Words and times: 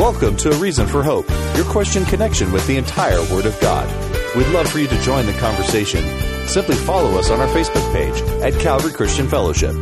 Welcome 0.00 0.38
to 0.38 0.50
A 0.50 0.56
Reason 0.56 0.86
for 0.86 1.02
Hope, 1.02 1.28
your 1.54 1.66
question 1.66 2.06
connection 2.06 2.52
with 2.52 2.66
the 2.66 2.78
entire 2.78 3.20
Word 3.30 3.44
of 3.44 3.60
God. 3.60 3.86
We'd 4.34 4.46
love 4.46 4.66
for 4.66 4.78
you 4.78 4.88
to 4.88 4.98
join 5.02 5.26
the 5.26 5.34
conversation. 5.34 6.02
Simply 6.48 6.74
follow 6.74 7.18
us 7.18 7.30
on 7.30 7.38
our 7.38 7.46
Facebook 7.48 7.92
page 7.92 8.18
at 8.42 8.58
Calvary 8.62 8.94
Christian 8.94 9.28
Fellowship. 9.28 9.74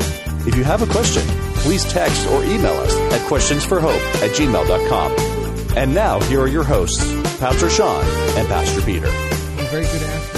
If 0.45 0.57
you 0.57 0.65
have 0.65 0.83
a 0.83 0.93
question, 0.93 1.23
please 1.59 1.85
text 1.85 2.27
or 2.31 2.43
email 2.43 2.75
us 2.79 2.93
at 3.13 3.21
questionsforhope 3.29 4.05
at 4.21 4.33
gmail.com. 4.33 5.77
And 5.77 5.95
now, 5.95 6.19
here 6.23 6.41
are 6.41 6.49
your 6.49 6.65
hosts, 6.65 7.05
Pastor 7.39 7.71
Sean 7.71 8.05
and 8.37 8.49
Pastor 8.49 8.83
Peter. 8.83 9.07
Very 9.71 9.85
good 9.85 10.03
afternoon, 10.03 10.38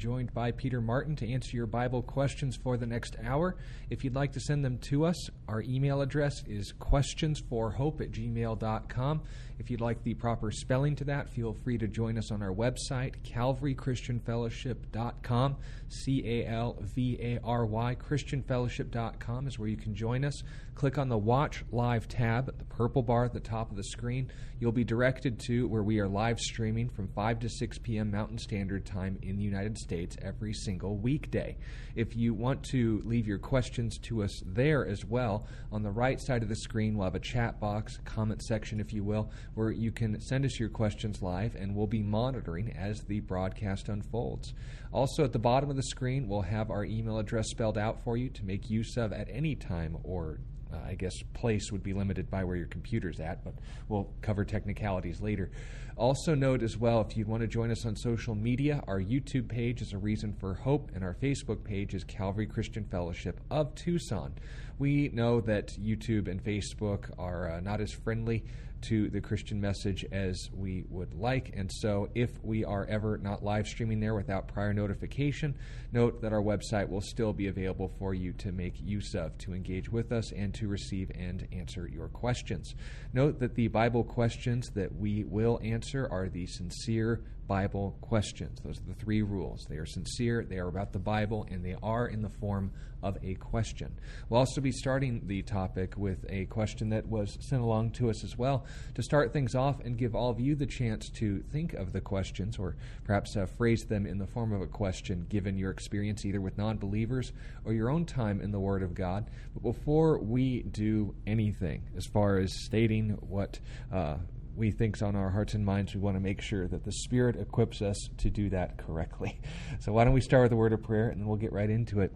joined 0.00 0.32
by 0.32 0.50
Peter 0.50 0.80
Martin 0.80 1.14
to 1.14 1.30
answer 1.30 1.54
your 1.54 1.66
Bible 1.66 2.00
questions 2.00 2.56
for 2.56 2.78
the 2.78 2.86
next 2.86 3.16
hour. 3.22 3.54
If 3.90 4.02
you'd 4.02 4.14
like 4.14 4.32
to 4.32 4.40
send 4.40 4.64
them 4.64 4.78
to 4.78 5.04
us, 5.04 5.28
our 5.46 5.60
email 5.60 6.00
address 6.00 6.42
is 6.48 6.72
questionsforhope 6.72 8.00
at 8.00 8.10
gmail.com. 8.10 9.20
If 9.60 9.70
you'd 9.70 9.82
like 9.82 10.02
the 10.02 10.14
proper 10.14 10.50
spelling 10.50 10.96
to 10.96 11.04
that, 11.04 11.28
feel 11.28 11.52
free 11.52 11.76
to 11.76 11.86
join 11.86 12.16
us 12.16 12.30
on 12.30 12.42
our 12.42 12.50
website, 12.50 13.16
calvarychristianfellowship.com. 13.24 15.56
C 15.88 16.22
A 16.24 16.46
L 16.46 16.78
V 16.80 17.18
A 17.20 17.38
R 17.44 17.66
Y, 17.66 17.94
Christianfellowship.com 17.96 19.46
is 19.46 19.58
where 19.58 19.68
you 19.68 19.76
can 19.76 19.94
join 19.94 20.24
us. 20.24 20.42
Click 20.74 20.96
on 20.96 21.10
the 21.10 21.18
Watch 21.18 21.62
Live 21.72 22.08
tab 22.08 22.48
at 22.48 22.58
the 22.58 22.64
purple 22.64 23.02
bar 23.02 23.26
at 23.26 23.34
the 23.34 23.40
top 23.40 23.70
of 23.70 23.76
the 23.76 23.84
screen. 23.84 24.32
You'll 24.60 24.72
be 24.72 24.84
directed 24.84 25.38
to 25.46 25.68
where 25.68 25.82
we 25.82 26.00
are 26.00 26.08
live 26.08 26.38
streaming 26.38 26.88
from 26.88 27.08
5 27.08 27.40
to 27.40 27.50
6 27.50 27.78
p.m. 27.78 28.10
Mountain 28.10 28.38
Standard 28.38 28.86
Time 28.86 29.18
in 29.22 29.36
the 29.36 29.42
United 29.42 29.76
States 29.76 30.16
every 30.22 30.54
single 30.54 30.96
weekday. 30.96 31.58
If 31.94 32.16
you 32.16 32.32
want 32.32 32.62
to 32.70 33.02
leave 33.04 33.26
your 33.26 33.38
questions 33.38 33.98
to 34.04 34.22
us 34.22 34.42
there 34.46 34.86
as 34.86 35.04
well, 35.04 35.46
on 35.72 35.82
the 35.82 35.90
right 35.90 36.20
side 36.20 36.42
of 36.42 36.48
the 36.48 36.56
screen, 36.56 36.96
we'll 36.96 37.04
have 37.04 37.14
a 37.14 37.20
chat 37.20 37.60
box, 37.60 37.98
comment 38.04 38.42
section, 38.42 38.80
if 38.80 38.92
you 38.92 39.04
will, 39.04 39.30
where 39.54 39.70
you 39.70 39.90
can 39.90 40.20
send 40.20 40.44
us 40.44 40.58
your 40.58 40.68
questions 40.68 41.22
live 41.22 41.54
and 41.54 41.74
we'll 41.74 41.86
be 41.86 42.02
monitoring 42.02 42.72
as 42.76 43.00
the 43.02 43.20
broadcast 43.20 43.88
unfolds. 43.88 44.54
Also, 44.92 45.24
at 45.24 45.32
the 45.32 45.38
bottom 45.38 45.70
of 45.70 45.76
the 45.76 45.82
screen, 45.82 46.28
we'll 46.28 46.42
have 46.42 46.70
our 46.70 46.84
email 46.84 47.18
address 47.18 47.48
spelled 47.50 47.78
out 47.78 48.02
for 48.04 48.16
you 48.16 48.28
to 48.28 48.44
make 48.44 48.70
use 48.70 48.96
of 48.96 49.12
at 49.12 49.28
any 49.30 49.54
time 49.54 49.96
or 50.04 50.40
uh, 50.72 50.78
I 50.86 50.94
guess 50.94 51.14
place 51.34 51.72
would 51.72 51.82
be 51.82 51.92
limited 51.92 52.30
by 52.30 52.44
where 52.44 52.56
your 52.56 52.66
computer's 52.66 53.20
at, 53.20 53.44
but 53.44 53.54
we'll 53.88 54.08
cover 54.22 54.44
technicalities 54.44 55.20
later. 55.20 55.50
Also, 55.96 56.34
note 56.34 56.62
as 56.62 56.76
well 56.76 57.00
if 57.00 57.16
you 57.16 57.26
want 57.26 57.42
to 57.42 57.46
join 57.46 57.70
us 57.70 57.84
on 57.84 57.96
social 57.96 58.34
media, 58.34 58.82
our 58.86 59.00
YouTube 59.00 59.48
page 59.48 59.82
is 59.82 59.92
A 59.92 59.98
Reason 59.98 60.32
for 60.38 60.54
Hope, 60.54 60.90
and 60.94 61.04
our 61.04 61.14
Facebook 61.14 61.64
page 61.64 61.94
is 61.94 62.04
Calvary 62.04 62.46
Christian 62.46 62.84
Fellowship 62.84 63.40
of 63.50 63.74
Tucson. 63.74 64.34
We 64.78 65.10
know 65.12 65.40
that 65.42 65.68
YouTube 65.78 66.28
and 66.28 66.42
Facebook 66.42 67.10
are 67.18 67.50
uh, 67.50 67.60
not 67.60 67.80
as 67.80 67.92
friendly 67.92 68.44
to 68.82 69.08
the 69.10 69.20
Christian 69.20 69.60
message 69.60 70.04
as 70.12 70.50
we 70.52 70.84
would 70.88 71.14
like. 71.14 71.52
And 71.54 71.70
so, 71.70 72.08
if 72.14 72.42
we 72.42 72.64
are 72.64 72.86
ever 72.86 73.18
not 73.18 73.44
live 73.44 73.66
streaming 73.66 74.00
there 74.00 74.14
without 74.14 74.48
prior 74.48 74.72
notification, 74.72 75.54
note 75.92 76.22
that 76.22 76.32
our 76.32 76.42
website 76.42 76.88
will 76.88 77.00
still 77.00 77.32
be 77.32 77.48
available 77.48 77.90
for 77.98 78.14
you 78.14 78.32
to 78.34 78.52
make 78.52 78.80
use 78.80 79.14
of 79.14 79.36
to 79.38 79.54
engage 79.54 79.90
with 79.90 80.12
us 80.12 80.32
and 80.32 80.54
to 80.54 80.68
receive 80.68 81.10
and 81.14 81.46
answer 81.52 81.88
your 81.88 82.08
questions. 82.08 82.74
Note 83.12 83.38
that 83.40 83.54
the 83.54 83.68
Bible 83.68 84.04
questions 84.04 84.70
that 84.70 84.94
we 84.96 85.24
will 85.24 85.60
answer 85.62 86.08
are 86.10 86.28
the 86.28 86.46
sincere 86.46 87.22
Bible 87.50 87.96
questions. 88.00 88.60
Those 88.60 88.78
are 88.78 88.84
the 88.84 88.94
three 88.94 89.22
rules. 89.22 89.66
They 89.68 89.78
are 89.78 89.84
sincere, 89.84 90.46
they 90.48 90.58
are 90.58 90.68
about 90.68 90.92
the 90.92 91.00
Bible, 91.00 91.48
and 91.50 91.64
they 91.64 91.74
are 91.82 92.06
in 92.06 92.22
the 92.22 92.28
form 92.28 92.70
of 93.02 93.18
a 93.24 93.34
question. 93.34 93.92
We'll 94.28 94.38
also 94.38 94.60
be 94.60 94.70
starting 94.70 95.26
the 95.26 95.42
topic 95.42 95.94
with 95.96 96.24
a 96.28 96.44
question 96.44 96.90
that 96.90 97.08
was 97.08 97.36
sent 97.40 97.60
along 97.60 97.90
to 97.92 98.08
us 98.08 98.22
as 98.22 98.38
well 98.38 98.66
to 98.94 99.02
start 99.02 99.32
things 99.32 99.56
off 99.56 99.80
and 99.80 99.98
give 99.98 100.14
all 100.14 100.30
of 100.30 100.38
you 100.38 100.54
the 100.54 100.64
chance 100.64 101.08
to 101.14 101.40
think 101.50 101.74
of 101.74 101.92
the 101.92 102.00
questions 102.00 102.56
or 102.56 102.76
perhaps 103.02 103.36
uh, 103.36 103.46
phrase 103.46 103.82
them 103.82 104.06
in 104.06 104.18
the 104.18 104.28
form 104.28 104.52
of 104.52 104.60
a 104.60 104.68
question 104.68 105.26
given 105.28 105.58
your 105.58 105.72
experience 105.72 106.24
either 106.24 106.40
with 106.40 106.56
non 106.56 106.76
believers 106.76 107.32
or 107.64 107.72
your 107.72 107.90
own 107.90 108.04
time 108.04 108.40
in 108.40 108.52
the 108.52 108.60
Word 108.60 108.84
of 108.84 108.94
God. 108.94 109.28
But 109.54 109.64
before 109.64 110.20
we 110.20 110.62
do 110.62 111.16
anything 111.26 111.82
as 111.96 112.06
far 112.06 112.38
as 112.38 112.52
stating 112.64 113.18
what 113.22 113.58
uh, 113.92 114.18
we 114.56 114.70
think's 114.70 115.02
on 115.02 115.16
our 115.16 115.30
hearts 115.30 115.54
and 115.54 115.64
minds, 115.64 115.94
we 115.94 116.00
want 116.00 116.16
to 116.16 116.20
make 116.20 116.40
sure 116.40 116.66
that 116.68 116.84
the 116.84 116.92
Spirit 116.92 117.36
equips 117.36 117.82
us 117.82 118.08
to 118.18 118.30
do 118.30 118.50
that 118.50 118.76
correctly. 118.76 119.38
So 119.80 119.92
why 119.92 120.04
don't 120.04 120.12
we 120.12 120.20
start 120.20 120.42
with 120.42 120.52
a 120.52 120.56
word 120.56 120.72
of 120.72 120.82
prayer 120.82 121.08
and 121.08 121.20
then 121.20 121.26
we'll 121.26 121.38
get 121.38 121.52
right 121.52 121.70
into 121.70 122.00
it. 122.00 122.12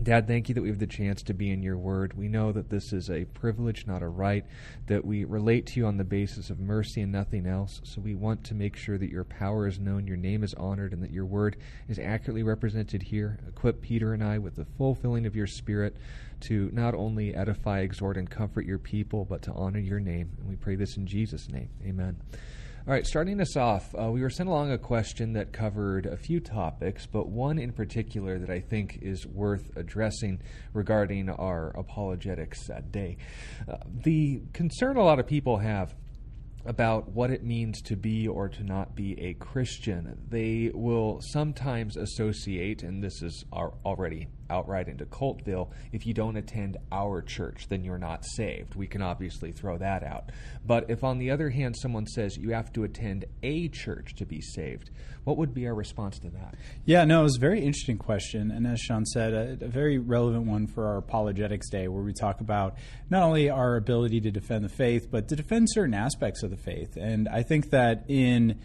Dad, 0.00 0.26
thank 0.26 0.48
you 0.48 0.54
that 0.54 0.62
we 0.62 0.68
have 0.68 0.78
the 0.78 0.86
chance 0.86 1.22
to 1.22 1.34
be 1.34 1.50
in 1.50 1.62
your 1.62 1.76
word. 1.76 2.14
We 2.14 2.26
know 2.26 2.50
that 2.52 2.70
this 2.70 2.92
is 2.92 3.10
a 3.10 3.24
privilege, 3.26 3.86
not 3.86 4.02
a 4.02 4.08
right, 4.08 4.44
that 4.86 5.04
we 5.04 5.24
relate 5.24 5.66
to 5.66 5.80
you 5.80 5.86
on 5.86 5.96
the 5.96 6.04
basis 6.04 6.50
of 6.50 6.58
mercy 6.58 7.02
and 7.02 7.12
nothing 7.12 7.46
else. 7.46 7.80
So 7.84 8.00
we 8.00 8.14
want 8.14 8.42
to 8.44 8.54
make 8.54 8.74
sure 8.74 8.98
that 8.98 9.10
your 9.10 9.24
power 9.24 9.66
is 9.68 9.78
known, 9.78 10.06
your 10.06 10.16
name 10.16 10.42
is 10.42 10.54
honored, 10.54 10.92
and 10.92 11.02
that 11.02 11.12
your 11.12 11.26
word 11.26 11.56
is 11.88 11.98
accurately 11.98 12.42
represented 12.42 13.02
here. 13.02 13.38
Equip 13.46 13.82
Peter 13.82 14.12
and 14.12 14.24
I 14.24 14.38
with 14.38 14.56
the 14.56 14.64
full 14.64 14.94
filling 14.94 15.26
of 15.26 15.36
your 15.36 15.46
spirit 15.46 15.96
to 16.40 16.70
not 16.72 16.94
only 16.94 17.34
edify, 17.34 17.80
exhort, 17.80 18.16
and 18.16 18.28
comfort 18.28 18.66
your 18.66 18.78
people, 18.78 19.24
but 19.24 19.42
to 19.42 19.52
honor 19.52 19.78
your 19.78 20.00
name. 20.00 20.30
And 20.40 20.48
we 20.48 20.56
pray 20.56 20.74
this 20.74 20.96
in 20.96 21.06
Jesus' 21.06 21.48
name. 21.48 21.68
Amen. 21.86 22.16
All 22.84 22.92
right, 22.92 23.06
starting 23.06 23.40
us 23.40 23.56
off, 23.56 23.94
uh, 23.94 24.10
we 24.10 24.22
were 24.22 24.28
sent 24.28 24.48
along 24.48 24.72
a 24.72 24.78
question 24.78 25.34
that 25.34 25.52
covered 25.52 26.04
a 26.04 26.16
few 26.16 26.40
topics, 26.40 27.06
but 27.06 27.28
one 27.28 27.60
in 27.60 27.70
particular 27.70 28.40
that 28.40 28.50
I 28.50 28.58
think 28.58 28.98
is 29.00 29.24
worth 29.24 29.70
addressing 29.76 30.42
regarding 30.72 31.30
our 31.30 31.68
apologetics 31.78 32.68
day. 32.90 33.18
Uh, 33.68 33.76
the 33.86 34.42
concern 34.52 34.96
a 34.96 35.04
lot 35.04 35.20
of 35.20 35.28
people 35.28 35.58
have 35.58 35.94
about 36.66 37.08
what 37.08 37.30
it 37.30 37.44
means 37.44 37.82
to 37.82 37.94
be 37.94 38.26
or 38.26 38.48
to 38.48 38.64
not 38.64 38.96
be 38.96 39.16
a 39.20 39.34
Christian. 39.34 40.18
They 40.28 40.72
will 40.74 41.20
sometimes 41.22 41.96
associate, 41.96 42.82
and 42.82 43.00
this 43.00 43.22
is 43.22 43.44
already 43.52 44.26
outright 44.50 44.88
into 44.88 45.04
Cultville, 45.06 45.70
if 45.92 46.06
you 46.06 46.14
don't 46.14 46.36
attend 46.36 46.76
our 46.90 47.22
church, 47.22 47.66
then 47.68 47.84
you're 47.84 47.98
not 47.98 48.24
saved. 48.24 48.74
We 48.74 48.86
can 48.86 49.02
obviously 49.02 49.52
throw 49.52 49.78
that 49.78 50.02
out. 50.02 50.30
But 50.64 50.90
if, 50.90 51.04
on 51.04 51.18
the 51.18 51.30
other 51.30 51.50
hand, 51.50 51.76
someone 51.76 52.06
says 52.06 52.36
you 52.36 52.50
have 52.50 52.72
to 52.74 52.84
attend 52.84 53.24
a 53.42 53.68
church 53.68 54.14
to 54.16 54.26
be 54.26 54.40
saved, 54.40 54.90
what 55.24 55.36
would 55.36 55.54
be 55.54 55.66
our 55.66 55.74
response 55.74 56.18
to 56.20 56.30
that? 56.30 56.56
Yeah, 56.84 57.04
no, 57.04 57.20
it 57.20 57.24
was 57.24 57.36
a 57.36 57.40
very 57.40 57.60
interesting 57.60 57.98
question. 57.98 58.50
And 58.50 58.66
as 58.66 58.80
Sean 58.80 59.06
said, 59.06 59.32
a, 59.32 59.64
a 59.64 59.68
very 59.68 59.98
relevant 59.98 60.46
one 60.46 60.66
for 60.66 60.86
our 60.86 60.96
Apologetics 60.98 61.70
Day, 61.70 61.88
where 61.88 62.02
we 62.02 62.12
talk 62.12 62.40
about 62.40 62.76
not 63.08 63.22
only 63.22 63.48
our 63.48 63.76
ability 63.76 64.20
to 64.22 64.30
defend 64.30 64.64
the 64.64 64.68
faith, 64.68 65.08
but 65.10 65.28
to 65.28 65.36
defend 65.36 65.68
certain 65.70 65.94
aspects 65.94 66.42
of 66.42 66.50
the 66.50 66.56
faith. 66.56 66.96
And 66.96 67.28
I 67.28 67.42
think 67.42 67.70
that 67.70 68.04
in 68.08 68.60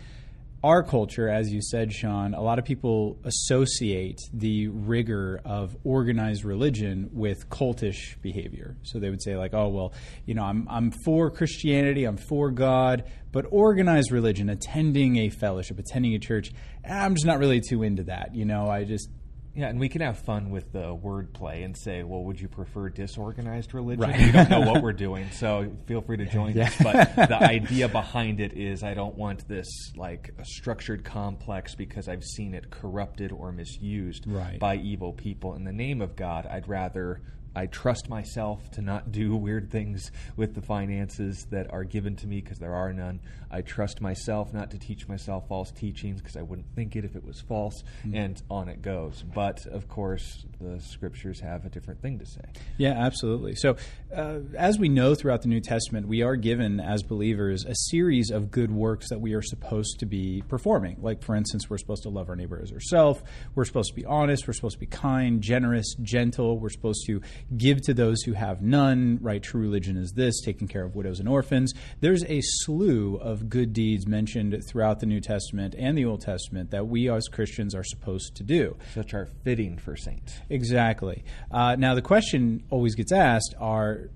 our 0.63 0.81
culture, 0.81 1.29
as 1.29 1.51
you 1.51 1.61
said, 1.61 1.93
Sean, 1.93 2.33
a 2.33 2.41
lot 2.41 2.57
of 2.57 2.65
people 2.65 3.19
associate 3.23 4.19
the 4.33 4.67
rigor 4.69 5.39
of 5.45 5.77
organized 5.83 6.43
religion 6.43 7.09
with 7.13 7.47
cultish 7.49 8.19
behavior. 8.21 8.75
So 8.81 8.99
they 8.99 9.09
would 9.09 9.21
say, 9.21 9.37
like, 9.37 9.53
oh, 9.53 9.67
well, 9.69 9.93
you 10.25 10.33
know, 10.33 10.43
I'm, 10.43 10.67
I'm 10.69 10.91
for 11.05 11.29
Christianity, 11.29 12.05
I'm 12.05 12.17
for 12.17 12.49
God, 12.49 13.03
but 13.31 13.45
organized 13.51 14.11
religion, 14.11 14.49
attending 14.49 15.17
a 15.17 15.29
fellowship, 15.29 15.77
attending 15.77 16.15
a 16.15 16.19
church, 16.19 16.51
I'm 16.83 17.13
just 17.13 17.27
not 17.27 17.37
really 17.37 17.61
too 17.61 17.83
into 17.83 18.03
that. 18.03 18.33
You 18.33 18.45
know, 18.45 18.67
I 18.67 18.83
just, 18.83 19.09
yeah, 19.57 19.69
and 19.69 19.79
we 19.79 19.89
can 19.89 20.01
have 20.01 20.19
fun 20.19 20.51
with 20.51 20.71
the 20.71 20.95
wordplay 20.95 21.65
and 21.65 21.75
say, 21.75 22.03
well, 22.03 22.23
would 22.25 22.39
you 22.39 22.47
prefer 22.47 22.89
disorganized 22.89 23.73
religion? 23.73 24.07
Right. 24.07 24.19
We 24.19 24.31
don't 24.31 24.51
know 24.51 24.59
what 24.59 24.83
we're 24.83 24.93
doing, 24.93 25.31
so 25.31 25.71
feel 25.87 26.01
free 26.01 26.17
to 26.17 26.27
join 26.27 26.55
yeah. 26.55 26.67
us. 26.67 26.75
But 26.79 27.15
the 27.15 27.41
idea 27.41 27.87
behind 27.89 28.39
it 28.39 28.53
is 28.53 28.83
I 28.83 28.93
don't 28.93 29.15
want 29.15 29.47
this 29.47 29.67
like 29.95 30.29
a 30.37 30.45
structured 30.45 31.03
complex 31.03 31.73
because 31.73 32.07
I've 32.07 32.23
seen 32.23 32.53
it 32.53 32.69
corrupted 32.69 33.31
or 33.31 33.51
misused 33.51 34.25
right. 34.27 34.59
by 34.59 34.75
evil 34.75 35.11
people. 35.11 35.55
In 35.55 35.63
the 35.63 35.73
name 35.73 36.03
of 36.03 36.15
God, 36.15 36.45
I'd 36.45 36.69
rather 36.69 37.23
I 37.57 37.65
trust 37.65 38.07
myself 38.07 38.69
to 38.71 38.81
not 38.81 39.11
do 39.11 39.35
weird 39.35 39.71
things 39.71 40.11
with 40.35 40.53
the 40.53 40.61
finances 40.61 41.47
that 41.49 41.73
are 41.73 41.83
given 41.83 42.15
to 42.17 42.27
me 42.27 42.39
because 42.39 42.59
there 42.59 42.75
are 42.75 42.93
none. 42.93 43.19
I 43.49 43.61
trust 43.61 43.99
myself 43.99 44.53
not 44.53 44.69
to 44.71 44.77
teach 44.77 45.07
myself 45.07 45.47
false 45.47 45.71
teachings 45.71 46.21
because 46.21 46.37
I 46.37 46.43
wouldn't 46.43 46.67
think 46.75 46.95
it 46.95 47.03
if 47.03 47.15
it 47.15 47.23
was 47.23 47.41
false, 47.41 47.81
mm-hmm. 48.05 48.15
and 48.15 48.41
on 48.51 48.69
it 48.69 48.83
goes. 48.83 49.23
But 49.23 49.65
of 49.65 49.87
course, 49.87 50.45
the 50.61 50.79
scriptures 50.79 51.39
have 51.39 51.65
a 51.65 51.69
different 51.69 51.99
thing 51.99 52.19
to 52.19 52.27
say. 52.27 52.41
Yeah, 52.77 52.91
absolutely. 52.91 53.55
So, 53.55 53.77
uh, 54.15 54.39
as 54.55 54.77
we 54.77 54.87
know 54.87 55.15
throughout 55.15 55.41
the 55.41 55.47
New 55.47 55.61
Testament, 55.61 56.07
we 56.07 56.21
are 56.21 56.35
given 56.35 56.79
as 56.79 57.01
believers 57.01 57.65
a 57.65 57.73
series 57.73 58.29
of 58.29 58.51
good 58.51 58.71
works 58.71 59.09
that 59.09 59.19
we 59.19 59.33
are 59.33 59.41
supposed 59.41 59.99
to 59.99 60.05
be 60.05 60.43
performing. 60.47 60.97
Like, 61.01 61.23
for 61.23 61.35
instance, 61.35 61.69
we're 61.71 61.79
supposed 61.79 62.03
to 62.03 62.09
love 62.09 62.29
our 62.29 62.35
neighbor 62.35 62.59
as 62.61 62.71
ourselves, 62.71 63.21
we're 63.55 63.65
supposed 63.65 63.89
to 63.89 63.95
be 63.95 64.05
honest, 64.05 64.47
we're 64.47 64.53
supposed 64.53 64.75
to 64.75 64.79
be 64.79 64.85
kind, 64.85 65.41
generous, 65.41 65.95
gentle, 66.01 66.59
we're 66.59 66.69
supposed 66.69 67.05
to 67.07 67.21
give 67.55 67.81
to 67.83 67.93
those 67.93 68.21
who 68.23 68.33
have 68.33 68.61
none, 68.61 69.19
right? 69.21 69.41
True 69.41 69.61
religion 69.61 69.97
is 69.97 70.11
this, 70.11 70.41
taking 70.41 70.67
care 70.67 70.83
of 70.83 70.95
widows 70.95 71.19
and 71.19 71.29
orphans. 71.29 71.73
There's 72.01 72.23
a 72.25 72.41
slew 72.41 73.15
of 73.17 73.49
good 73.49 73.73
deeds 73.73 74.07
mentioned 74.07 74.61
throughout 74.67 74.99
the 74.99 75.05
New 75.05 75.21
Testament 75.21 75.75
and 75.77 75.97
the 75.97 76.05
Old 76.05 76.21
Testament 76.21 76.71
that 76.71 76.87
we 76.87 77.09
as 77.09 77.27
Christians 77.27 77.73
are 77.73 77.83
supposed 77.83 78.35
to 78.35 78.43
do. 78.43 78.75
Such 78.93 79.13
are 79.13 79.27
fitting 79.43 79.77
for 79.77 79.95
saints. 79.95 80.39
Exactly. 80.49 81.23
Uh, 81.51 81.75
now, 81.77 81.95
the 81.95 82.01
question 82.01 82.63
always 82.69 82.95
gets 82.95 83.11
asked 83.11 83.55
are 83.59 84.09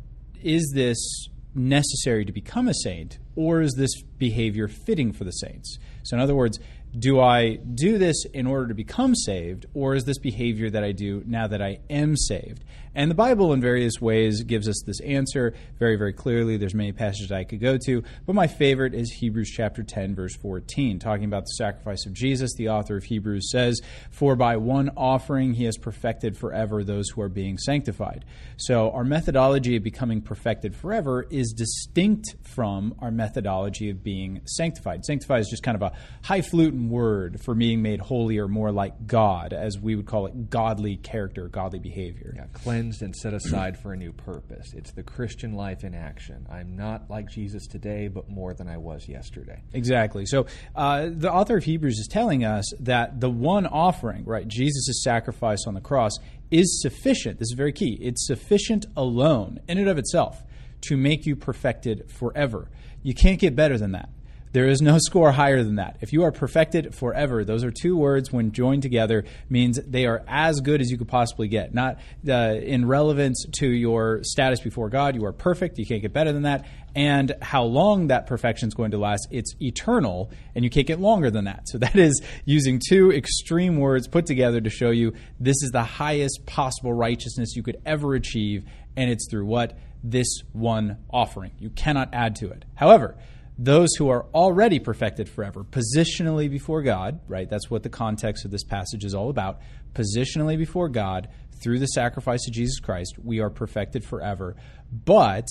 is 0.44 0.72
this 0.74 1.28
necessary 1.54 2.26
to 2.26 2.32
become 2.32 2.68
a 2.68 2.74
saint, 2.74 3.20
or 3.36 3.62
is 3.62 3.74
this 3.74 4.02
behavior 4.18 4.68
fitting 4.68 5.12
for 5.12 5.24
the 5.24 5.32
saints? 5.32 5.78
So, 6.04 6.16
in 6.16 6.22
other 6.22 6.36
words, 6.36 6.60
do 6.98 7.22
I 7.22 7.56
do 7.56 7.98
this 7.98 8.26
in 8.34 8.48
order 8.48 8.68
to 8.68 8.74
become 8.74 9.16
saved, 9.16 9.66
or 9.74 9.96
is 9.96 10.04
this 10.04 10.18
behavior 10.18 10.70
that 10.70 10.84
I 10.84 10.92
do 10.92 11.24
now 11.26 11.48
that 11.48 11.62
I 11.62 11.80
am 11.90 12.18
saved? 12.18 12.66
And 12.94 13.10
the 13.10 13.16
Bible, 13.16 13.54
in 13.54 13.62
various 13.62 14.02
ways, 14.02 14.44
gives 14.44 14.68
us 14.68 14.84
this 14.86 15.00
answer 15.00 15.54
very, 15.80 15.96
very 15.96 16.12
clearly. 16.12 16.58
There's 16.58 16.74
many 16.74 16.92
passages 16.92 17.32
I 17.32 17.46
could 17.46 17.62
go 17.62 17.78
to, 17.86 18.04
but 18.26 18.36
my 18.36 18.48
favorite 18.48 18.94
is 18.94 19.12
Hebrews 19.12 19.50
chapter 19.50 19.82
10, 19.82 20.14
verse 20.14 20.36
14, 20.36 21.00
talking 21.00 21.24
about 21.24 21.44
the 21.44 21.54
sacrifice 21.54 22.06
of 22.06 22.14
Jesus. 22.14 22.54
The 22.56 22.68
author 22.68 22.98
of 22.98 23.06
Hebrews 23.06 23.50
says, 23.50 23.80
For 24.10 24.36
by 24.36 24.58
one 24.58 24.92
offering 24.98 25.54
he 25.54 25.64
has 25.64 25.78
perfected 25.78 26.38
forever 26.38 26.84
those 26.84 27.10
who 27.10 27.22
are 27.22 27.30
being 27.30 27.58
sanctified. 27.58 28.26
So 28.58 28.92
our 28.92 29.06
methodology 29.06 29.78
of 29.78 29.84
becoming 29.84 30.22
perfected 30.22 30.76
forever 30.76 31.26
is 31.30 31.54
distinct 31.54 32.36
from 32.44 32.96
our 33.00 33.12
methodology 33.12 33.90
of 33.90 34.04
being 34.04 34.42
sanctified. 34.44 35.06
Sanctified 35.06 35.40
is 35.40 35.48
just 35.50 35.64
kind 35.64 35.76
of 35.76 35.82
a 35.82 35.94
highfalutin 36.24 36.90
word 36.90 37.40
for 37.42 37.56
being 37.56 37.82
made 37.82 38.02
holy 38.02 38.38
or 38.38 38.50
more 38.50 38.72
like 38.72 39.08
God, 39.08 39.54
as 39.54 39.80
we 39.80 39.96
would 39.96 40.06
call 40.06 40.26
it 40.26 40.50
godly 40.50 40.98
character, 40.98 41.48
godly 41.48 41.80
behavior. 41.80 42.34
Yeah, 42.36 42.46
cleansed 42.82 43.04
and 43.04 43.16
set 43.16 43.34
aside 43.34 43.78
for 43.78 43.94
a 43.94 43.98
new 43.98 44.12
purpose. 44.12 44.74
It's 44.74 44.92
the 44.92 45.04
Christian 45.04 45.54
life 45.54 45.84
in 45.84 45.94
action. 45.94 46.48
I'm 46.50 46.76
not 46.76 47.10
like 47.12 47.30
Jesus 47.30 47.68
today, 47.68 48.08
but 48.08 48.28
more 48.28 48.56
than 48.56 48.68
I 48.68 48.78
was 48.78 49.08
yesterday. 49.08 49.62
Exactly. 49.74 50.26
So 50.26 50.48
uh, 50.76 51.10
the 51.12 51.32
author 51.32 51.58
of 51.58 51.64
Hebrews 51.64 52.00
is 52.00 52.08
telling 52.08 52.44
us 52.44 52.66
that 52.80 53.20
the 53.20 53.30
one 53.30 53.68
offering, 53.68 54.26
right, 54.26 54.48
Jesus' 54.48 55.04
sacrifice 55.04 55.66
on 55.68 55.76
the 55.76 55.82
cross, 55.82 56.14
is 56.50 56.82
sufficient. 56.82 57.38
This 57.38 57.50
is 57.50 57.56
very 57.56 57.72
key. 57.72 58.00
It's 58.02 58.26
sufficient 58.26 58.88
alone, 58.98 59.60
in 59.68 59.78
and 59.78 59.88
of 59.88 60.00
itself, 60.00 60.44
to 60.82 60.98
make 60.98 61.28
you 61.28 61.36
perfected 61.36 62.10
forever. 62.12 62.68
You 63.04 63.14
can't 63.14 63.40
get 63.40 63.56
better 63.56 63.78
than 63.78 63.92
that. 63.92 64.10
There 64.54 64.68
is 64.68 64.82
no 64.82 64.98
score 65.00 65.32
higher 65.32 65.64
than 65.64 65.76
that. 65.76 65.98
If 66.02 66.12
you 66.12 66.24
are 66.24 66.32
perfected 66.32 66.94
forever, 66.94 67.46
those 67.46 67.64
are 67.64 67.72
two 67.72 67.96
words 67.96 68.34
when 68.34 68.52
joined 68.52 68.82
together 68.82 69.24
means 69.50 69.80
they 69.88 70.06
are 70.06 70.24
as 70.28 70.60
good 70.60 70.82
as 70.82 70.92
you 70.92 70.98
could 70.98 71.08
possibly 71.08 71.48
get. 71.48 71.74
Not 71.74 72.00
uh, 72.28 72.34
in 72.62 72.86
relevance 72.86 73.46
to 73.60 73.68
your 73.68 74.24
status 74.24 74.60
before 74.60 74.90
God, 74.90 75.16
you 75.16 75.26
are 75.26 75.32
perfect. 75.32 75.78
You 75.78 75.86
can't 75.86 76.02
get 76.02 76.12
better 76.12 76.34
than 76.34 76.44
that. 76.44 76.66
And 76.94 77.34
how 77.42 77.64
long 77.64 78.08
that 78.08 78.28
perfection 78.28 78.68
is 78.68 78.74
going 78.74 78.92
to 78.92 78.98
last, 78.98 79.30
it's 79.32 79.56
eternal, 79.62 80.32
and 80.54 80.66
you 80.66 80.70
can't 80.70 80.88
get 80.88 81.00
longer 81.00 81.32
than 81.32 81.46
that. 81.46 81.70
So 81.70 81.78
that 81.78 81.96
is 81.96 82.22
using 82.44 82.82
two 82.86 83.12
extreme 83.14 83.78
words 83.78 84.10
put 84.10 84.26
together 84.26 84.60
to 84.60 84.70
show 84.70 84.90
you 84.90 85.14
this 85.40 85.64
is 85.64 85.70
the 85.72 85.84
highest 85.84 86.46
possible 86.46 86.92
righteousness 86.92 87.56
you 87.56 87.64
could 87.64 87.82
ever 87.86 88.16
achieve, 88.16 88.66
and 88.98 89.10
it's 89.10 89.30
through 89.30 89.46
what? 89.46 89.78
This 90.04 90.28
one 90.52 90.98
offering. 91.10 91.52
You 91.60 91.70
cannot 91.70 92.10
add 92.14 92.36
to 92.38 92.50
it. 92.50 92.66
However, 92.76 93.16
those 93.64 93.90
who 93.96 94.10
are 94.10 94.26
already 94.34 94.80
perfected 94.80 95.30
forever, 95.30 95.64
positionally 95.64 96.50
before 96.50 96.82
God, 96.82 97.20
right? 97.28 97.48
That's 97.48 97.70
what 97.70 97.84
the 97.84 97.90
context 97.90 98.44
of 98.44 98.50
this 98.50 98.64
passage 98.64 99.06
is 99.06 99.14
all 99.14 99.30
about. 99.30 99.62
Positionally 99.94 100.58
before 100.58 100.90
God, 100.90 101.30
through 101.62 101.78
the 101.78 101.86
sacrifice 101.86 102.48
of 102.48 102.54
Jesus 102.54 102.80
Christ, 102.80 103.20
we 103.24 103.40
are 103.40 103.52
perfected 103.52 104.04
forever. 104.04 104.56
But 104.92 105.46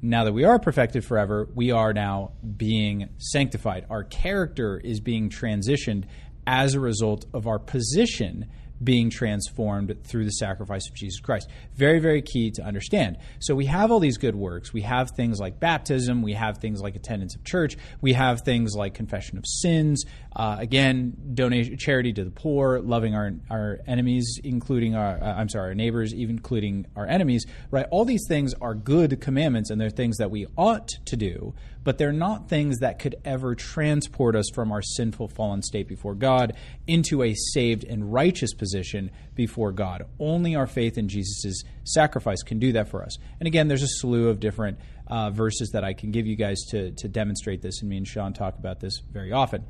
now 0.00 0.22
that 0.22 0.32
we 0.32 0.44
are 0.44 0.60
perfected 0.60 1.04
forever, 1.04 1.48
we 1.52 1.72
are 1.72 1.92
now 1.92 2.30
being 2.56 3.08
sanctified. 3.18 3.86
Our 3.90 4.04
character 4.04 4.78
is 4.78 5.00
being 5.00 5.28
transitioned 5.28 6.04
as 6.46 6.74
a 6.74 6.80
result 6.80 7.26
of 7.34 7.48
our 7.48 7.58
position 7.58 8.46
being 8.82 9.10
transformed 9.10 9.96
through 10.04 10.24
the 10.24 10.30
sacrifice 10.30 10.88
of 10.88 10.94
Jesus 10.94 11.20
Christ. 11.20 11.48
Very, 11.74 11.98
very 11.98 12.22
key 12.22 12.50
to 12.52 12.62
understand. 12.62 13.18
So 13.40 13.54
we 13.54 13.66
have 13.66 13.90
all 13.90 14.00
these 14.00 14.18
good 14.18 14.36
works. 14.36 14.72
We 14.72 14.82
have 14.82 15.10
things 15.12 15.40
like 15.40 15.60
baptism. 15.60 16.22
We 16.22 16.34
have 16.34 16.58
things 16.58 16.80
like 16.80 16.96
attendance 16.96 17.34
of 17.34 17.44
church. 17.44 17.76
We 18.00 18.12
have 18.12 18.42
things 18.42 18.74
like 18.74 18.94
confession 18.94 19.38
of 19.38 19.44
sins. 19.46 20.04
Uh, 20.34 20.56
again, 20.58 21.14
donation, 21.34 21.76
charity 21.78 22.12
to 22.12 22.24
the 22.24 22.30
poor, 22.30 22.80
loving 22.80 23.14
our 23.14 23.32
our 23.50 23.78
enemies, 23.86 24.40
including 24.44 24.94
our 24.94 25.22
uh, 25.22 25.34
I'm 25.34 25.48
sorry, 25.48 25.68
our 25.68 25.74
neighbors, 25.74 26.14
even 26.14 26.36
including 26.36 26.86
our 26.94 27.06
enemies. 27.06 27.46
Right? 27.70 27.86
All 27.90 28.04
these 28.04 28.24
things 28.28 28.54
are 28.60 28.74
good 28.74 29.20
commandments, 29.20 29.70
and 29.70 29.80
they're 29.80 29.90
things 29.90 30.18
that 30.18 30.30
we 30.30 30.46
ought 30.56 30.88
to 31.06 31.16
do 31.16 31.54
but 31.88 31.96
they're 31.96 32.12
not 32.12 32.50
things 32.50 32.80
that 32.80 32.98
could 32.98 33.16
ever 33.24 33.54
transport 33.54 34.36
us 34.36 34.44
from 34.54 34.70
our 34.70 34.82
sinful, 34.82 35.26
fallen 35.26 35.62
state 35.62 35.88
before 35.88 36.14
God 36.14 36.54
into 36.86 37.22
a 37.22 37.34
saved 37.54 37.82
and 37.82 38.12
righteous 38.12 38.52
position 38.52 39.10
before 39.34 39.72
God. 39.72 40.04
Only 40.18 40.54
our 40.54 40.66
faith 40.66 40.98
in 40.98 41.08
Jesus' 41.08 41.62
sacrifice 41.84 42.42
can 42.42 42.58
do 42.58 42.72
that 42.72 42.90
for 42.90 43.02
us. 43.02 43.16
And 43.40 43.46
again, 43.46 43.68
there's 43.68 43.82
a 43.82 43.88
slew 43.88 44.28
of 44.28 44.38
different 44.38 44.78
uh, 45.06 45.30
verses 45.30 45.70
that 45.70 45.82
I 45.82 45.94
can 45.94 46.10
give 46.10 46.26
you 46.26 46.36
guys 46.36 46.58
to, 46.72 46.90
to 46.90 47.08
demonstrate 47.08 47.62
this, 47.62 47.80
and 47.80 47.88
me 47.88 47.96
and 47.96 48.06
Sean 48.06 48.34
talk 48.34 48.58
about 48.58 48.80
this 48.80 49.00
very 49.10 49.32
often. 49.32 49.64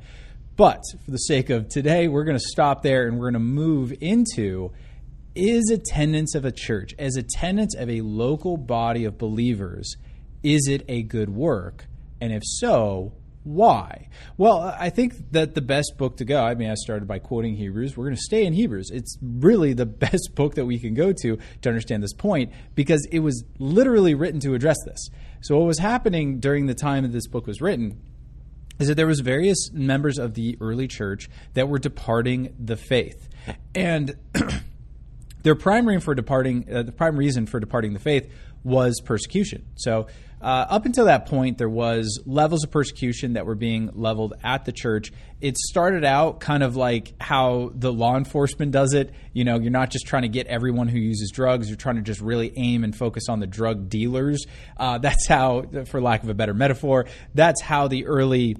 But 0.57 0.81
for 1.05 1.11
the 1.11 1.19
sake 1.19 1.49
of 1.49 1.69
today, 1.69 2.09
we're 2.09 2.25
going 2.25 2.35
to 2.35 2.47
stop 2.47 2.83
there 2.83 3.07
and 3.07 3.17
we're 3.17 3.31
going 3.31 3.33
to 3.35 3.39
move 3.39 3.93
into 4.01 4.73
is 5.35 5.71
attendance 5.71 6.35
of 6.35 6.43
a 6.43 6.51
church, 6.51 6.93
as 6.99 7.15
attendance 7.15 7.75
of 7.75 7.89
a 7.89 8.01
local 8.01 8.57
body 8.57 9.05
of 9.05 9.17
believers, 9.17 9.95
is 10.43 10.67
it 10.67 10.83
a 10.89 11.01
good 11.03 11.29
work? 11.29 11.85
And 12.21 12.33
if 12.33 12.43
so, 12.45 13.13
why? 13.43 14.09
Well, 14.37 14.61
I 14.61 14.89
think 14.89 15.31
that 15.31 15.55
the 15.55 15.61
best 15.61 15.93
book 15.97 16.17
to 16.17 16.25
go, 16.25 16.43
I 16.43 16.55
mean, 16.55 16.69
I 16.69 16.75
started 16.75 17.07
by 17.07 17.19
quoting 17.19 17.55
Hebrews. 17.55 17.95
We're 17.95 18.05
going 18.05 18.15
to 18.15 18.21
stay 18.21 18.45
in 18.45 18.53
Hebrews. 18.53 18.91
It's 18.91 19.17
really 19.21 19.73
the 19.73 19.85
best 19.85 20.31
book 20.35 20.55
that 20.55 20.65
we 20.65 20.77
can 20.77 20.93
go 20.93 21.13
to 21.13 21.37
to 21.61 21.69
understand 21.69 22.03
this 22.03 22.13
point 22.13 22.51
because 22.75 23.07
it 23.11 23.19
was 23.19 23.43
literally 23.57 24.13
written 24.13 24.39
to 24.41 24.53
address 24.53 24.77
this. 24.85 25.09
So, 25.41 25.57
what 25.57 25.67
was 25.67 25.79
happening 25.79 26.39
during 26.39 26.65
the 26.65 26.75
time 26.75 27.03
that 27.03 27.13
this 27.13 27.27
book 27.27 27.47
was 27.47 27.61
written 27.61 28.01
is 28.77 28.87
that 28.87 28.95
there 28.95 29.07
was 29.07 29.19
various 29.19 29.71
members 29.71 30.17
of 30.17 30.33
the 30.33 30.57
early 30.61 30.87
church 30.87 31.29
that 31.53 31.67
were 31.69 31.79
departing 31.79 32.55
the 32.59 32.77
faith. 32.77 33.29
And 33.73 34.15
their 35.43 35.55
reason 35.55 35.99
for 36.01 36.13
departing, 36.13 36.67
uh, 36.73 36.83
the 36.83 36.91
prime 36.91 37.17
reason 37.17 37.45
for 37.45 37.59
departing 37.59 37.93
the 37.93 37.99
faith 37.99 38.31
was 38.63 39.01
persecution. 39.03 39.65
So, 39.75 40.07
uh, 40.41 40.65
up 40.69 40.85
until 40.85 41.05
that 41.05 41.25
point, 41.25 41.57
there 41.57 41.69
was 41.69 42.21
levels 42.25 42.63
of 42.63 42.71
persecution 42.71 43.33
that 43.33 43.45
were 43.45 43.55
being 43.55 43.89
leveled 43.93 44.33
at 44.43 44.65
the 44.65 44.71
church. 44.71 45.11
It 45.41 45.57
started 45.57 46.05
out 46.05 46.39
kind 46.39 46.63
of 46.63 46.75
like 46.77 47.13
how 47.19 47.71
the 47.75 47.91
law 47.91 48.15
enforcement 48.15 48.71
does 48.71 48.93
it. 48.93 49.13
You 49.33 49.43
know, 49.43 49.59
you're 49.59 49.71
not 49.71 49.89
just 49.89 50.07
trying 50.07 50.23
to 50.23 50.29
get 50.29 50.47
everyone 50.47 50.87
who 50.87 50.99
uses 50.99 51.31
drugs; 51.31 51.67
you're 51.67 51.77
trying 51.77 51.97
to 51.97 52.01
just 52.01 52.21
really 52.21 52.53
aim 52.55 52.83
and 52.83 52.95
focus 52.95 53.27
on 53.27 53.39
the 53.39 53.47
drug 53.47 53.89
dealers. 53.89 54.45
Uh, 54.77 54.97
that's 54.97 55.27
how, 55.27 55.65
for 55.85 55.99
lack 55.99 56.23
of 56.23 56.29
a 56.29 56.33
better 56.33 56.53
metaphor, 56.53 57.05
that's 57.33 57.61
how 57.61 57.89
the 57.89 58.05
early 58.05 58.55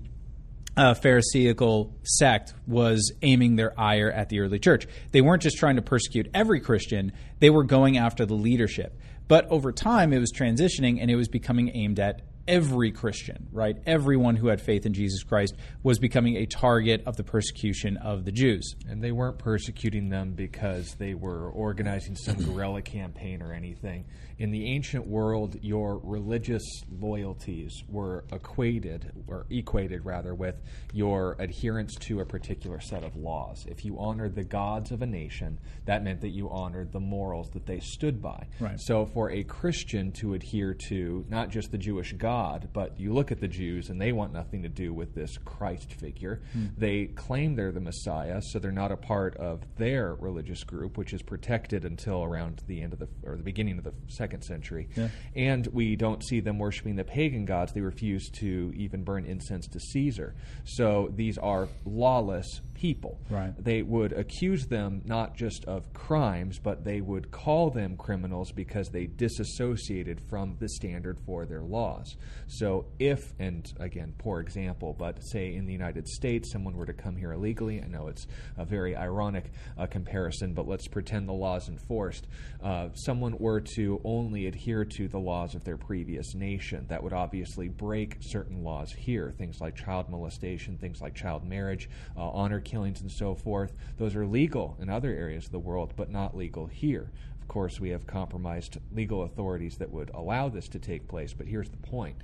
uh, 0.76 0.94
Pharisaical 0.94 1.94
sect 2.04 2.54
was 2.68 3.12
aiming 3.22 3.56
their 3.56 3.78
ire 3.80 4.12
at 4.12 4.30
the 4.30 4.40
early 4.40 4.60
church. 4.60 4.88
They 5.12 5.22
weren't 5.22 5.42
just 5.42 5.58
trying 5.58 5.78
to 5.78 5.82
persecute 5.82 6.30
every 6.34 6.60
Christian, 6.60 7.12
they 7.40 7.50
were 7.50 7.64
going 7.64 7.98
after 7.98 8.26
the 8.26 8.36
leadership. 8.36 8.98
But 9.30 9.48
over 9.50 9.72
time, 9.72 10.12
it 10.12 10.20
was 10.20 10.34
transitioning 10.34 10.98
and 11.00 11.10
it 11.10 11.16
was 11.16 11.30
becoming 11.30 11.72
aimed 11.74 12.00
at 12.00 12.24
every 12.48 12.92
Christian, 12.92 13.48
right? 13.52 13.78
Everyone 13.86 14.36
who 14.36 14.48
had 14.48 14.62
faith 14.62 14.86
in 14.86 14.94
Jesus 14.94 15.24
Christ 15.24 15.56
was 15.84 16.00
becoming 16.00 16.38
a 16.38 16.46
target 16.46 17.04
of 17.06 17.16
the 17.16 17.24
persecution 17.24 17.98
of 17.98 18.26
the 18.26 18.32
Jews. 18.32 18.76
And 18.88 19.04
they 19.04 19.12
weren't 19.12 19.38
persecuting 19.38 20.10
them 20.10 20.34
because 20.34 20.96
they 20.96 21.14
were 21.14 21.50
organizing 21.52 22.16
some 22.16 22.36
guerrilla 22.44 22.82
campaign 22.82 23.42
or 23.42 23.54
anything. 23.54 24.06
In 24.38 24.52
the 24.52 24.68
ancient 24.68 25.06
world, 25.06 25.58
your 25.62 26.00
religious 26.04 26.64
loyalties 26.90 27.84
were 27.90 28.24
equated, 28.32 29.12
or 29.28 29.46
equated 29.50 30.06
rather, 30.06 30.34
with 30.34 30.56
your 30.94 31.36
adherence 31.40 31.96
to 31.96 32.22
a 32.22 32.26
particular 32.26 32.80
set 32.80 33.04
of 33.04 33.16
laws. 33.16 33.66
If 33.68 33.84
you 33.84 34.00
honored 34.00 34.36
the 34.36 34.46
gods 34.46 34.92
of 34.92 35.02
a 35.02 35.06
nation, 35.06 35.60
that 35.86 36.04
meant 36.04 36.22
that 36.22 36.30
you 36.30 36.50
honored 36.50 36.94
the 36.94 37.02
morals 37.02 37.50
that 37.50 37.66
they 37.66 37.80
stood 37.80 38.22
by. 38.22 38.48
Right. 38.60 38.80
So 38.80 39.06
for 39.06 39.30
a 39.30 39.44
Christian 39.44 40.14
to 40.14 40.34
adhere 40.34 40.74
to 40.88 41.26
not 41.30 41.50
just 41.50 41.72
the 41.72 41.78
Jewish 41.78 42.14
God, 42.14 42.39
God, 42.40 42.70
but 42.72 42.98
you 42.98 43.12
look 43.14 43.34
at 43.34 43.42
the 43.42 43.50
Jews 43.50 43.90
and 43.90 44.00
they 44.00 44.14
want 44.14 44.32
nothing 44.32 44.64
to 44.64 44.70
do 44.70 44.94
with 44.94 45.14
this 45.14 45.38
Christ 45.44 45.92
figure. 45.92 46.42
Mm. 46.58 46.72
They 46.78 47.06
claim 47.08 47.56
they're 47.56 47.74
the 47.74 47.82
Messiah, 47.82 48.42
so 48.42 48.60
they're 48.60 48.72
not 48.72 48.94
a 48.94 48.98
part 48.98 49.36
of 49.36 49.62
their 49.76 50.14
religious 50.16 50.64
group, 50.64 50.98
which 50.98 51.12
is 51.14 51.22
protected 51.22 51.84
until 51.84 52.24
around 52.24 52.64
the 52.68 52.82
end 52.82 52.94
of 52.94 53.00
the 53.00 53.10
or 53.26 53.36
the 53.36 53.44
beginning 53.44 53.78
of 53.78 53.84
the 53.84 53.94
second 54.08 54.44
century. 54.44 54.88
Yeah. 54.96 55.10
And 55.36 55.68
we 55.68 55.98
don't 55.98 56.24
see 56.24 56.40
them 56.40 56.60
worshiping 56.60 56.96
the 56.96 57.04
pagan 57.04 57.44
gods. 57.44 57.74
They 57.74 57.82
refuse 57.82 58.30
to 58.36 58.72
even 58.74 59.04
burn 59.04 59.26
incense 59.26 59.68
to 59.68 59.80
Caesar. 59.82 60.34
So 60.64 61.12
these 61.14 61.38
are 61.38 61.68
lawless 61.84 62.62
people. 62.80 63.20
Right. 63.30 63.54
They 63.62 63.82
would 63.82 64.14
accuse 64.14 64.66
them 64.68 65.02
not 65.04 65.36
just 65.36 65.66
of 65.66 65.92
crimes, 65.94 66.60
but 66.60 66.86
they 66.86 67.02
would 67.02 67.30
call 67.30 67.72
them 67.72 67.98
criminals 67.98 68.54
because 68.54 68.88
they 68.88 69.06
disassociated 69.06 70.22
from 70.30 70.56
the 70.60 70.70
standard 70.70 71.20
for 71.26 71.46
their 71.46 71.62
laws. 71.62 72.16
So, 72.48 72.86
if, 72.98 73.34
and 73.38 73.70
again, 73.82 74.14
poor 74.18 74.40
example, 74.40 74.96
but 74.98 75.20
say 75.24 75.56
in 75.56 75.66
the 75.66 75.74
United 75.74 76.08
States, 76.08 76.52
someone 76.54 76.76
were 76.78 76.86
to 76.86 76.94
come 76.94 77.18
here 77.18 77.34
illegally, 77.34 77.82
I 77.82 77.88
know 77.88 78.08
it's 78.08 78.26
a 78.58 78.64
very 78.64 78.96
ironic 78.96 79.52
uh, 79.78 79.86
comparison, 79.86 80.54
but 80.54 80.66
let's 80.66 80.88
pretend 80.88 81.28
the 81.28 81.34
law 81.34 81.58
is 81.58 81.68
enforced. 81.68 82.28
Uh, 82.64 82.90
someone 82.94 83.38
were 83.40 83.60
to 83.76 84.00
only 84.06 84.48
adhere 84.48 84.86
to 84.86 85.10
the 85.10 85.20
laws 85.20 85.54
of 85.54 85.66
their 85.66 85.78
previous 85.78 86.34
nation, 86.34 86.86
that 86.88 87.04
would 87.04 87.14
obviously 87.14 87.68
break 87.68 88.18
certain 88.22 88.64
laws 88.64 88.94
here, 88.94 89.34
things 89.38 89.60
like 89.60 89.76
child 89.76 90.10
molestation, 90.10 90.78
things 90.78 91.02
like 91.02 91.14
child 91.14 91.44
marriage, 91.44 91.90
uh, 92.16 92.22
honor 92.22 92.62
killings, 92.70 93.02
and 93.02 93.12
so 93.12 93.34
forth. 93.34 93.74
Those 93.98 94.16
are 94.16 94.26
legal 94.26 94.78
in 94.80 94.90
other 94.90 95.10
areas 95.10 95.48
of 95.48 95.52
the 95.52 95.60
world, 95.60 95.94
but 95.96 96.12
not 96.12 96.38
legal 96.38 96.68
here. 96.68 97.12
Of 97.42 97.48
course, 97.48 97.80
we 97.80 97.90
have 97.90 98.06
compromised 98.06 98.78
legal 98.94 99.24
authorities 99.24 99.78
that 99.78 99.92
would 99.92 100.12
allow 100.14 100.50
this 100.50 100.70
to 100.70 100.80
take 100.80 101.08
place, 101.08 101.34
but 101.34 101.48
here's 101.48 101.70
the 101.70 101.78
point 101.78 102.18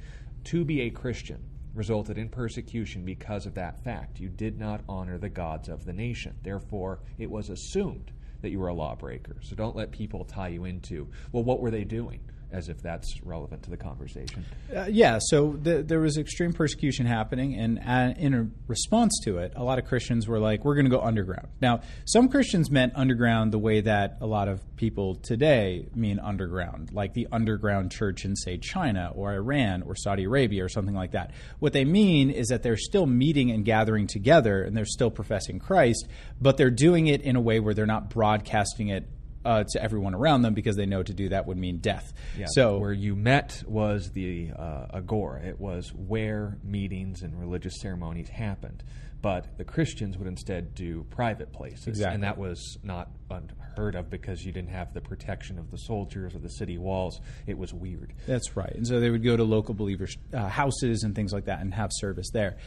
to 0.45 0.63
be 0.63 0.81
a 0.81 0.91
Christian 0.91 1.41
resulted 1.73 2.17
in 2.17 2.29
persecution 2.29 3.03
because 3.03 3.45
of 3.45 3.55
that 3.55 3.83
fact. 3.83 4.19
You 4.19 4.29
did 4.29 4.59
not 4.59 4.81
honor 4.87 5.17
the 5.17 5.29
gods 5.29 5.67
of 5.67 5.83
the 5.83 5.93
nation. 5.93 6.35
Therefore, 6.43 6.99
it 7.17 7.29
was 7.29 7.49
assumed 7.49 8.11
that 8.41 8.51
you 8.51 8.59
were 8.59 8.67
a 8.67 8.73
lawbreaker. 8.73 9.37
So 9.41 9.55
don't 9.55 9.75
let 9.75 9.91
people 9.91 10.23
tie 10.23 10.49
you 10.49 10.65
into, 10.65 11.07
well, 11.31 11.43
what 11.43 11.59
were 11.59 11.71
they 11.71 11.83
doing? 11.83 12.21
As 12.55 12.69
if 12.69 12.81
that's 12.81 13.21
relevant 13.23 13.63
to 13.63 13.69
the 13.69 13.77
conversation. 13.77 14.45
Uh, 14.73 14.85
yeah, 14.89 15.19
so 15.21 15.57
the, 15.61 15.83
there 15.83 15.99
was 15.99 16.17
extreme 16.17 16.53
persecution 16.53 17.05
happening, 17.05 17.55
and 17.55 17.79
uh, 17.85 18.13
in 18.17 18.53
response 18.67 19.19
to 19.25 19.39
it, 19.39 19.51
a 19.55 19.63
lot 19.63 19.77
of 19.77 19.85
Christians 19.85 20.27
were 20.27 20.39
like, 20.39 20.63
"We're 20.63 20.75
going 20.75 20.85
to 20.85 20.91
go 20.91 21.01
underground." 21.01 21.49
Now, 21.61 21.81
some 22.05 22.29
Christians 22.29 22.71
meant 22.71 22.93
underground 22.95 23.51
the 23.51 23.59
way 23.59 23.81
that 23.81 24.17
a 24.21 24.25
lot 24.25 24.47
of 24.47 24.61
people 24.77 25.15
today 25.15 25.87
mean 25.93 26.19
underground, 26.19 26.93
like 26.93 27.13
the 27.13 27.27
underground 27.31 27.91
church 27.91 28.25
in, 28.25 28.35
say, 28.35 28.57
China 28.57 29.11
or 29.13 29.33
Iran 29.33 29.81
or 29.83 29.95
Saudi 29.95 30.23
Arabia 30.23 30.63
or 30.63 30.69
something 30.69 30.95
like 30.95 31.11
that. 31.11 31.31
What 31.59 31.73
they 31.73 31.85
mean 31.85 32.29
is 32.29 32.47
that 32.47 32.63
they're 32.63 32.77
still 32.77 33.05
meeting 33.05 33.51
and 33.51 33.65
gathering 33.65 34.07
together, 34.07 34.63
and 34.63 34.75
they're 34.75 34.85
still 34.85 35.11
professing 35.11 35.59
Christ, 35.59 36.07
but 36.39 36.57
they're 36.57 36.69
doing 36.71 37.07
it 37.07 37.21
in 37.21 37.35
a 37.35 37.41
way 37.41 37.59
where 37.59 37.73
they're 37.73 37.85
not 37.85 38.09
broadcasting 38.09 38.89
it 38.89 39.07
uh, 39.45 39.63
to 39.63 39.81
everyone 39.81 40.13
around 40.15 40.41
them 40.41 40.53
because 40.53 40.75
they 40.75 40.85
know 40.85 41.03
to 41.03 41.13
do 41.13 41.29
that 41.29 41.45
would 41.47 41.57
mean 41.57 41.77
death. 41.77 42.11
Yeah, 42.37 42.47
so 42.49 42.77
where 42.79 42.91
you 42.91 43.15
met 43.15 43.63
was 43.67 44.11
the 44.11 44.49
uh, 44.57 44.87
agora. 44.93 45.41
It 45.45 45.59
was 45.59 45.89
where 45.93 46.57
meetings 46.63 47.21
and 47.21 47.39
religious 47.39 47.79
ceremonies 47.79 48.27
happened. 48.29 48.83
But 49.21 49.57
the 49.57 49.63
Christians 49.63 50.19
would 50.19 50.27
instead 50.27 50.75
do 50.75 51.03
private 51.09 51.51
places, 51.51 51.87
Exactly. 51.87 52.13
and 52.15 52.23
that 52.25 52.37
was 52.37 52.77
not 52.83 53.09
unheard 53.31 53.95
of 53.95 54.07
because 54.11 54.43
you 54.45 54.51
didn't 54.51 54.69
have 54.69 54.93
the 54.93 55.01
protection 55.01 55.57
of 55.57 55.71
the 55.71 55.77
soldiers 55.77 56.35
or 56.35 56.39
the 56.39 56.49
city 56.49 56.77
walls. 56.77 57.19
It 57.47 57.57
was 57.57 57.73
weird. 57.73 58.13
That's 58.27 58.55
right. 58.55 58.71
And 58.75 58.85
so 58.85 58.99
they 58.99 59.09
would 59.09 59.23
go 59.23 59.35
to 59.35 59.43
local 59.43 59.73
believers' 59.73 60.15
uh, 60.31 60.47
houses 60.47 61.01
and 61.01 61.15
things 61.15 61.33
like 61.33 61.45
that 61.45 61.59
and 61.61 61.73
have 61.73 61.89
service 61.93 62.29
there. 62.33 62.57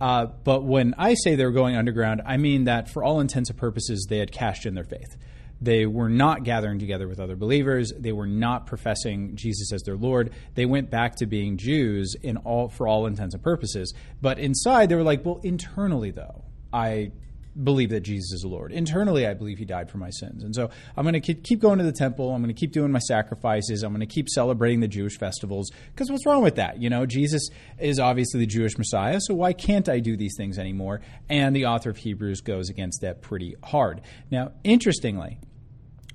Uh, 0.00 0.26
but 0.26 0.64
when 0.64 0.94
I 0.98 1.14
say 1.14 1.36
they 1.36 1.44
were 1.44 1.52
going 1.52 1.76
underground, 1.76 2.22
I 2.26 2.36
mean 2.36 2.64
that 2.64 2.88
for 2.90 3.04
all 3.04 3.20
intents 3.20 3.50
and 3.50 3.58
purposes, 3.58 4.04
they 4.08 4.18
had 4.18 4.32
cashed 4.32 4.66
in 4.66 4.74
their 4.74 4.84
faith. 4.84 5.16
They 5.60 5.86
were 5.86 6.08
not 6.08 6.44
gathering 6.44 6.78
together 6.78 7.08
with 7.08 7.18
other 7.18 7.36
believers. 7.36 7.92
They 7.98 8.12
were 8.12 8.26
not 8.26 8.66
professing 8.66 9.34
Jesus 9.34 9.72
as 9.72 9.82
their 9.82 9.96
Lord. 9.96 10.30
They 10.54 10.66
went 10.66 10.90
back 10.90 11.16
to 11.16 11.26
being 11.26 11.56
Jews 11.56 12.14
in 12.22 12.36
all 12.38 12.68
for 12.68 12.86
all 12.86 13.06
intents 13.06 13.34
and 13.34 13.42
purposes. 13.42 13.92
But 14.20 14.38
inside, 14.38 14.88
they 14.88 14.94
were 14.94 15.02
like, 15.02 15.24
well, 15.24 15.40
internally 15.42 16.10
though, 16.10 16.44
I 16.72 17.12
believe 17.60 17.90
that 17.90 18.00
Jesus 18.00 18.32
is 18.32 18.40
the 18.42 18.48
Lord. 18.48 18.70
Internally, 18.72 19.26
I 19.26 19.34
believe 19.34 19.58
He 19.58 19.64
died 19.64 19.90
for 19.90 19.98
my 19.98 20.10
sins. 20.10 20.44
And 20.44 20.54
so 20.54 20.70
I'm 20.96 21.04
going 21.04 21.20
to 21.20 21.34
keep 21.34 21.60
going 21.60 21.78
to 21.78 21.84
the 21.84 21.92
temple. 21.92 22.32
I'm 22.32 22.40
going 22.40 22.54
to 22.54 22.58
keep 22.58 22.72
doing 22.72 22.92
my 22.92 23.00
sacrifices. 23.00 23.82
I'm 23.82 23.92
going 23.92 24.06
to 24.06 24.14
keep 24.14 24.28
celebrating 24.28 24.80
the 24.80 24.88
Jewish 24.88 25.18
festivals. 25.18 25.70
Because 25.92 26.10
what's 26.10 26.24
wrong 26.24 26.42
with 26.42 26.56
that? 26.56 26.80
You 26.80 26.88
know, 26.88 27.06
Jesus 27.06 27.48
is 27.78 27.98
obviously 27.98 28.40
the 28.40 28.46
Jewish 28.46 28.78
Messiah, 28.78 29.18
so 29.20 29.34
why 29.34 29.52
can't 29.52 29.88
I 29.88 29.98
do 29.98 30.16
these 30.16 30.34
things 30.36 30.58
anymore? 30.58 31.00
And 31.28 31.54
the 31.54 31.66
author 31.66 31.90
of 31.90 31.96
Hebrews 31.96 32.42
goes 32.42 32.68
against 32.70 33.00
that 33.00 33.22
pretty 33.22 33.56
hard. 33.64 34.02
Now, 34.30 34.52
interestingly, 34.62 35.38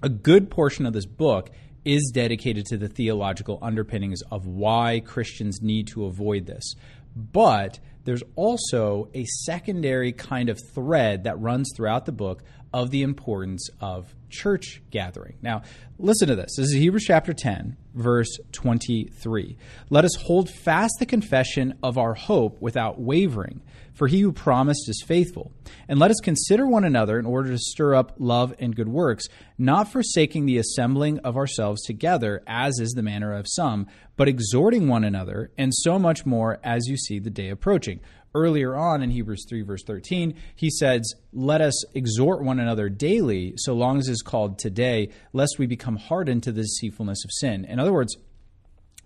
a 0.04 0.10
good 0.10 0.52
portion 0.52 0.86
of 0.86 0.94
this 0.94 1.06
book 1.06 1.50
is 1.86 2.12
dedicated 2.14 2.66
to 2.68 2.78
the 2.78 2.88
theological 2.88 3.58
underpinnings 3.62 4.22
of 4.32 4.46
why 4.46 5.02
Christians 5.06 5.62
need 5.62 5.88
to 5.88 6.06
avoid 6.06 6.46
this. 6.46 6.76
But 7.16 7.80
there's 8.04 8.24
also 8.36 9.10
a 9.14 9.24
secondary 9.46 10.12
kind 10.12 10.50
of 10.50 10.60
thread 10.74 11.24
that 11.24 11.40
runs 11.40 11.72
throughout 11.76 12.06
the 12.06 12.12
book 12.12 12.44
of 12.74 12.90
the 12.90 13.04
importance 13.04 13.70
of 13.80 14.14
church 14.30 14.82
gathering. 14.90 15.38
Now, 15.42 15.62
listen 16.00 16.28
to 16.28 16.36
this. 16.36 16.56
This 16.58 16.68
is 16.68 16.74
Hebrews 16.74 17.06
chapter 17.06 17.34
10, 17.34 17.78
verse 17.94 18.40
23. 18.52 19.58
Let 19.90 20.06
us 20.06 20.16
hold 20.16 20.50
fast 20.50 20.96
the 21.00 21.06
confession 21.06 21.78
of 21.84 21.98
our 21.98 22.14
hope 22.14 22.62
without 22.62 23.00
wavering, 23.00 23.62
for 23.94 24.08
he 24.08 24.22
who 24.22 24.32
promised 24.32 24.90
is 24.90 25.04
faithful. 25.06 25.52
And 25.88 26.00
let 26.00 26.12
us 26.12 26.20
consider 26.22 26.68
one 26.68 26.84
another 26.84 27.20
in 27.20 27.26
order 27.26 27.50
to 27.52 27.58
stir 27.58 27.96
up 27.96 28.16
love 28.18 28.54
and 28.60 28.76
good 28.76 28.90
works, 28.90 29.28
not 29.58 29.92
forsaking 29.92 30.46
the 30.46 30.58
assembling 30.58 31.20
of 31.20 31.38
ourselves 31.38 31.84
together, 31.84 32.44
as 32.48 32.80
is 32.80 32.92
the 32.92 33.04
manner 33.04 33.34
of 33.34 33.46
some, 33.48 33.88
but 34.16 34.28
exhorting 34.28 34.88
one 34.88 35.04
another, 35.04 35.52
and 35.58 35.74
so 35.74 35.98
much 35.98 36.26
more 36.26 36.60
as 36.64 36.88
you 36.88 36.98
see 36.98 37.20
the 37.20 37.30
day 37.30 37.50
approaching 37.50 38.00
earlier 38.36 38.76
on 38.76 39.02
in 39.02 39.12
Hebrews 39.12 39.46
3, 39.48 39.62
verse 39.62 39.84
13, 39.86 40.36
he 40.56 40.70
says, 40.70 41.14
Let 41.32 41.62
us 41.62 41.86
exhort 41.96 42.44
one 42.44 42.60
another 42.60 42.90
daily, 42.90 43.54
so 43.58 43.74
long 43.74 44.00
as 44.00 44.08
is 44.08 44.22
called 44.22 44.58
today, 44.58 45.10
lest 45.34 45.60
we 45.60 45.66
become 45.66 45.98
hardened 45.98 46.44
to 46.44 46.52
the 46.52 46.62
deceitfulness 46.62 47.24
of 47.24 47.32
sin. 47.32 47.66
In 47.66 47.80
other 47.80 47.94
words, 47.94 48.18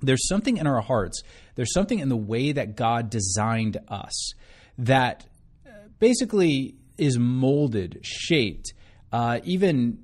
there's 0.01 0.27
something 0.27 0.57
in 0.57 0.67
our 0.67 0.81
hearts, 0.81 1.21
there's 1.55 1.73
something 1.73 1.99
in 1.99 2.09
the 2.09 2.15
way 2.15 2.51
that 2.51 2.75
God 2.75 3.09
designed 3.09 3.77
us 3.87 4.33
that 4.77 5.25
uh, 5.65 5.71
basically 5.99 6.75
is 6.97 7.17
molded, 7.17 7.99
shaped, 8.03 8.73
uh, 9.11 9.39
even 9.43 9.99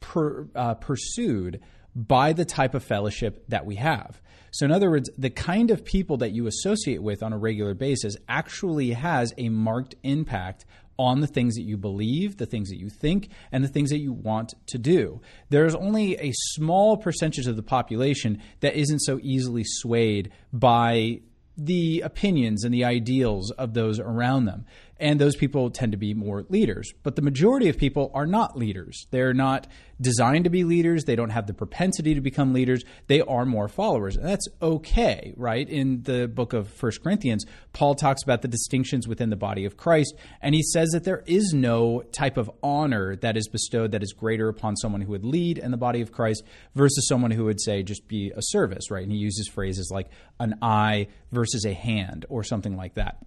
per, 0.00 0.48
uh, 0.54 0.74
pursued 0.74 1.60
by 1.94 2.32
the 2.32 2.44
type 2.44 2.74
of 2.74 2.84
fellowship 2.84 3.44
that 3.48 3.66
we 3.66 3.76
have. 3.76 4.20
So, 4.50 4.64
in 4.64 4.72
other 4.72 4.90
words, 4.90 5.10
the 5.18 5.30
kind 5.30 5.70
of 5.70 5.84
people 5.84 6.18
that 6.18 6.32
you 6.32 6.46
associate 6.46 7.02
with 7.02 7.22
on 7.22 7.32
a 7.32 7.38
regular 7.38 7.74
basis 7.74 8.16
actually 8.28 8.92
has 8.92 9.34
a 9.36 9.48
marked 9.50 9.94
impact 10.02 10.64
on 10.98 11.20
the 11.20 11.26
things 11.26 11.54
that 11.54 11.62
you 11.62 11.76
believe, 11.76 12.38
the 12.38 12.46
things 12.46 12.70
that 12.70 12.78
you 12.78 12.88
think, 12.88 13.28
and 13.52 13.62
the 13.62 13.68
things 13.68 13.90
that 13.90 13.98
you 13.98 14.12
want 14.12 14.54
to 14.66 14.78
do. 14.78 15.20
There's 15.48 15.74
only 15.74 16.16
a 16.18 16.32
small 16.34 16.96
percentage 16.96 17.46
of 17.46 17.56
the 17.56 17.62
population 17.62 18.42
that 18.60 18.74
isn't 18.74 19.00
so 19.00 19.20
easily 19.22 19.62
swayed 19.64 20.32
by 20.52 21.20
the 21.58 22.00
opinions 22.02 22.62
and 22.62 22.72
the 22.72 22.84
ideals 22.84 23.50
of 23.52 23.74
those 23.74 23.98
around 23.98 24.44
them. 24.44 24.64
And 25.00 25.20
those 25.20 25.36
people 25.36 25.70
tend 25.70 25.92
to 25.92 25.98
be 25.98 26.12
more 26.12 26.44
leaders. 26.48 26.92
But 27.02 27.16
the 27.16 27.22
majority 27.22 27.68
of 27.68 27.78
people 27.78 28.10
are 28.14 28.26
not 28.26 28.58
leaders. 28.58 29.06
They're 29.10 29.34
not 29.34 29.68
designed 30.00 30.44
to 30.44 30.50
be 30.50 30.64
leaders. 30.64 31.04
They 31.04 31.16
don't 31.16 31.30
have 31.30 31.46
the 31.46 31.54
propensity 31.54 32.14
to 32.14 32.20
become 32.20 32.52
leaders. 32.52 32.84
They 33.06 33.20
are 33.20 33.44
more 33.44 33.68
followers. 33.68 34.16
And 34.16 34.26
that's 34.26 34.46
okay, 34.60 35.34
right? 35.36 35.68
In 35.68 36.02
the 36.02 36.26
book 36.26 36.52
of 36.52 36.68
First 36.68 37.02
Corinthians, 37.02 37.44
Paul 37.72 37.94
talks 37.94 38.22
about 38.22 38.42
the 38.42 38.48
distinctions 38.48 39.06
within 39.06 39.30
the 39.30 39.36
body 39.36 39.64
of 39.64 39.76
Christ. 39.76 40.14
And 40.42 40.54
he 40.54 40.62
says 40.62 40.90
that 40.90 41.04
there 41.04 41.22
is 41.26 41.52
no 41.52 42.02
type 42.12 42.36
of 42.36 42.50
honor 42.62 43.16
that 43.16 43.36
is 43.36 43.48
bestowed 43.48 43.92
that 43.92 44.02
is 44.02 44.12
greater 44.12 44.48
upon 44.48 44.76
someone 44.76 45.00
who 45.00 45.12
would 45.12 45.24
lead 45.24 45.58
in 45.58 45.70
the 45.70 45.76
body 45.76 46.00
of 46.00 46.12
Christ 46.12 46.42
versus 46.74 47.06
someone 47.08 47.30
who 47.30 47.44
would 47.44 47.60
say 47.60 47.82
just 47.82 48.08
be 48.08 48.32
a 48.34 48.40
service, 48.40 48.90
right? 48.90 49.02
And 49.02 49.12
he 49.12 49.18
uses 49.18 49.48
phrases 49.48 49.90
like 49.92 50.08
an 50.40 50.58
eye 50.60 51.08
versus 51.30 51.64
a 51.64 51.72
hand 51.72 52.26
or 52.28 52.42
something 52.42 52.76
like 52.76 52.94
that. 52.94 53.18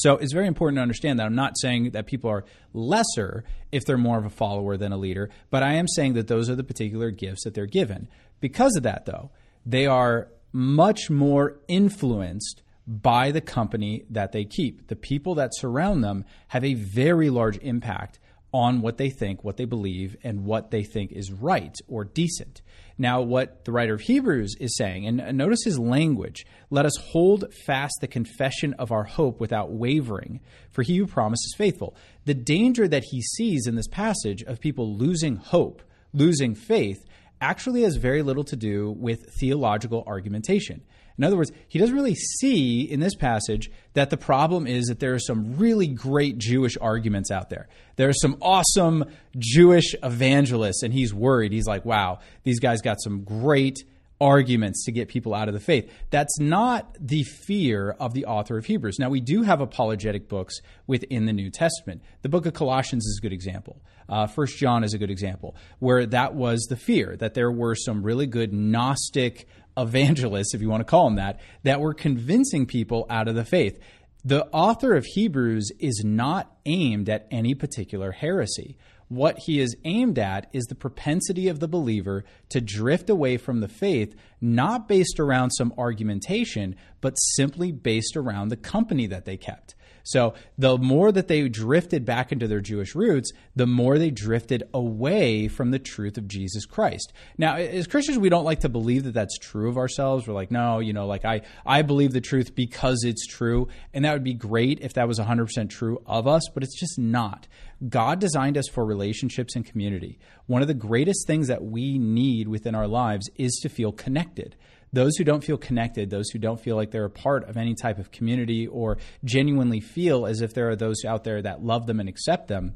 So 0.00 0.16
it's 0.16 0.32
very 0.32 0.46
important 0.46 0.78
to 0.78 0.82
understand 0.82 1.18
that 1.18 1.26
I'm 1.26 1.34
not 1.34 1.58
saying 1.58 1.90
that 1.90 2.06
people 2.06 2.30
are 2.30 2.44
lesser 2.72 3.44
if 3.70 3.84
they're 3.84 3.98
more 3.98 4.18
of 4.18 4.24
a 4.24 4.30
follower 4.30 4.76
than 4.76 4.92
a 4.92 4.96
leader, 4.96 5.28
but 5.50 5.62
I 5.62 5.74
am 5.74 5.86
saying 5.88 6.14
that 6.14 6.26
those 6.26 6.48
are 6.48 6.56
the 6.56 6.64
particular 6.64 7.10
gifts 7.10 7.44
that 7.44 7.54
they're 7.54 7.66
given. 7.66 8.08
Because 8.40 8.76
of 8.76 8.82
that, 8.84 9.04
though, 9.04 9.30
they 9.66 9.86
are 9.86 10.28
much 10.52 11.10
more 11.10 11.60
influenced 11.68 12.62
by 12.86 13.30
the 13.30 13.42
company 13.42 14.04
that 14.10 14.32
they 14.32 14.44
keep. 14.44 14.88
The 14.88 14.96
people 14.96 15.34
that 15.36 15.54
surround 15.54 16.02
them 16.02 16.24
have 16.48 16.64
a 16.64 16.74
very 16.74 17.28
large 17.28 17.58
impact 17.58 18.18
on 18.52 18.80
what 18.80 18.96
they 18.96 19.10
think, 19.10 19.44
what 19.44 19.58
they 19.58 19.64
believe, 19.64 20.16
and 20.24 20.44
what 20.44 20.70
they 20.70 20.82
think 20.82 21.12
is 21.12 21.30
right 21.30 21.76
or 21.88 22.04
decent. 22.04 22.62
Now, 23.00 23.22
what 23.22 23.64
the 23.64 23.72
writer 23.72 23.94
of 23.94 24.02
Hebrews 24.02 24.56
is 24.60 24.76
saying, 24.76 25.06
and 25.06 25.22
uh, 25.22 25.32
notice 25.32 25.64
his 25.64 25.78
language 25.78 26.44
let 26.68 26.84
us 26.84 26.92
hold 26.98 27.46
fast 27.64 27.94
the 28.02 28.06
confession 28.06 28.74
of 28.74 28.92
our 28.92 29.04
hope 29.04 29.40
without 29.40 29.72
wavering, 29.72 30.40
for 30.70 30.82
he 30.82 30.98
who 30.98 31.06
promises 31.06 31.54
faithful. 31.56 31.96
The 32.26 32.34
danger 32.34 32.86
that 32.86 33.04
he 33.04 33.22
sees 33.22 33.66
in 33.66 33.74
this 33.74 33.88
passage 33.88 34.42
of 34.42 34.60
people 34.60 34.98
losing 34.98 35.36
hope, 35.36 35.80
losing 36.12 36.54
faith, 36.54 37.02
actually 37.40 37.84
has 37.84 37.96
very 37.96 38.20
little 38.20 38.44
to 38.44 38.54
do 38.54 38.90
with 38.90 39.32
theological 39.40 40.04
argumentation. 40.06 40.82
In 41.20 41.24
other 41.24 41.36
words, 41.36 41.52
he 41.68 41.78
doesn't 41.78 41.94
really 41.94 42.14
see 42.14 42.80
in 42.80 42.98
this 42.98 43.14
passage 43.14 43.70
that 43.92 44.08
the 44.08 44.16
problem 44.16 44.66
is 44.66 44.86
that 44.86 45.00
there 45.00 45.12
are 45.12 45.18
some 45.18 45.58
really 45.58 45.86
great 45.86 46.38
Jewish 46.38 46.78
arguments 46.80 47.30
out 47.30 47.50
there. 47.50 47.68
There 47.96 48.08
are 48.08 48.14
some 48.14 48.38
awesome 48.40 49.04
Jewish 49.36 49.94
evangelists, 50.02 50.82
and 50.82 50.94
he's 50.94 51.12
worried. 51.12 51.52
He's 51.52 51.66
like, 51.66 51.84
wow, 51.84 52.20
these 52.42 52.58
guys 52.58 52.80
got 52.80 53.02
some 53.02 53.22
great 53.22 53.84
arguments 54.18 54.84
to 54.84 54.92
get 54.92 55.08
people 55.08 55.34
out 55.34 55.48
of 55.48 55.54
the 55.54 55.60
faith. 55.60 55.92
That's 56.08 56.38
not 56.40 56.96
the 56.98 57.22
fear 57.22 57.96
of 58.00 58.14
the 58.14 58.24
author 58.24 58.56
of 58.56 58.64
Hebrews. 58.64 58.98
Now, 58.98 59.10
we 59.10 59.20
do 59.20 59.42
have 59.42 59.60
apologetic 59.60 60.26
books 60.26 60.60
within 60.86 61.26
the 61.26 61.32
New 61.34 61.50
Testament. 61.50 62.02
The 62.22 62.28
book 62.30 62.46
of 62.46 62.54
Colossians 62.54 63.04
is 63.04 63.18
a 63.18 63.22
good 63.22 63.32
example. 63.32 63.80
Uh, 64.08 64.26
First 64.26 64.58
John 64.58 64.84
is 64.84 64.92
a 64.92 64.98
good 64.98 65.10
example, 65.10 65.54
where 65.78 66.04
that 66.04 66.34
was 66.34 66.66
the 66.68 66.76
fear 66.76 67.16
that 67.18 67.34
there 67.34 67.50
were 67.50 67.74
some 67.74 68.02
really 68.02 68.26
good 68.26 68.52
Gnostic 68.52 69.46
evangelists, 69.80 70.54
if 70.54 70.60
you 70.60 70.68
want 70.68 70.80
to 70.80 70.90
call 70.90 71.06
them 71.06 71.16
that, 71.16 71.40
that 71.62 71.80
were 71.80 71.94
convincing 71.94 72.66
people 72.66 73.06
out 73.10 73.28
of 73.28 73.34
the 73.34 73.44
faith. 73.44 73.78
The 74.24 74.46
author 74.48 74.94
of 74.94 75.06
Hebrews 75.06 75.70
is 75.78 76.02
not 76.04 76.54
aimed 76.66 77.08
at 77.08 77.26
any 77.30 77.54
particular 77.54 78.12
heresy. 78.12 78.76
What 79.08 79.38
he 79.38 79.58
is 79.58 79.76
aimed 79.84 80.18
at 80.18 80.48
is 80.52 80.64
the 80.64 80.74
propensity 80.74 81.48
of 81.48 81.58
the 81.58 81.66
believer 81.66 82.24
to 82.50 82.60
drift 82.60 83.10
away 83.10 83.38
from 83.38 83.60
the 83.60 83.68
faith, 83.68 84.14
not 84.40 84.86
based 84.86 85.18
around 85.18 85.50
some 85.50 85.72
argumentation, 85.76 86.76
but 87.00 87.14
simply 87.14 87.72
based 87.72 88.16
around 88.16 88.48
the 88.48 88.56
company 88.56 89.06
that 89.08 89.24
they 89.24 89.36
kept. 89.36 89.74
So 90.10 90.34
the 90.58 90.76
more 90.76 91.12
that 91.12 91.28
they 91.28 91.48
drifted 91.48 92.04
back 92.04 92.32
into 92.32 92.48
their 92.48 92.60
Jewish 92.60 92.96
roots, 92.96 93.30
the 93.54 93.66
more 93.66 93.96
they 93.96 94.10
drifted 94.10 94.64
away 94.74 95.46
from 95.46 95.70
the 95.70 95.78
truth 95.78 96.18
of 96.18 96.26
Jesus 96.26 96.66
Christ. 96.66 97.12
Now, 97.38 97.54
as 97.54 97.86
Christians, 97.86 98.18
we 98.18 98.28
don't 98.28 98.44
like 98.44 98.60
to 98.60 98.68
believe 98.68 99.04
that 99.04 99.14
that's 99.14 99.38
true 99.38 99.68
of 99.68 99.78
ourselves. 99.78 100.26
We're 100.26 100.34
like, 100.34 100.50
no, 100.50 100.80
you 100.80 100.92
know, 100.92 101.06
like 101.06 101.24
I, 101.24 101.42
I 101.64 101.82
believe 101.82 102.12
the 102.12 102.20
truth 102.20 102.56
because 102.56 103.04
it's 103.04 103.24
true. 103.24 103.68
And 103.94 104.04
that 104.04 104.12
would 104.12 104.24
be 104.24 104.34
great 104.34 104.80
if 104.80 104.94
that 104.94 105.06
was 105.06 105.20
100% 105.20 105.70
true 105.70 106.02
of 106.06 106.26
us, 106.26 106.42
but 106.52 106.64
it's 106.64 106.78
just 106.78 106.98
not. 106.98 107.46
God 107.88 108.18
designed 108.18 108.58
us 108.58 108.68
for 108.68 108.84
relationships 108.84 109.54
and 109.54 109.64
community. 109.64 110.18
One 110.46 110.60
of 110.60 110.68
the 110.68 110.74
greatest 110.74 111.26
things 111.28 111.46
that 111.46 111.62
we 111.62 111.98
need 111.98 112.48
within 112.48 112.74
our 112.74 112.88
lives 112.88 113.30
is 113.36 113.60
to 113.62 113.68
feel 113.68 113.92
connected 113.92 114.56
those 114.92 115.16
who 115.16 115.24
don't 115.24 115.44
feel 115.44 115.56
connected, 115.56 116.10
those 116.10 116.30
who 116.30 116.38
don't 116.38 116.60
feel 116.60 116.76
like 116.76 116.90
they're 116.90 117.04
a 117.04 117.10
part 117.10 117.48
of 117.48 117.56
any 117.56 117.74
type 117.74 117.98
of 117.98 118.10
community 118.10 118.66
or 118.66 118.98
genuinely 119.24 119.80
feel 119.80 120.26
as 120.26 120.40
if 120.40 120.54
there 120.54 120.68
are 120.70 120.76
those 120.76 121.04
out 121.04 121.24
there 121.24 121.40
that 121.42 121.62
love 121.62 121.86
them 121.86 122.00
and 122.00 122.08
accept 122.08 122.48
them, 122.48 122.74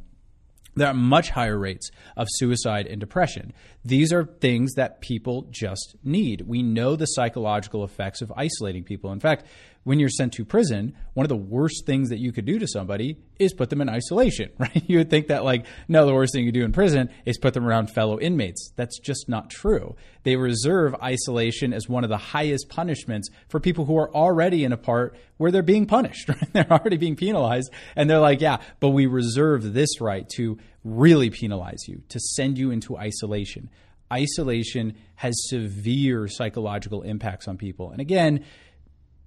there 0.76 0.88
are 0.88 0.94
much 0.94 1.30
higher 1.30 1.58
rates 1.58 1.90
of 2.16 2.26
suicide 2.30 2.86
and 2.86 3.00
depression. 3.00 3.52
These 3.84 4.12
are 4.12 4.24
things 4.24 4.74
that 4.74 5.00
people 5.00 5.46
just 5.50 5.96
need. 6.02 6.42
We 6.42 6.62
know 6.62 6.96
the 6.96 7.06
psychological 7.06 7.84
effects 7.84 8.22
of 8.22 8.32
isolating 8.36 8.82
people. 8.82 9.12
In 9.12 9.20
fact, 9.20 9.46
when 9.84 10.00
you're 10.00 10.08
sent 10.08 10.32
to 10.34 10.44
prison, 10.44 10.94
one 11.12 11.24
of 11.24 11.28
the 11.28 11.36
worst 11.36 11.84
things 11.86 12.08
that 12.08 12.18
you 12.18 12.32
could 12.32 12.46
do 12.46 12.58
to 12.58 12.66
somebody 12.66 13.18
is 13.38 13.52
put 13.52 13.70
them 13.70 13.80
in 13.80 13.88
isolation, 13.88 14.50
right? 14.58 14.82
You 14.86 14.98
would 14.98 15.10
think 15.10 15.28
that, 15.28 15.44
like, 15.44 15.66
no, 15.88 16.06
the 16.06 16.14
worst 16.14 16.32
thing 16.32 16.44
you 16.44 16.52
do 16.52 16.64
in 16.64 16.72
prison 16.72 17.10
is 17.24 17.38
put 17.38 17.54
them 17.54 17.66
around 17.66 17.90
fellow 17.90 18.18
inmates. 18.18 18.72
That's 18.76 18.98
just 18.98 19.28
not 19.28 19.50
true. 19.50 19.94
They 20.24 20.36
reserve 20.36 20.94
isolation 21.02 21.72
as 21.72 21.88
one 21.88 22.02
of 22.02 22.10
the 22.10 22.16
highest 22.16 22.68
punishments 22.68 23.28
for 23.48 23.60
people 23.60 23.84
who 23.84 23.98
are 23.98 24.12
already 24.14 24.64
in 24.64 24.72
a 24.72 24.78
part 24.78 25.16
where 25.36 25.50
they're 25.50 25.62
being 25.62 25.86
punished, 25.86 26.28
right? 26.28 26.52
They're 26.52 26.72
already 26.72 26.96
being 26.96 27.16
penalized. 27.16 27.70
And 27.94 28.08
they're 28.08 28.18
like, 28.18 28.40
yeah, 28.40 28.58
but 28.80 28.90
we 28.90 29.06
reserve 29.06 29.74
this 29.74 30.00
right 30.00 30.28
to 30.36 30.58
really 30.82 31.30
penalize 31.30 31.86
you, 31.86 32.02
to 32.08 32.18
send 32.18 32.58
you 32.58 32.70
into 32.70 32.96
isolation. 32.96 33.70
Isolation 34.12 34.96
has 35.16 35.34
severe 35.48 36.28
psychological 36.28 37.02
impacts 37.02 37.48
on 37.48 37.56
people. 37.56 37.90
And 37.90 38.00
again, 38.00 38.44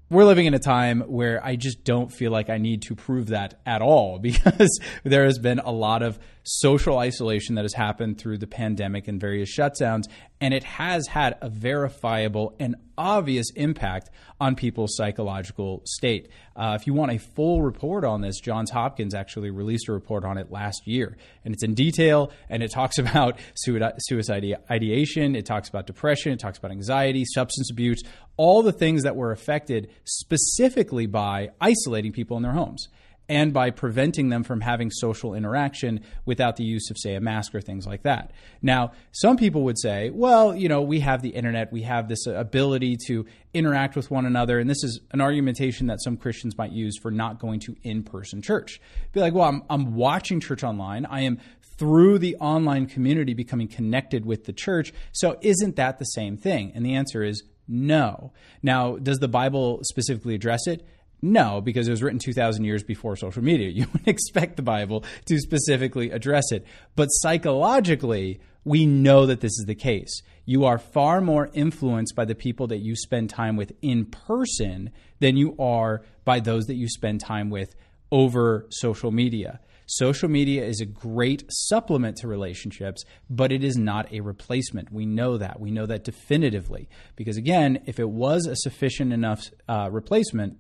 we're 0.10 0.24
living 0.24 0.46
in 0.46 0.54
a 0.54 0.60
time 0.60 1.02
where 1.02 1.44
I 1.44 1.58
just 1.58 1.84
don't 1.84 2.12
feel 2.12 2.32
like 2.32 2.50
I 2.50 2.58
need 2.58 2.84
to 2.84 2.96
prove 2.96 3.28
that 3.28 3.60
at 3.66 3.82
all 3.82 4.20
because 4.22 4.80
there 5.04 5.26
has 5.26 5.40
been 5.40 5.60
a 5.60 5.72
lot 5.72 6.04
of 6.04 6.20
social 6.44 6.98
isolation 6.98 7.56
that 7.56 7.66
has 7.66 7.74
happened 7.74 8.18
through 8.18 8.38
the 8.38 8.48
pandemic 8.48 9.10
and 9.10 9.20
various 9.20 9.54
shutdowns, 9.54 10.04
and 10.40 10.54
it 10.54 10.64
has 10.64 11.08
had 11.08 11.38
a 11.42 11.50
verifiable 11.50 12.56
and 12.58 12.76
obvious 12.98 13.48
impact 13.56 14.10
on 14.40 14.56
people's 14.56 14.96
psychological 14.96 15.82
state. 15.86 16.30
Uh, 16.56 16.78
if 16.80 16.88
you 16.88 16.94
want 16.94 17.12
a 17.12 17.18
full 17.18 17.62
report 17.62 18.06
on 18.06 18.22
this, 18.22 18.40
Johns 18.40 18.72
Hopkins 18.72 19.14
actually 19.14 19.52
released 19.52 19.90
a 19.90 19.94
report 19.94 20.24
on 20.24 20.38
it 20.38 20.50
last 20.50 20.88
year, 20.88 21.18
and 21.44 21.54
it's 21.54 21.64
in 21.64 21.74
detail 21.74 22.32
and 22.50 22.64
it 22.64 22.72
talks 22.72 22.98
about 22.98 23.40
suicide 23.56 24.46
ideation, 24.72 25.36
it 25.36 25.46
talks 25.46 25.68
about 25.68 25.86
depression, 25.86 26.32
it 26.32 26.40
talks 26.40 26.58
about 26.58 26.72
anxiety, 26.72 27.26
substance 27.26 27.70
abuse, 27.70 28.02
all 28.38 28.64
the 28.64 28.72
things 28.72 29.04
that 29.04 29.16
were 29.16 29.32
affected 29.32 29.90
specifically 30.06 31.06
by 31.06 31.50
isolating 31.60 32.12
people 32.12 32.38
in 32.38 32.44
their 32.44 32.54
homes 32.54 32.88
and 33.30 33.54
by 33.54 33.70
preventing 33.70 34.30
them 34.30 34.44
from 34.44 34.62
having 34.62 34.90
social 34.90 35.34
interaction 35.34 36.02
without 36.26 36.56
the 36.56 36.64
use 36.64 36.90
of, 36.90 36.98
say, 36.98 37.16
a 37.16 37.20
mask 37.20 37.54
or 37.54 37.62
things 37.62 37.86
like 37.86 38.04
that. 38.04 38.32
Now, 38.62 38.92
some 39.12 39.38
people 39.38 39.64
would 39.64 39.78
say, 39.78 40.10
well, 40.10 40.56
you 40.56 40.70
know, 40.70 40.82
we 40.82 41.02
have 41.02 41.22
the 41.22 41.30
internet, 41.30 41.72
we 41.72 41.82
have 41.82 42.08
this 42.08 42.26
ability 42.26 42.98
to 43.08 43.26
interact 43.54 43.96
with 43.96 44.10
one 44.10 44.26
another, 44.26 44.60
and 44.60 44.70
this 44.70 44.84
is 44.84 45.02
an 45.12 45.22
argumentation 45.22 45.88
that 45.88 46.02
some 46.02 46.16
Christians 46.18 46.58
might 46.58 46.72
use 46.72 46.98
for 46.98 47.12
not 47.12 47.40
going 47.40 47.60
to 47.62 47.76
in 47.84 48.04
person 48.04 48.42
church. 48.42 48.80
Be 49.12 49.20
like, 49.20 49.34
well, 49.34 49.50
I'm, 49.50 49.64
I'm 49.70 49.96
watching 49.96 50.40
church 50.40 50.64
online, 50.64 51.06
I 51.06 51.22
am 51.22 51.40
through 51.78 52.18
the 52.20 52.36
online 52.38 52.88
community 52.88 53.34
becoming 53.34 53.68
connected 53.68 54.26
with 54.26 54.46
the 54.46 54.54
church, 54.54 54.94
so 55.12 55.38
isn't 55.42 55.76
that 55.76 56.00
the 56.00 56.06
same 56.06 56.38
thing? 56.38 56.72
And 56.74 56.86
the 56.86 56.96
answer 56.96 57.24
is 57.24 57.44
no. 57.68 58.32
Now, 58.64 58.98
does 58.98 59.18
the 59.20 59.28
Bible 59.28 59.80
specifically 59.84 60.36
address 60.36 60.68
it? 60.68 60.86
No, 61.22 61.62
because 61.62 61.88
it 61.88 61.92
was 61.92 62.04
written 62.04 62.20
2,000 62.20 62.64
years 62.64 62.84
before 62.84 63.16
social 63.16 63.44
media. 63.44 63.70
You 63.78 63.88
would 63.94 64.08
expect 64.08 64.56
the 64.56 64.62
Bible 64.62 65.04
to 65.26 65.40
specifically 65.40 66.12
address 66.12 66.52
it. 66.52 66.66
But 66.96 67.08
psychologically, 67.08 68.40
we 68.64 68.86
know 68.86 69.26
that 69.26 69.42
this 69.42 69.54
is 69.54 69.66
the 69.66 69.76
case. 69.76 70.22
You 70.46 70.66
are 70.66 70.78
far 70.78 71.22
more 71.22 71.50
influenced 71.54 72.16
by 72.16 72.26
the 72.26 72.36
people 72.36 72.68
that 72.68 72.80
you 72.80 72.96
spend 72.96 73.30
time 73.30 73.56
with 73.56 73.72
in 73.82 74.06
person 74.06 74.92
than 75.20 75.38
you 75.38 75.56
are 75.60 76.04
by 76.26 76.40
those 76.40 76.66
that 76.66 76.76
you 76.76 76.88
spend 76.88 77.22
time 77.22 77.50
with 77.50 77.76
over 78.12 78.66
social 78.70 79.12
media. 79.12 79.60
Social 79.88 80.28
media 80.28 80.66
is 80.66 80.82
a 80.82 80.86
great 80.86 81.46
supplement 81.50 82.18
to 82.18 82.28
relationships, 82.28 83.06
but 83.30 83.54
it 83.54 83.64
is 83.64 83.78
not 83.78 84.12
a 84.12 84.20
replacement. 84.20 84.92
We 84.92 85.06
know 85.06 85.38
that. 85.38 85.62
We 85.62 85.72
know 85.72 85.86
that 85.86 86.04
definitively. 86.04 86.90
Because 87.16 87.38
again, 87.38 87.82
if 87.86 87.98
it 87.98 88.10
was 88.10 88.46
a 88.46 88.56
sufficient 88.58 89.14
enough 89.14 89.50
uh, 89.70 89.90
replacement, 89.90 90.58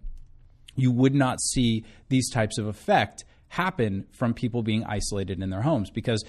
you 0.77 0.91
would 0.91 1.13
not 1.13 1.41
see 1.41 1.83
these 2.07 2.29
types 2.29 2.57
of 2.57 2.67
effect 2.67 3.25
happen 3.49 4.05
from 4.11 4.33
people 4.33 4.63
being 4.63 4.85
isolated 4.85 5.43
in 5.43 5.49
their 5.49 5.61
homes 5.61 5.89
because 5.89 6.23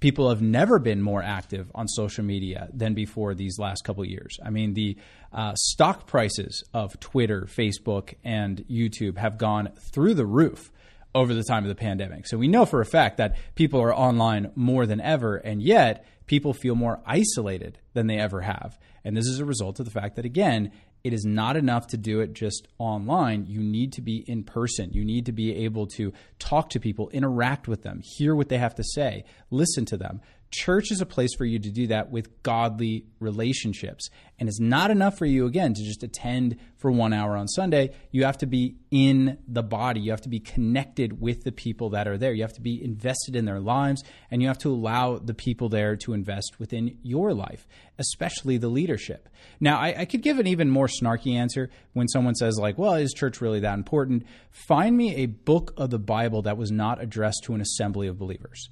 people 0.00 0.30
have 0.30 0.40
never 0.40 0.78
been 0.78 1.02
more 1.02 1.22
active 1.22 1.70
on 1.74 1.88
social 1.88 2.24
media 2.24 2.68
than 2.72 2.94
before 2.94 3.34
these 3.34 3.58
last 3.58 3.84
couple 3.84 4.04
years. 4.04 4.38
I 4.42 4.48
mean, 4.48 4.72
the 4.72 4.96
uh, 5.30 5.54
stock 5.56 6.06
prices 6.06 6.64
of 6.72 6.98
Twitter, 7.00 7.42
Facebook, 7.42 8.14
and 8.24 8.64
YouTube 8.70 9.18
have 9.18 9.36
gone 9.36 9.70
through 9.92 10.14
the 10.14 10.26
roof 10.26 10.72
over 11.14 11.34
the 11.34 11.44
time 11.44 11.64
of 11.64 11.68
the 11.68 11.74
pandemic. 11.74 12.26
So 12.26 12.38
we 12.38 12.48
know 12.48 12.64
for 12.64 12.80
a 12.80 12.86
fact 12.86 13.16
that 13.16 13.36
people 13.54 13.80
are 13.80 13.94
online 13.94 14.52
more 14.54 14.86
than 14.86 15.00
ever, 15.00 15.36
and 15.36 15.62
yet 15.62 16.06
people 16.26 16.54
feel 16.54 16.74
more 16.74 17.00
isolated 17.04 17.78
than 17.94 18.06
they 18.06 18.18
ever 18.18 18.40
have. 18.42 18.78
And 19.04 19.16
this 19.16 19.26
is 19.26 19.40
a 19.40 19.44
result 19.44 19.80
of 19.80 19.86
the 19.86 19.90
fact 19.90 20.16
that, 20.16 20.24
again, 20.24 20.70
it 21.02 21.12
is 21.12 21.24
not 21.24 21.56
enough 21.56 21.88
to 21.88 21.96
do 21.96 22.20
it 22.20 22.34
just 22.34 22.68
online. 22.78 23.46
You 23.46 23.60
need 23.60 23.94
to 23.94 24.02
be 24.02 24.24
in 24.26 24.44
person. 24.44 24.92
You 24.92 25.04
need 25.04 25.26
to 25.26 25.32
be 25.32 25.64
able 25.64 25.86
to 25.88 26.12
talk 26.38 26.70
to 26.70 26.80
people, 26.80 27.08
interact 27.10 27.66
with 27.66 27.82
them, 27.82 28.02
hear 28.04 28.34
what 28.34 28.48
they 28.48 28.58
have 28.58 28.74
to 28.74 28.84
say, 28.84 29.24
listen 29.50 29.84
to 29.86 29.96
them. 29.96 30.20
Church 30.50 30.90
is 30.90 31.00
a 31.00 31.06
place 31.06 31.30
for 31.36 31.44
you 31.44 31.60
to 31.60 31.70
do 31.70 31.86
that 31.88 32.10
with 32.10 32.42
godly 32.42 33.04
relationships. 33.20 34.10
And 34.40 34.48
it's 34.48 34.58
not 34.58 34.90
enough 34.90 35.16
for 35.16 35.26
you, 35.26 35.46
again, 35.46 35.74
to 35.74 35.84
just 35.84 36.02
attend 36.02 36.56
for 36.76 36.90
one 36.90 37.12
hour 37.12 37.36
on 37.36 37.46
Sunday. 37.46 37.90
You 38.10 38.24
have 38.24 38.38
to 38.38 38.46
be 38.46 38.74
in 38.90 39.38
the 39.46 39.62
body. 39.62 40.00
You 40.00 40.10
have 40.10 40.22
to 40.22 40.28
be 40.28 40.40
connected 40.40 41.20
with 41.20 41.44
the 41.44 41.52
people 41.52 41.90
that 41.90 42.08
are 42.08 42.18
there. 42.18 42.32
You 42.32 42.42
have 42.42 42.54
to 42.54 42.60
be 42.60 42.82
invested 42.82 43.36
in 43.36 43.44
their 43.44 43.60
lives, 43.60 44.02
and 44.28 44.42
you 44.42 44.48
have 44.48 44.58
to 44.58 44.72
allow 44.72 45.18
the 45.18 45.34
people 45.34 45.68
there 45.68 45.94
to 45.98 46.14
invest 46.14 46.58
within 46.58 46.98
your 47.02 47.32
life, 47.32 47.68
especially 47.98 48.56
the 48.56 48.68
leadership. 48.68 49.28
Now, 49.60 49.78
I, 49.78 50.00
I 50.00 50.04
could 50.04 50.22
give 50.22 50.40
an 50.40 50.48
even 50.48 50.68
more 50.68 50.88
snarky 50.88 51.36
answer 51.36 51.70
when 51.92 52.08
someone 52.08 52.34
says, 52.34 52.58
like, 52.58 52.76
well, 52.76 52.94
is 52.94 53.12
church 53.12 53.40
really 53.40 53.60
that 53.60 53.74
important? 53.74 54.26
Find 54.50 54.96
me 54.96 55.14
a 55.16 55.26
book 55.26 55.74
of 55.76 55.90
the 55.90 55.98
Bible 56.00 56.42
that 56.42 56.56
was 56.56 56.72
not 56.72 57.00
addressed 57.00 57.44
to 57.44 57.54
an 57.54 57.60
assembly 57.60 58.08
of 58.08 58.18
believers 58.18 58.68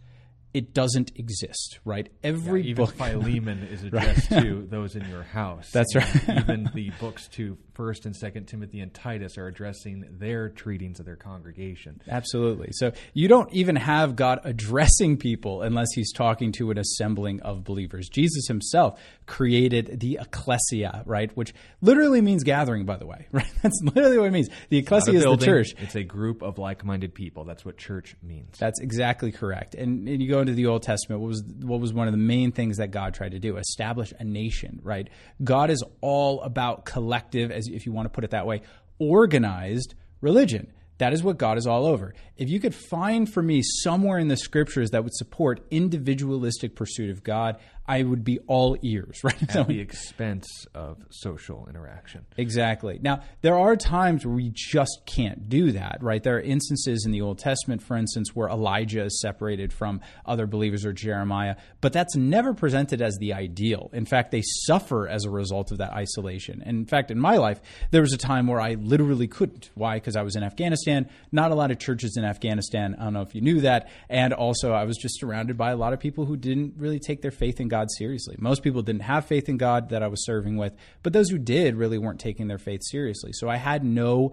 it 0.58 0.74
doesn't 0.74 1.12
exist, 1.14 1.78
right? 1.84 2.08
Every 2.24 2.62
yeah, 2.62 2.70
even 2.70 2.84
book, 2.84 2.94
Philemon 2.98 3.68
is 3.70 3.84
addressed 3.84 4.28
right. 4.32 4.42
to 4.42 4.66
those 4.70 4.96
in 4.96 5.08
your 5.08 5.22
house. 5.22 5.70
That's 5.70 5.94
right. 5.94 6.28
even 6.28 6.68
the 6.74 6.90
books 6.98 7.28
to 7.34 7.56
First 7.78 8.06
and 8.06 8.16
Second 8.16 8.46
Timothy 8.46 8.80
and 8.80 8.92
Titus 8.92 9.38
are 9.38 9.46
addressing 9.46 10.04
their 10.18 10.48
treatings 10.48 10.98
of 10.98 11.06
their 11.06 11.14
congregation. 11.14 12.02
Absolutely. 12.08 12.70
So 12.72 12.90
you 13.14 13.28
don't 13.28 13.52
even 13.52 13.76
have 13.76 14.16
God 14.16 14.40
addressing 14.42 15.16
people 15.16 15.62
unless 15.62 15.86
He's 15.94 16.12
talking 16.12 16.50
to 16.54 16.72
an 16.72 16.78
assembling 16.78 17.40
of 17.42 17.62
believers. 17.62 18.08
Jesus 18.08 18.48
Himself 18.48 19.00
created 19.26 20.00
the 20.00 20.18
ecclesia, 20.20 21.04
right? 21.06 21.30
Which 21.36 21.54
literally 21.80 22.20
means 22.20 22.42
gathering, 22.42 22.84
by 22.84 22.96
the 22.96 23.06
way. 23.06 23.26
Right? 23.38 23.46
That's 23.62 23.80
literally 23.84 24.18
what 24.18 24.26
it 24.26 24.32
means. 24.32 24.48
The 24.68 24.78
ecclesia 24.78 25.14
is 25.14 25.22
building, 25.22 25.38
the 25.38 25.46
church. 25.46 25.74
It's 25.78 25.94
a 25.94 26.02
group 26.02 26.42
of 26.42 26.58
like-minded 26.58 27.14
people. 27.14 27.44
That's 27.44 27.64
what 27.64 27.76
church 27.76 28.16
means. 28.20 28.58
That's 28.58 28.80
exactly 28.80 29.30
correct. 29.30 29.76
And, 29.76 30.08
and 30.08 30.20
you 30.20 30.28
go 30.28 30.40
into 30.40 30.54
the 30.54 30.66
Old 30.66 30.82
Testament. 30.82 31.20
What 31.20 31.28
was 31.28 31.44
what 31.60 31.78
was 31.78 31.92
one 31.92 32.08
of 32.08 32.12
the 32.12 32.18
main 32.18 32.50
things 32.50 32.78
that 32.78 32.90
God 32.90 33.14
tried 33.14 33.32
to 33.32 33.38
do? 33.38 33.58
Establish 33.58 34.12
a 34.18 34.24
nation. 34.24 34.80
Right? 34.82 35.08
God 35.44 35.70
is 35.70 35.84
all 36.00 36.42
about 36.42 36.84
collective, 36.84 37.52
as 37.52 37.67
if 37.70 37.86
you 37.86 37.92
want 37.92 38.06
to 38.06 38.10
put 38.10 38.24
it 38.24 38.30
that 38.30 38.46
way, 38.46 38.62
organized 38.98 39.94
religion. 40.20 40.72
That 40.98 41.12
is 41.12 41.22
what 41.22 41.38
God 41.38 41.58
is 41.58 41.66
all 41.66 41.86
over. 41.86 42.12
If 42.36 42.48
you 42.48 42.58
could 42.58 42.74
find 42.74 43.32
for 43.32 43.40
me 43.40 43.62
somewhere 43.62 44.18
in 44.18 44.26
the 44.26 44.36
scriptures 44.36 44.90
that 44.90 45.04
would 45.04 45.14
support 45.14 45.64
individualistic 45.70 46.74
pursuit 46.74 47.10
of 47.10 47.22
God, 47.22 47.56
I 47.88 48.02
would 48.02 48.22
be 48.22 48.38
all 48.46 48.76
ears, 48.82 49.20
right? 49.24 49.56
At 49.56 49.66
the 49.66 49.80
expense 49.80 50.66
of 50.74 50.98
social 51.10 51.66
interaction. 51.68 52.26
Exactly. 52.36 52.98
Now, 53.00 53.22
there 53.40 53.56
are 53.56 53.76
times 53.76 54.26
where 54.26 54.34
we 54.34 54.52
just 54.54 55.00
can't 55.06 55.48
do 55.48 55.72
that, 55.72 55.98
right? 56.02 56.22
There 56.22 56.36
are 56.36 56.40
instances 56.40 57.04
in 57.06 57.12
the 57.12 57.22
Old 57.22 57.38
Testament, 57.38 57.82
for 57.82 57.96
instance, 57.96 58.36
where 58.36 58.48
Elijah 58.48 59.04
is 59.04 59.20
separated 59.20 59.72
from 59.72 60.02
other 60.26 60.46
believers 60.46 60.84
or 60.84 60.92
Jeremiah, 60.92 61.56
but 61.80 61.94
that's 61.94 62.14
never 62.14 62.52
presented 62.52 63.00
as 63.00 63.16
the 63.18 63.32
ideal. 63.32 63.88
In 63.94 64.04
fact, 64.04 64.30
they 64.32 64.42
suffer 64.66 65.08
as 65.08 65.24
a 65.24 65.30
result 65.30 65.72
of 65.72 65.78
that 65.78 65.92
isolation. 65.92 66.62
And 66.64 66.78
in 66.78 66.86
fact, 66.86 67.10
in 67.10 67.18
my 67.18 67.36
life, 67.36 67.60
there 67.90 68.02
was 68.02 68.12
a 68.12 68.18
time 68.18 68.46
where 68.46 68.60
I 68.60 68.74
literally 68.74 69.28
couldn't. 69.28 69.70
Why? 69.74 69.94
Because 69.96 70.16
I 70.16 70.22
was 70.22 70.36
in 70.36 70.42
Afghanistan. 70.42 71.08
Not 71.32 71.52
a 71.52 71.54
lot 71.54 71.70
of 71.70 71.78
churches 71.78 72.16
in 72.18 72.24
Afghanistan. 72.24 72.96
I 72.98 73.04
don't 73.04 73.14
know 73.14 73.22
if 73.22 73.34
you 73.34 73.40
knew 73.40 73.62
that. 73.62 73.88
And 74.10 74.34
also, 74.34 74.72
I 74.72 74.84
was 74.84 74.98
just 74.98 75.18
surrounded 75.18 75.56
by 75.56 75.70
a 75.70 75.76
lot 75.76 75.94
of 75.94 76.00
people 76.00 76.26
who 76.26 76.36
didn't 76.36 76.74
really 76.76 76.98
take 76.98 77.22
their 77.22 77.30
faith 77.30 77.60
in 77.60 77.68
God 77.68 77.77
God 77.78 77.90
seriously. 77.96 78.34
Most 78.38 78.62
people 78.62 78.82
didn't 78.82 79.02
have 79.02 79.26
faith 79.26 79.48
in 79.48 79.56
God 79.56 79.90
that 79.90 80.02
I 80.02 80.08
was 80.08 80.24
serving 80.24 80.56
with, 80.56 80.74
but 81.02 81.12
those 81.12 81.30
who 81.30 81.38
did 81.38 81.76
really 81.76 81.98
weren't 81.98 82.18
taking 82.18 82.48
their 82.48 82.58
faith 82.58 82.80
seriously. 82.82 83.30
So 83.32 83.48
I 83.48 83.56
had 83.56 83.84
no 83.84 84.32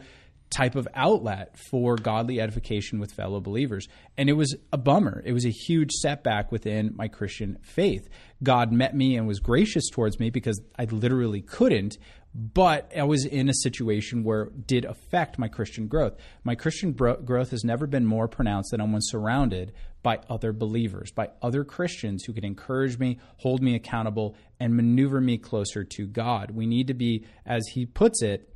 type 0.49 0.75
of 0.75 0.87
outlet 0.95 1.55
for 1.69 1.95
godly 1.95 2.39
edification 2.39 2.99
with 2.99 3.11
fellow 3.11 3.39
believers. 3.39 3.87
And 4.17 4.29
it 4.29 4.33
was 4.33 4.55
a 4.71 4.77
bummer. 4.77 5.21
It 5.25 5.33
was 5.33 5.45
a 5.45 5.51
huge 5.51 5.91
setback 5.91 6.51
within 6.51 6.93
my 6.95 7.07
Christian 7.07 7.57
faith. 7.61 8.07
God 8.41 8.71
met 8.71 8.95
me 8.95 9.15
and 9.15 9.27
was 9.27 9.39
gracious 9.39 9.89
towards 9.91 10.19
me 10.19 10.29
because 10.29 10.61
I 10.77 10.85
literally 10.85 11.41
couldn't, 11.41 11.97
but 12.35 12.91
I 12.95 13.03
was 13.03 13.25
in 13.25 13.47
a 13.47 13.53
situation 13.53 14.25
where 14.25 14.43
it 14.43 14.67
did 14.67 14.83
affect 14.83 15.39
my 15.39 15.47
Christian 15.47 15.87
growth. 15.87 16.17
My 16.43 16.53
Christian 16.53 16.91
bro- 16.91 17.21
growth 17.21 17.51
has 17.51 17.63
never 17.63 17.87
been 17.87 18.05
more 18.05 18.27
pronounced 18.27 18.71
than 18.71 18.91
when 18.91 19.01
surrounded 19.01 19.71
by 20.03 20.19
other 20.29 20.51
believers, 20.51 21.11
by 21.11 21.29
other 21.41 21.63
Christians 21.63 22.25
who 22.25 22.33
could 22.33 22.43
encourage 22.43 22.99
me, 22.99 23.19
hold 23.37 23.61
me 23.61 23.73
accountable, 23.73 24.35
and 24.59 24.75
maneuver 24.75 25.21
me 25.21 25.37
closer 25.37 25.85
to 25.85 26.07
God. 26.07 26.51
We 26.51 26.65
need 26.65 26.87
to 26.87 26.93
be, 26.93 27.25
as 27.45 27.65
he 27.73 27.85
puts 27.85 28.21
it, 28.21 28.53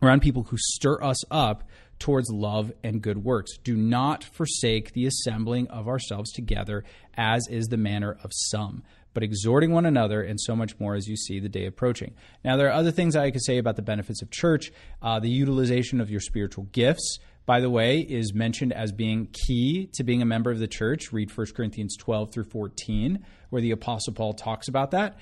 around 0.00 0.22
people 0.22 0.44
who 0.44 0.56
stir 0.58 1.02
us 1.02 1.22
up 1.30 1.64
towards 1.98 2.30
love 2.30 2.72
and 2.82 3.02
good 3.02 3.22
works. 3.22 3.58
Do 3.58 3.76
not 3.76 4.24
forsake 4.24 4.92
the 4.92 5.06
assembling 5.06 5.68
of 5.68 5.86
ourselves 5.86 6.32
together, 6.32 6.82
as 7.14 7.46
is 7.48 7.66
the 7.66 7.76
manner 7.76 8.16
of 8.24 8.30
some 8.32 8.82
but 9.14 9.22
exhorting 9.22 9.72
one 9.72 9.86
another, 9.86 10.22
and 10.22 10.40
so 10.40 10.56
much 10.56 10.78
more 10.78 10.94
as 10.94 11.08
you 11.08 11.16
see 11.16 11.40
the 11.40 11.48
day 11.48 11.66
approaching. 11.66 12.14
Now, 12.44 12.56
there 12.56 12.68
are 12.68 12.72
other 12.72 12.90
things 12.90 13.16
I 13.16 13.30
could 13.30 13.44
say 13.44 13.58
about 13.58 13.76
the 13.76 13.82
benefits 13.82 14.22
of 14.22 14.30
church. 14.30 14.72
Uh, 15.00 15.20
the 15.20 15.28
utilization 15.28 16.00
of 16.00 16.10
your 16.10 16.20
spiritual 16.20 16.64
gifts, 16.72 17.18
by 17.46 17.60
the 17.60 17.70
way, 17.70 18.00
is 18.00 18.32
mentioned 18.32 18.72
as 18.72 18.92
being 18.92 19.28
key 19.46 19.88
to 19.94 20.04
being 20.04 20.22
a 20.22 20.26
member 20.26 20.50
of 20.50 20.58
the 20.58 20.68
church. 20.68 21.12
Read 21.12 21.36
1 21.36 21.46
Corinthians 21.56 21.96
12 21.96 22.32
through 22.32 22.44
14, 22.44 23.24
where 23.50 23.62
the 23.62 23.72
Apostle 23.72 24.12
Paul 24.12 24.34
talks 24.34 24.68
about 24.68 24.92
that 24.92 25.18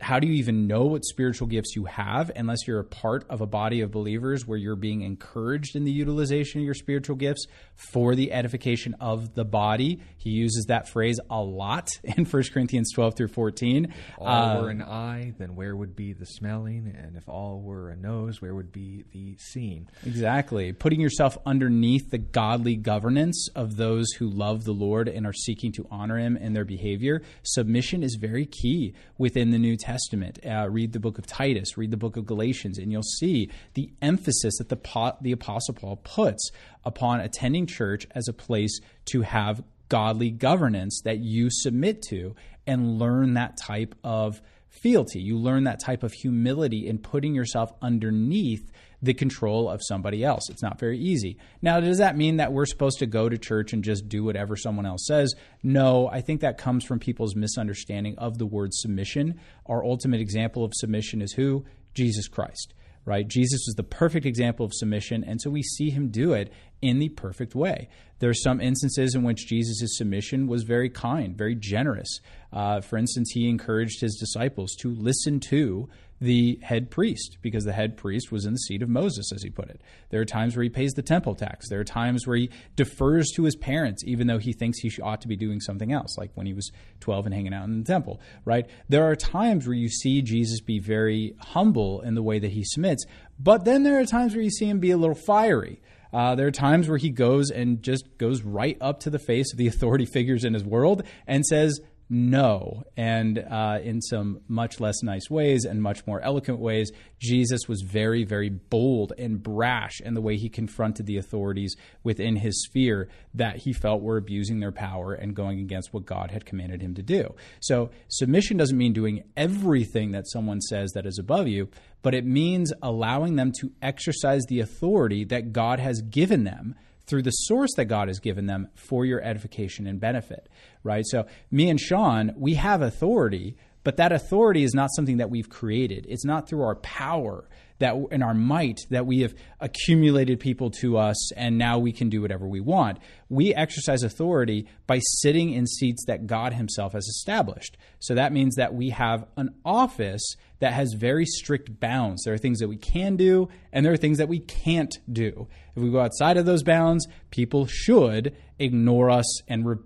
how 0.00 0.18
do 0.18 0.26
you 0.26 0.34
even 0.34 0.66
know 0.66 0.84
what 0.84 1.04
spiritual 1.04 1.46
gifts 1.46 1.76
you 1.76 1.84
have 1.84 2.30
unless 2.34 2.66
you're 2.66 2.80
a 2.80 2.84
part 2.84 3.24
of 3.30 3.40
a 3.40 3.46
body 3.46 3.80
of 3.80 3.92
believers 3.92 4.44
where 4.44 4.58
you're 4.58 4.74
being 4.74 5.02
encouraged 5.02 5.76
in 5.76 5.84
the 5.84 5.92
utilization 5.92 6.60
of 6.60 6.64
your 6.64 6.74
spiritual 6.74 7.14
gifts 7.14 7.46
for 7.76 8.16
the 8.16 8.32
edification 8.32 8.94
of 9.00 9.34
the 9.34 9.44
body? 9.44 10.00
He 10.16 10.30
uses 10.30 10.66
that 10.66 10.88
phrase 10.88 11.20
a 11.30 11.40
lot 11.40 11.88
in 12.04 12.24
1 12.24 12.42
Corinthians 12.52 12.92
12 12.92 13.16
through 13.16 13.28
14. 13.28 13.84
If 13.84 13.94
all 14.18 14.26
uh, 14.26 14.62
were 14.62 14.70
an 14.70 14.82
eye, 14.82 15.32
then 15.38 15.54
where 15.54 15.76
would 15.76 15.94
be 15.94 16.12
the 16.12 16.26
smelling? 16.26 16.92
And 16.98 17.16
if 17.16 17.28
all 17.28 17.60
were 17.60 17.90
a 17.90 17.96
nose, 17.96 18.42
where 18.42 18.54
would 18.54 18.72
be 18.72 19.04
the 19.12 19.36
seeing? 19.38 19.88
Exactly. 20.04 20.72
Putting 20.72 21.00
yourself 21.00 21.38
underneath 21.46 22.10
the 22.10 22.18
godly 22.18 22.74
governance 22.74 23.48
of 23.54 23.76
those 23.76 24.10
who 24.18 24.28
love 24.28 24.64
the 24.64 24.72
Lord 24.72 25.08
and 25.08 25.24
are 25.24 25.32
seeking 25.32 25.70
to 25.72 25.86
honor 25.90 26.18
Him 26.18 26.36
in 26.36 26.52
their 26.52 26.64
behavior. 26.64 27.22
Submission 27.44 28.02
is 28.02 28.18
very 28.20 28.46
key 28.46 28.94
within 29.18 29.50
the 29.50 29.58
New 29.58 29.76
Testament, 29.76 29.83
uh, 29.86 30.68
read 30.70 30.92
the 30.92 31.00
book 31.00 31.18
of 31.18 31.26
Titus, 31.26 31.76
read 31.76 31.90
the 31.90 31.96
book 31.96 32.16
of 32.16 32.26
Galatians, 32.26 32.78
and 32.78 32.90
you'll 32.90 33.02
see 33.02 33.50
the 33.74 33.90
emphasis 34.02 34.58
that 34.58 34.68
the, 34.68 35.16
the 35.20 35.32
Apostle 35.32 35.74
Paul 35.74 35.96
puts 35.96 36.50
upon 36.84 37.20
attending 37.20 37.66
church 37.66 38.06
as 38.14 38.28
a 38.28 38.32
place 38.32 38.80
to 39.06 39.22
have 39.22 39.62
godly 39.88 40.30
governance 40.30 41.02
that 41.04 41.18
you 41.18 41.48
submit 41.50 42.02
to 42.02 42.34
and 42.66 42.98
learn 42.98 43.34
that 43.34 43.56
type 43.56 43.94
of 44.02 44.40
fealty. 44.68 45.20
You 45.20 45.38
learn 45.38 45.64
that 45.64 45.80
type 45.80 46.02
of 46.02 46.12
humility 46.12 46.86
in 46.88 46.98
putting 46.98 47.34
yourself 47.34 47.72
underneath 47.80 48.72
the 49.04 49.14
control 49.14 49.68
of 49.68 49.80
somebody 49.82 50.24
else. 50.24 50.48
It's 50.48 50.62
not 50.62 50.78
very 50.78 50.98
easy. 50.98 51.36
Now, 51.62 51.80
does 51.80 51.98
that 51.98 52.16
mean 52.16 52.38
that 52.38 52.52
we're 52.52 52.66
supposed 52.66 52.98
to 53.00 53.06
go 53.06 53.28
to 53.28 53.36
church 53.38 53.72
and 53.72 53.84
just 53.84 54.08
do 54.08 54.24
whatever 54.24 54.56
someone 54.56 54.86
else 54.86 55.06
says? 55.06 55.34
No, 55.62 56.08
I 56.08 56.20
think 56.20 56.40
that 56.40 56.58
comes 56.58 56.84
from 56.84 56.98
people's 56.98 57.36
misunderstanding 57.36 58.16
of 58.18 58.38
the 58.38 58.46
word 58.46 58.72
submission. 58.72 59.40
Our 59.66 59.84
ultimate 59.84 60.20
example 60.20 60.64
of 60.64 60.72
submission 60.74 61.20
is 61.22 61.32
who? 61.32 61.64
Jesus 61.94 62.28
Christ 62.28 62.74
right? 63.04 63.26
Jesus 63.26 63.64
was 63.66 63.74
the 63.76 63.82
perfect 63.82 64.26
example 64.26 64.64
of 64.64 64.72
submission, 64.72 65.24
and 65.24 65.40
so 65.40 65.50
we 65.50 65.62
see 65.62 65.90
him 65.90 66.08
do 66.08 66.32
it 66.32 66.52
in 66.80 66.98
the 66.98 67.10
perfect 67.10 67.54
way. 67.54 67.88
There 68.18 68.30
are 68.30 68.34
some 68.34 68.60
instances 68.60 69.14
in 69.14 69.22
which 69.22 69.46
Jesus' 69.46 69.98
submission 69.98 70.46
was 70.46 70.62
very 70.62 70.88
kind, 70.88 71.36
very 71.36 71.54
generous. 71.54 72.20
Uh, 72.52 72.80
for 72.80 72.96
instance, 72.96 73.32
he 73.32 73.48
encouraged 73.48 74.00
his 74.00 74.16
disciples 74.16 74.74
to 74.80 74.94
listen 74.94 75.40
to 75.40 75.88
the 76.20 76.58
head 76.62 76.90
priest 76.90 77.38
because 77.42 77.64
the 77.64 77.72
head 77.72 77.96
priest 77.96 78.30
was 78.32 78.46
in 78.46 78.52
the 78.52 78.58
seat 78.58 78.82
of 78.82 78.88
Moses, 78.88 79.32
as 79.32 79.42
he 79.42 79.50
put 79.50 79.68
it. 79.68 79.80
There 80.10 80.20
are 80.20 80.24
times 80.24 80.56
where 80.56 80.62
he 80.62 80.70
pays 80.70 80.92
the 80.92 81.02
temple 81.02 81.34
tax. 81.34 81.68
There 81.68 81.80
are 81.80 81.84
times 81.84 82.26
where 82.26 82.36
he 82.36 82.50
defers 82.76 83.30
to 83.36 83.44
his 83.44 83.56
parents, 83.56 84.02
even 84.06 84.26
though 84.26 84.38
he 84.38 84.52
thinks 84.52 84.78
he 84.78 84.90
ought 85.02 85.20
to 85.22 85.28
be 85.28 85.36
doing 85.36 85.60
something 85.60 85.92
else, 85.92 86.16
like 86.16 86.30
when 86.34 86.46
he 86.46 86.54
was 86.54 86.70
12 87.00 87.26
and 87.26 87.34
hanging 87.34 87.54
out 87.54 87.64
in 87.64 87.78
the 87.78 87.84
temple, 87.84 88.20
right? 88.44 88.66
There 88.88 89.04
are 89.04 89.16
times 89.16 89.66
where 89.66 89.76
you 89.76 89.88
see 89.88 90.22
Jesus 90.22 90.60
be 90.60 90.78
very 90.78 91.34
humble 91.38 92.00
in 92.00 92.14
the 92.14 92.22
way 92.22 92.38
that 92.38 92.52
he 92.52 92.64
submits, 92.64 93.04
but 93.38 93.64
then 93.64 93.82
there 93.82 93.98
are 93.98 94.06
times 94.06 94.34
where 94.34 94.44
you 94.44 94.50
see 94.50 94.66
him 94.66 94.78
be 94.78 94.90
a 94.90 94.96
little 94.96 95.14
fiery. 95.14 95.80
Uh, 96.12 96.36
there 96.36 96.46
are 96.46 96.52
times 96.52 96.88
where 96.88 96.96
he 96.96 97.10
goes 97.10 97.50
and 97.50 97.82
just 97.82 98.18
goes 98.18 98.42
right 98.42 98.78
up 98.80 99.00
to 99.00 99.10
the 99.10 99.18
face 99.18 99.52
of 99.52 99.58
the 99.58 99.66
authority 99.74 100.06
figures 100.06 100.44
in 100.44 100.54
his 100.54 100.64
world 100.64 101.02
and 101.26 101.44
says, 101.44 101.80
no, 102.16 102.84
and 102.96 103.40
uh, 103.40 103.80
in 103.82 104.00
some 104.00 104.40
much 104.46 104.78
less 104.78 105.02
nice 105.02 105.28
ways 105.28 105.64
and 105.64 105.82
much 105.82 106.06
more 106.06 106.20
eloquent 106.20 106.60
ways, 106.60 106.92
Jesus 107.18 107.66
was 107.66 107.82
very, 107.82 108.22
very 108.22 108.50
bold 108.50 109.12
and 109.18 109.42
brash 109.42 110.00
in 110.00 110.14
the 110.14 110.20
way 110.20 110.36
he 110.36 110.48
confronted 110.48 111.06
the 111.06 111.16
authorities 111.16 111.74
within 112.04 112.36
his 112.36 112.62
sphere 112.66 113.08
that 113.34 113.56
he 113.56 113.72
felt 113.72 114.00
were 114.00 114.16
abusing 114.16 114.60
their 114.60 114.70
power 114.70 115.12
and 115.12 115.34
going 115.34 115.58
against 115.58 115.92
what 115.92 116.06
God 116.06 116.30
had 116.30 116.46
commanded 116.46 116.80
him 116.80 116.94
to 116.94 117.02
do. 117.02 117.34
So, 117.58 117.90
submission 118.06 118.58
doesn't 118.58 118.78
mean 118.78 118.92
doing 118.92 119.24
everything 119.36 120.12
that 120.12 120.30
someone 120.30 120.60
says 120.60 120.92
that 120.92 121.06
is 121.06 121.18
above 121.18 121.48
you, 121.48 121.68
but 122.02 122.14
it 122.14 122.24
means 122.24 122.72
allowing 122.80 123.34
them 123.34 123.50
to 123.58 123.72
exercise 123.82 124.44
the 124.48 124.60
authority 124.60 125.24
that 125.24 125.52
God 125.52 125.80
has 125.80 126.00
given 126.00 126.44
them 126.44 126.76
through 127.06 127.22
the 127.22 127.30
source 127.30 127.74
that 127.76 127.86
God 127.86 128.08
has 128.08 128.18
given 128.18 128.46
them 128.46 128.68
for 128.74 129.04
your 129.04 129.22
edification 129.22 129.86
and 129.86 130.00
benefit, 130.00 130.48
right? 130.82 131.04
So, 131.06 131.26
me 131.50 131.68
and 131.68 131.80
Sean, 131.80 132.32
we 132.36 132.54
have 132.54 132.82
authority, 132.82 133.56
but 133.82 133.96
that 133.98 134.12
authority 134.12 134.64
is 134.64 134.74
not 134.74 134.90
something 134.94 135.18
that 135.18 135.30
we've 135.30 135.48
created. 135.48 136.06
It's 136.08 136.24
not 136.24 136.48
through 136.48 136.62
our 136.62 136.76
power 136.76 137.48
that 137.78 137.96
in 138.10 138.22
our 138.22 138.34
might 138.34 138.80
that 138.90 139.06
we 139.06 139.20
have 139.20 139.34
accumulated 139.60 140.40
people 140.40 140.70
to 140.70 140.96
us 140.96 141.32
and 141.32 141.58
now 141.58 141.78
we 141.78 141.92
can 141.92 142.08
do 142.08 142.22
whatever 142.22 142.46
we 142.46 142.60
want. 142.60 142.98
We 143.28 143.54
exercise 143.54 144.02
authority 144.02 144.66
by 144.86 145.00
sitting 145.20 145.52
in 145.52 145.66
seats 145.66 146.04
that 146.06 146.26
God 146.26 146.52
himself 146.52 146.92
has 146.92 147.06
established. 147.06 147.76
So 147.98 148.14
that 148.14 148.32
means 148.32 148.54
that 148.56 148.74
we 148.74 148.90
have 148.90 149.26
an 149.36 149.54
office 149.64 150.36
that 150.60 150.72
has 150.72 150.94
very 150.94 151.26
strict 151.26 151.80
bounds. 151.80 152.22
There 152.24 152.34
are 152.34 152.38
things 152.38 152.60
that 152.60 152.68
we 152.68 152.76
can 152.76 153.16
do 153.16 153.48
and 153.72 153.84
there 153.84 153.92
are 153.92 153.98
things 153.98 154.18
that 154.18 154.28
we 154.28 154.38
can't 154.38 154.96
do. 155.12 155.48
If 155.74 155.82
we 155.82 155.90
go 155.90 156.00
outside 156.00 156.36
of 156.36 156.46
those 156.46 156.62
bounds, 156.62 157.06
people 157.30 157.66
should 157.66 158.36
ignore 158.58 159.10
us 159.10 159.42
and 159.48 159.66
re- 159.66 159.76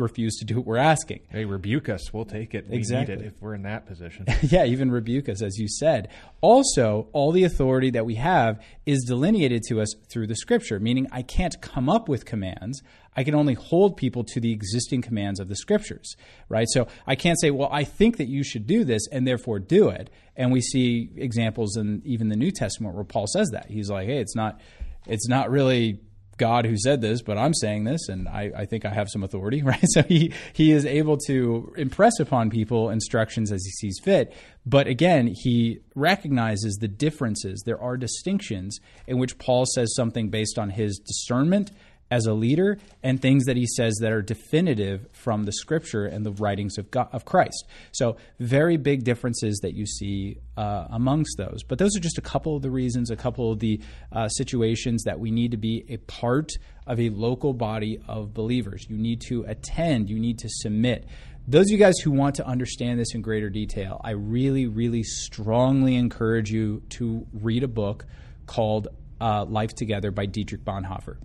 refuse 0.00 0.36
to 0.36 0.44
do 0.44 0.56
what 0.56 0.66
we're 0.66 0.76
asking. 0.76 1.20
Hey, 1.30 1.44
rebuke 1.44 1.88
us. 1.88 2.12
We'll 2.12 2.24
take 2.24 2.54
it. 2.54 2.68
We 2.68 2.76
Exactly. 2.76 3.16
need 3.16 3.24
it 3.24 3.26
if 3.28 3.40
we're 3.42 3.54
in 3.54 3.62
that 3.62 3.86
position. 3.86 4.26
yeah, 4.42 4.64
even 4.64 4.90
rebuke 4.90 5.28
us, 5.28 5.42
as 5.42 5.58
you 5.58 5.68
said. 5.68 6.08
Also, 6.40 7.08
all 7.12 7.32
the 7.32 7.44
authority 7.44 7.90
that 7.90 8.06
we 8.06 8.14
have 8.16 8.62
is 8.86 9.04
delineated 9.06 9.62
to 9.68 9.80
us 9.80 9.94
through 10.10 10.26
the 10.26 10.36
scripture, 10.36 10.78
meaning 10.80 11.06
I 11.12 11.22
can't 11.22 11.60
come 11.60 11.88
up 11.88 12.08
with 12.08 12.24
commands. 12.24 12.80
I 13.16 13.24
can 13.24 13.34
only 13.34 13.54
hold 13.54 13.96
people 13.96 14.22
to 14.24 14.40
the 14.40 14.52
existing 14.52 15.02
commands 15.02 15.40
of 15.40 15.48
the 15.48 15.56
scriptures, 15.56 16.14
right? 16.48 16.66
So 16.70 16.86
I 17.06 17.16
can't 17.16 17.38
say, 17.40 17.50
well, 17.50 17.68
I 17.72 17.82
think 17.82 18.16
that 18.18 18.28
you 18.28 18.44
should 18.44 18.66
do 18.66 18.84
this 18.84 19.08
and 19.10 19.26
therefore 19.26 19.58
do 19.58 19.88
it. 19.88 20.08
And 20.36 20.52
we 20.52 20.60
see 20.60 21.10
examples 21.16 21.76
in 21.76 22.00
even 22.04 22.28
the 22.28 22.36
New 22.36 22.52
Testament 22.52 22.94
where 22.94 23.02
Paul 23.04 23.26
says 23.26 23.48
that. 23.50 23.66
He's 23.68 23.90
like, 23.90 24.06
hey, 24.06 24.18
it's 24.18 24.36
not, 24.36 24.60
it's 25.06 25.26
not 25.28 25.50
really 25.50 25.98
God 26.38 26.64
who 26.64 26.76
said 26.76 27.00
this, 27.00 27.22
but 27.22 27.36
I'm 27.36 27.54
saying 27.54 27.84
this, 27.84 28.08
and 28.08 28.28
I, 28.28 28.50
I, 28.56 28.64
think 28.66 28.84
I 28.84 28.90
have 28.90 29.08
some 29.10 29.22
authority, 29.22 29.62
right? 29.64 29.84
So 29.88 30.02
he 30.02 30.32
he 30.52 30.72
is 30.72 30.86
able 30.86 31.16
to 31.26 31.72
impress 31.76 32.18
upon 32.20 32.50
people 32.50 32.90
instructions 32.90 33.52
as 33.52 33.64
he 33.64 33.70
sees 33.72 34.00
fit. 34.02 34.34
But 34.64 34.86
again, 34.86 35.34
he 35.42 35.80
recognizes 35.94 36.76
the 36.76 36.88
differences. 36.88 37.62
There 37.64 37.80
are 37.80 37.96
distinctions 37.96 38.78
in 39.06 39.18
which 39.18 39.38
Paul 39.38 39.64
says 39.66 39.94
something 39.94 40.28
based 40.30 40.58
on 40.58 40.70
his 40.70 40.98
discernment 40.98 41.72
as 42.10 42.26
a 42.26 42.32
leader 42.32 42.78
and 43.02 43.20
things 43.20 43.44
that 43.44 43.56
he 43.56 43.66
says 43.66 43.98
that 44.00 44.12
are 44.12 44.22
definitive 44.22 45.06
from 45.12 45.44
the 45.44 45.52
scripture 45.52 46.06
and 46.06 46.24
the 46.24 46.32
writings 46.32 46.78
of 46.78 46.90
God, 46.90 47.08
of 47.12 47.24
Christ. 47.24 47.64
So 47.92 48.16
very 48.38 48.76
big 48.76 49.04
differences 49.04 49.58
that 49.62 49.74
you 49.74 49.86
see 49.86 50.38
uh, 50.56 50.86
amongst 50.90 51.36
those. 51.36 51.62
But 51.62 51.78
those 51.78 51.96
are 51.96 52.00
just 52.00 52.18
a 52.18 52.22
couple 52.22 52.56
of 52.56 52.62
the 52.62 52.70
reasons, 52.70 53.10
a 53.10 53.16
couple 53.16 53.52
of 53.52 53.58
the 53.58 53.80
uh, 54.12 54.28
situations 54.28 55.04
that 55.04 55.20
we 55.20 55.30
need 55.30 55.50
to 55.50 55.56
be 55.56 55.84
a 55.88 55.98
part 55.98 56.52
of 56.86 56.98
a 56.98 57.10
local 57.10 57.52
body 57.52 58.00
of 58.08 58.32
believers. 58.32 58.86
You 58.88 58.96
need 58.96 59.20
to 59.28 59.44
attend. 59.46 60.08
You 60.08 60.18
need 60.18 60.38
to 60.40 60.48
submit. 60.48 61.06
Those 61.46 61.66
of 61.66 61.70
you 61.70 61.78
guys 61.78 61.98
who 62.04 62.10
want 62.10 62.34
to 62.36 62.46
understand 62.46 63.00
this 63.00 63.14
in 63.14 63.22
greater 63.22 63.48
detail, 63.48 64.00
I 64.04 64.10
really, 64.10 64.66
really 64.66 65.02
strongly 65.02 65.96
encourage 65.96 66.50
you 66.50 66.82
to 66.90 67.26
read 67.32 67.62
a 67.62 67.68
book 67.68 68.04
called 68.46 68.88
uh, 69.20 69.44
Life 69.46 69.74
Together 69.74 70.10
by 70.10 70.26
Dietrich 70.26 70.64
Bonhoeffer. 70.64 71.16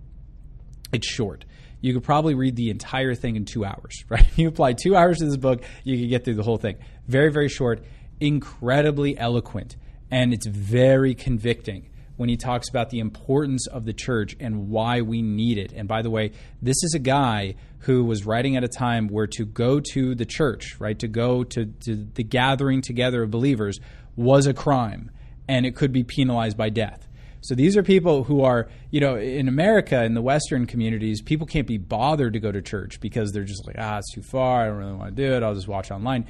It's 0.94 1.08
short. 1.08 1.44
You 1.80 1.92
could 1.92 2.04
probably 2.04 2.34
read 2.34 2.56
the 2.56 2.70
entire 2.70 3.14
thing 3.14 3.36
in 3.36 3.44
two 3.44 3.64
hours, 3.64 4.04
right? 4.08 4.26
If 4.26 4.38
You 4.38 4.48
apply 4.48 4.74
two 4.74 4.96
hours 4.96 5.18
to 5.18 5.26
this 5.26 5.36
book, 5.36 5.62
you 5.82 5.98
could 5.98 6.08
get 6.08 6.24
through 6.24 6.36
the 6.36 6.42
whole 6.42 6.56
thing. 6.56 6.76
Very, 7.08 7.30
very 7.30 7.48
short, 7.48 7.84
incredibly 8.20 9.18
eloquent, 9.18 9.76
and 10.10 10.32
it's 10.32 10.46
very 10.46 11.14
convicting 11.14 11.90
when 12.16 12.28
he 12.28 12.36
talks 12.36 12.68
about 12.68 12.90
the 12.90 13.00
importance 13.00 13.66
of 13.66 13.84
the 13.84 13.92
church 13.92 14.36
and 14.38 14.68
why 14.68 15.00
we 15.00 15.20
need 15.20 15.58
it. 15.58 15.72
And 15.72 15.88
by 15.88 16.02
the 16.02 16.10
way, 16.10 16.30
this 16.62 16.82
is 16.84 16.94
a 16.94 17.00
guy 17.00 17.56
who 17.80 18.04
was 18.04 18.24
writing 18.24 18.56
at 18.56 18.62
a 18.62 18.68
time 18.68 19.08
where 19.08 19.26
to 19.26 19.44
go 19.44 19.80
to 19.92 20.14
the 20.14 20.24
church, 20.24 20.76
right, 20.78 20.98
to 21.00 21.08
go 21.08 21.44
to, 21.44 21.66
to 21.66 21.96
the 22.14 22.22
gathering 22.22 22.82
together 22.82 23.22
of 23.24 23.30
believers 23.30 23.80
was 24.16 24.46
a 24.46 24.54
crime, 24.54 25.10
and 25.48 25.66
it 25.66 25.74
could 25.74 25.92
be 25.92 26.04
penalized 26.04 26.56
by 26.56 26.68
death. 26.68 27.08
So 27.44 27.54
these 27.54 27.76
are 27.76 27.82
people 27.82 28.24
who 28.24 28.40
are, 28.40 28.68
you 28.90 29.00
know, 29.00 29.16
in 29.16 29.48
America, 29.48 30.02
in 30.02 30.14
the 30.14 30.22
Western 30.22 30.66
communities, 30.66 31.20
people 31.20 31.46
can't 31.46 31.66
be 31.66 31.76
bothered 31.76 32.32
to 32.32 32.40
go 32.40 32.50
to 32.50 32.62
church 32.62 33.00
because 33.00 33.32
they're 33.32 33.44
just 33.44 33.66
like, 33.66 33.76
ah, 33.78 33.98
it's 33.98 34.14
too 34.14 34.22
far. 34.22 34.62
I 34.62 34.66
don't 34.68 34.76
really 34.78 34.92
want 34.94 35.14
to 35.14 35.22
do 35.22 35.30
it. 35.34 35.42
I'll 35.42 35.54
just 35.54 35.68
watch 35.68 35.90
online. 35.90 36.26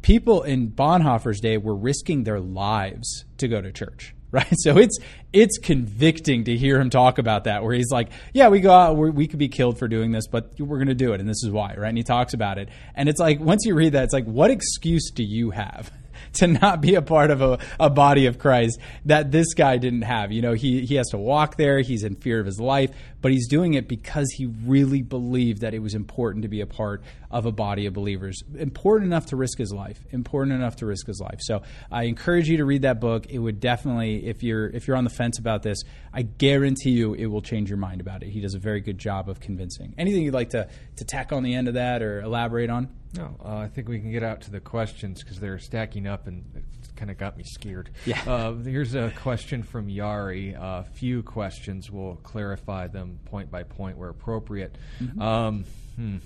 People 0.00 0.42
in 0.42 0.70
Bonhoeffer's 0.70 1.40
day 1.40 1.58
were 1.58 1.74
risking 1.76 2.24
their 2.24 2.40
lives 2.40 3.26
to 3.36 3.46
go 3.46 3.60
to 3.60 3.72
church, 3.72 4.14
right? 4.30 4.54
So 4.60 4.78
it's 4.78 4.98
it's 5.34 5.58
convicting 5.58 6.44
to 6.44 6.56
hear 6.56 6.80
him 6.80 6.88
talk 6.88 7.18
about 7.18 7.44
that, 7.44 7.62
where 7.62 7.74
he's 7.74 7.90
like, 7.90 8.08
"Yeah, 8.32 8.48
we 8.48 8.60
go 8.60 8.72
out, 8.72 8.96
we 8.96 9.26
could 9.26 9.38
be 9.38 9.48
killed 9.48 9.78
for 9.78 9.86
doing 9.86 10.12
this, 10.12 10.26
but 10.26 10.58
we're 10.58 10.78
going 10.78 10.88
to 10.88 10.94
do 10.94 11.12
it, 11.12 11.20
and 11.20 11.28
this 11.28 11.44
is 11.44 11.50
why," 11.50 11.74
right? 11.76 11.88
And 11.88 11.98
he 11.98 12.04
talks 12.04 12.32
about 12.32 12.56
it, 12.56 12.70
and 12.94 13.06
it's 13.10 13.20
like 13.20 13.38
once 13.38 13.66
you 13.66 13.74
read 13.74 13.92
that, 13.92 14.04
it's 14.04 14.14
like, 14.14 14.24
what 14.24 14.50
excuse 14.50 15.10
do 15.10 15.22
you 15.22 15.50
have? 15.50 15.92
to 16.34 16.46
not 16.46 16.80
be 16.80 16.94
a 16.94 17.02
part 17.02 17.30
of 17.30 17.42
a, 17.42 17.58
a 17.78 17.90
body 17.90 18.26
of 18.26 18.38
Christ 18.38 18.78
that 19.04 19.30
this 19.30 19.54
guy 19.54 19.76
didn't 19.78 20.02
have. 20.02 20.32
You 20.32 20.42
know, 20.42 20.52
he, 20.52 20.84
he 20.84 20.96
has 20.96 21.08
to 21.08 21.18
walk 21.18 21.56
there, 21.56 21.80
he's 21.80 22.04
in 22.04 22.16
fear 22.16 22.40
of 22.40 22.46
his 22.46 22.60
life, 22.60 22.90
but 23.20 23.32
he's 23.32 23.48
doing 23.48 23.74
it 23.74 23.88
because 23.88 24.30
he 24.36 24.46
really 24.46 25.02
believed 25.02 25.60
that 25.62 25.74
it 25.74 25.80
was 25.80 25.94
important 25.94 26.42
to 26.42 26.48
be 26.48 26.60
a 26.60 26.66
part 26.66 27.02
of 27.34 27.46
a 27.46 27.52
body 27.52 27.86
of 27.86 27.92
believers. 27.92 28.44
Important 28.56 29.08
enough 29.08 29.26
to 29.26 29.36
risk 29.36 29.58
his 29.58 29.72
life. 29.72 29.98
Important 30.12 30.54
enough 30.54 30.76
to 30.76 30.86
risk 30.86 31.08
his 31.08 31.20
life. 31.20 31.40
So 31.40 31.62
I 31.90 32.04
encourage 32.04 32.48
you 32.48 32.58
to 32.58 32.64
read 32.64 32.82
that 32.82 33.00
book. 33.00 33.26
It 33.28 33.40
would 33.40 33.58
definitely, 33.58 34.26
if 34.26 34.44
you're 34.44 34.68
if 34.68 34.86
you're 34.86 34.96
on 34.96 35.02
the 35.02 35.10
fence 35.10 35.40
about 35.40 35.64
this, 35.64 35.82
I 36.12 36.22
guarantee 36.22 36.90
you 36.90 37.14
it 37.14 37.26
will 37.26 37.42
change 37.42 37.68
your 37.68 37.76
mind 37.76 38.00
about 38.00 38.22
it. 38.22 38.28
He 38.28 38.40
does 38.40 38.54
a 38.54 38.60
very 38.60 38.80
good 38.80 38.98
job 38.98 39.28
of 39.28 39.40
convincing. 39.40 39.94
Anything 39.98 40.22
you'd 40.22 40.32
like 40.32 40.50
to, 40.50 40.68
to 40.96 41.04
tack 41.04 41.32
on 41.32 41.42
the 41.42 41.54
end 41.54 41.66
of 41.66 41.74
that 41.74 42.02
or 42.02 42.20
elaborate 42.20 42.70
on? 42.70 42.88
No, 43.14 43.36
uh, 43.44 43.56
I 43.56 43.68
think 43.68 43.88
we 43.88 43.98
can 43.98 44.12
get 44.12 44.22
out 44.22 44.42
to 44.42 44.52
the 44.52 44.60
questions 44.60 45.20
because 45.22 45.40
they're 45.40 45.58
stacking 45.58 46.06
up 46.06 46.28
and 46.28 46.44
it's 46.54 46.92
kind 46.92 47.10
of 47.10 47.18
got 47.18 47.36
me 47.36 47.42
scared. 47.42 47.90
Yeah. 48.06 48.22
Uh, 48.26 48.54
here's 48.54 48.94
a 48.94 49.12
question 49.16 49.64
from 49.64 49.88
Yari. 49.88 50.56
A 50.56 50.62
uh, 50.62 50.82
few 50.84 51.24
questions. 51.24 51.90
We'll 51.90 52.16
clarify 52.22 52.86
them 52.86 53.18
point 53.24 53.50
by 53.50 53.64
point 53.64 53.98
where 53.98 54.10
appropriate. 54.10 54.78
Mm-hmm. 55.00 55.20
Um, 55.20 55.64
hmm. 55.96 56.16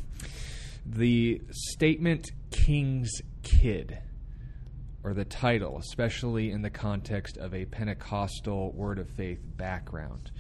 The 0.86 1.40
statement 1.50 2.30
King's 2.50 3.10
Kid, 3.42 3.98
or 5.04 5.14
the 5.14 5.24
title, 5.24 5.78
especially 5.78 6.50
in 6.50 6.62
the 6.62 6.70
context 6.70 7.36
of 7.36 7.54
a 7.54 7.64
Pentecostal 7.66 8.72
Word 8.72 8.98
of 8.98 9.08
Faith 9.10 9.40
background. 9.56 10.30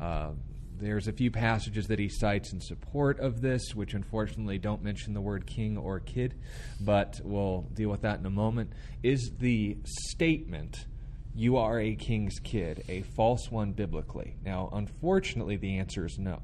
Uh, 0.00 0.30
there's 0.78 1.08
a 1.08 1.12
few 1.12 1.30
passages 1.30 1.86
that 1.86 1.98
he 1.98 2.08
cites 2.08 2.52
in 2.52 2.60
support 2.60 3.18
of 3.20 3.40
this, 3.40 3.74
which 3.74 3.94
unfortunately 3.94 4.58
don't 4.58 4.82
mention 4.82 5.14
the 5.14 5.20
word 5.20 5.46
king 5.46 5.78
or 5.78 6.00
kid, 6.00 6.34
but 6.80 7.20
we'll 7.24 7.62
deal 7.72 7.88
with 7.88 8.02
that 8.02 8.20
in 8.20 8.26
a 8.26 8.30
moment. 8.30 8.72
Is 9.02 9.32
the 9.38 9.78
statement, 9.84 10.86
you 11.34 11.56
are 11.56 11.80
a 11.80 11.94
king's 11.94 12.38
kid, 12.38 12.84
a 12.88 13.02
false 13.02 13.50
one 13.50 13.72
biblically? 13.72 14.36
Now, 14.44 14.68
unfortunately, 14.72 15.56
the 15.56 15.78
answer 15.78 16.04
is 16.04 16.18
no. 16.18 16.40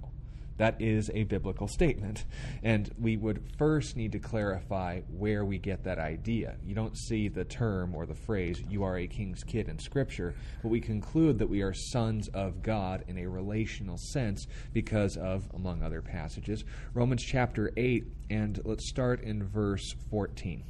That 0.63 0.81
is 0.81 1.11
a 1.13 1.25
biblical 1.25 1.67
statement. 1.67 2.25
And 2.63 2.89
we 2.97 3.17
would 3.17 3.43
first 3.59 3.97
need 3.97 4.13
to 4.13 4.21
clarify 4.21 5.01
where 5.11 5.45
we 5.45 5.59
get 5.59 5.83
that 5.83 5.99
idea. 5.99 6.55
You 6.65 6.77
don't 6.77 6.97
see 6.97 7.27
the 7.27 7.45
term 7.45 7.97
or 7.97 8.07
the 8.07 8.15
phrase, 8.15 8.63
you 8.71 8.85
are 8.85 8.97
a 8.97 9.09
king's 9.09 9.43
kid 9.43 9.69
in 9.69 9.81
Scripture, 9.81 10.37
but 10.63 10.69
we 10.69 10.81
conclude 10.81 11.41
that 11.41 11.49
we 11.49 11.63
are 11.63 11.75
sons 11.75 12.29
of 12.29 12.63
God 12.63 13.03
in 13.09 13.19
a 13.19 13.27
relational 13.27 13.97
sense 13.99 14.47
because 14.73 15.17
of, 15.17 15.49
among 15.53 15.83
other 15.83 16.01
passages, 16.01 16.63
Romans 16.95 17.25
chapter 17.25 17.73
8, 17.77 18.05
and 18.31 18.61
let's 18.65 18.89
start 18.89 19.25
in 19.25 19.43
verse 19.43 19.97
14. 20.13 20.63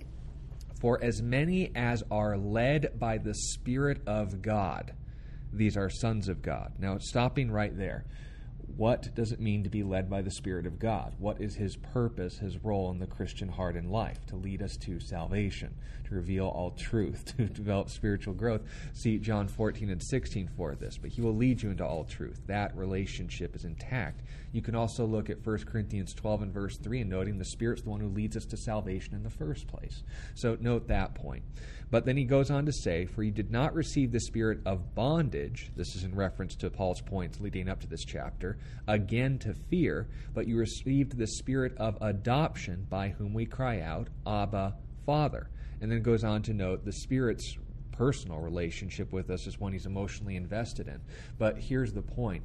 For 0.81 1.05
as 1.05 1.20
many 1.20 1.70
as 1.76 2.02
are 2.11 2.38
led 2.38 2.98
by 2.98 3.18
the 3.18 3.35
Spirit 3.35 4.00
of 4.07 4.40
God, 4.40 4.94
these 5.52 5.76
are 5.76 5.90
sons 5.90 6.31
of 6.31 6.40
God. 6.40 6.72
Now, 6.78 6.94
it's 6.94 7.11
stopping 7.11 7.50
right 7.50 7.76
there 7.76 8.07
what 8.76 9.14
does 9.14 9.32
it 9.32 9.40
mean 9.40 9.64
to 9.64 9.70
be 9.70 9.82
led 9.82 10.08
by 10.08 10.22
the 10.22 10.30
Spirit 10.30 10.66
of 10.66 10.78
God? 10.78 11.14
What 11.18 11.40
is 11.40 11.54
His 11.54 11.76
purpose, 11.76 12.38
His 12.38 12.64
role 12.64 12.90
in 12.90 12.98
the 12.98 13.06
Christian 13.06 13.48
heart 13.48 13.76
and 13.76 13.90
life? 13.90 14.24
To 14.26 14.37
lead 14.37 14.62
us 14.62 14.76
to 14.78 15.00
salvation, 15.00 15.74
to 16.08 16.14
reveal 16.14 16.46
all 16.46 16.70
truth, 16.70 17.24
to 17.37 17.46
develop 17.46 17.90
spiritual 17.90 18.35
growth. 18.35 18.62
See 18.92 19.18
John 19.18 19.48
14 19.48 19.90
and 19.90 20.02
16 20.02 20.48
for 20.56 20.74
this, 20.74 20.98
but 20.98 21.11
He 21.11 21.20
will 21.20 21.37
lead 21.37 21.62
you 21.62 21.70
into 21.70 21.85
all 21.85 22.04
truth. 22.04 22.40
That 22.46 22.76
relationship 22.76 23.54
is 23.54 23.64
intact. 23.64 24.22
You 24.52 24.62
can 24.62 24.74
also 24.74 25.06
look 25.06 25.30
at 25.30 25.44
1 25.46 25.58
Corinthians 25.64 26.14
12 26.14 26.42
and 26.42 26.52
verse 26.52 26.76
3 26.76 27.02
and 27.02 27.11
noting 27.11 27.38
the 27.38 27.44
Spirit's 27.44 27.82
the 27.82 27.90
one 27.90 28.00
who 28.00 28.08
leads 28.08 28.37
us 28.37 28.44
to 28.46 28.56
salvation 28.56 29.14
in 29.14 29.22
the 29.22 29.30
first 29.30 29.66
place. 29.66 30.02
So 30.35 30.56
note 30.61 30.88
that 30.88 31.14
point. 31.14 31.42
But 31.92 32.07
then 32.07 32.16
he 32.16 32.24
goes 32.24 32.50
on 32.50 32.64
to 32.64 32.72
say, 32.72 33.05
For 33.05 33.22
you 33.22 33.31
did 33.31 33.50
not 33.50 33.74
receive 33.74 34.12
the 34.12 34.20
spirit 34.20 34.61
of 34.64 34.94
bondage, 34.94 35.70
this 35.76 35.94
is 35.94 36.05
in 36.05 36.14
reference 36.14 36.57
to 36.57 36.70
Paul's 36.70 37.02
points 37.02 37.38
leading 37.38 37.68
up 37.68 37.81
to 37.81 37.87
this 37.87 38.02
chapter, 38.02 38.57
again 38.88 39.38
to 39.40 39.52
fear, 39.68 40.09
but 40.33 40.48
you 40.48 40.57
received 40.57 41.18
the 41.18 41.26
spirit 41.26 41.76
of 41.76 41.98
adoption, 42.00 42.87
by 42.88 43.11
whom 43.11 43.35
we 43.35 43.44
cry 43.44 43.81
out, 43.81 44.09
Abba, 44.26 44.74
Father. 45.05 45.50
And 45.83 45.92
then 45.92 46.00
goes 46.00 46.24
on 46.24 46.40
to 46.44 46.55
note 46.55 46.83
the 46.87 46.92
Spirit's 46.92 47.59
personal 47.92 48.38
relationship 48.38 49.12
with 49.12 49.28
us 49.28 49.46
is 49.46 49.61
one 49.61 49.74
he's 49.74 49.85
emotionally 49.85 50.37
invested 50.37 50.88
in. 50.88 50.98
But 51.38 51.59
here's 51.59 51.92
the 51.92 52.00
point 52.00 52.42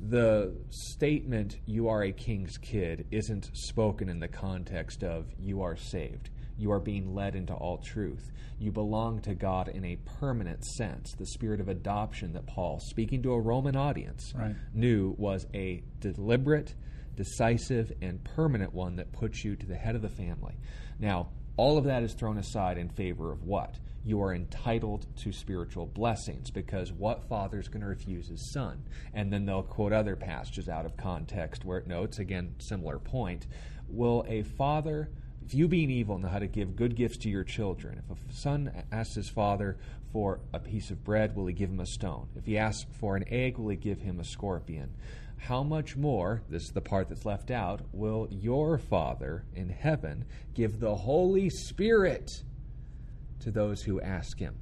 the 0.00 0.56
statement, 0.70 1.58
you 1.66 1.88
are 1.88 2.02
a 2.02 2.10
king's 2.10 2.58
kid, 2.58 3.06
isn't 3.12 3.50
spoken 3.52 4.08
in 4.08 4.18
the 4.18 4.26
context 4.26 5.04
of 5.04 5.26
you 5.38 5.62
are 5.62 5.76
saved. 5.76 6.30
You 6.58 6.72
are 6.72 6.80
being 6.80 7.14
led 7.14 7.34
into 7.36 7.54
all 7.54 7.78
truth 7.78 8.30
you 8.60 8.72
belong 8.72 9.20
to 9.20 9.34
God 9.34 9.68
in 9.68 9.84
a 9.84 9.96
permanent 10.18 10.64
sense. 10.64 11.12
The 11.12 11.26
spirit 11.26 11.60
of 11.60 11.68
adoption 11.68 12.32
that 12.32 12.46
Paul, 12.46 12.80
speaking 12.80 13.22
to 13.22 13.32
a 13.32 13.40
Roman 13.40 13.76
audience, 13.76 14.32
right. 14.36 14.56
knew 14.74 15.14
was 15.16 15.46
a 15.54 15.82
deliberate, 16.00 16.74
decisive, 17.14 17.92
and 18.02 18.22
permanent 18.24 18.74
one 18.74 18.96
that 18.96 19.12
puts 19.12 19.44
you 19.44 19.54
to 19.54 19.66
the 19.66 19.76
head 19.76 19.94
of 19.94 20.02
the 20.02 20.08
family. 20.08 20.56
Now, 20.98 21.28
All 21.58 21.76
of 21.76 21.84
that 21.84 22.04
is 22.04 22.14
thrown 22.14 22.38
aside 22.38 22.78
in 22.78 22.88
favor 22.88 23.32
of 23.32 23.42
what? 23.42 23.80
You 24.04 24.22
are 24.22 24.32
entitled 24.32 25.06
to 25.24 25.32
spiritual 25.32 25.86
blessings 25.86 26.52
because 26.52 26.92
what 26.92 27.28
father 27.28 27.58
is 27.58 27.66
going 27.66 27.80
to 27.80 27.88
refuse 27.88 28.28
his 28.28 28.52
son? 28.52 28.84
And 29.12 29.32
then 29.32 29.44
they'll 29.44 29.64
quote 29.64 29.92
other 29.92 30.14
passages 30.14 30.68
out 30.68 30.86
of 30.86 30.96
context 30.96 31.64
where 31.64 31.78
it 31.78 31.88
notes, 31.88 32.20
again, 32.20 32.54
similar 32.58 33.00
point. 33.00 33.48
Will 33.88 34.24
a 34.28 34.42
father 34.42 35.10
if 35.48 35.54
you 35.54 35.66
being 35.66 35.90
evil 35.90 36.18
know 36.18 36.28
how 36.28 36.38
to 36.38 36.46
give 36.46 36.76
good 36.76 36.94
gifts 36.94 37.16
to 37.16 37.30
your 37.30 37.42
children, 37.42 38.02
if 38.10 38.18
a 38.28 38.32
son 38.34 38.70
asks 38.92 39.14
his 39.14 39.30
father 39.30 39.78
for 40.12 40.40
a 40.52 40.58
piece 40.58 40.90
of 40.90 41.02
bread, 41.02 41.34
will 41.34 41.46
he 41.46 41.54
give 41.54 41.70
him 41.70 41.80
a 41.80 41.86
stone? 41.86 42.28
If 42.36 42.44
he 42.44 42.58
asks 42.58 42.84
for 43.00 43.16
an 43.16 43.24
egg, 43.28 43.56
will 43.56 43.70
he 43.70 43.76
give 43.76 44.02
him 44.02 44.20
a 44.20 44.24
scorpion? 44.24 44.92
How 45.38 45.62
much 45.62 45.96
more, 45.96 46.42
this 46.50 46.64
is 46.64 46.72
the 46.72 46.82
part 46.82 47.08
that's 47.08 47.24
left 47.24 47.50
out, 47.50 47.80
will 47.92 48.28
your 48.30 48.76
Father 48.76 49.46
in 49.54 49.70
heaven 49.70 50.26
give 50.52 50.80
the 50.80 50.94
Holy 50.94 51.48
Spirit 51.48 52.30
to 53.40 53.50
those 53.50 53.80
who 53.80 54.02
ask 54.02 54.38
him? 54.38 54.58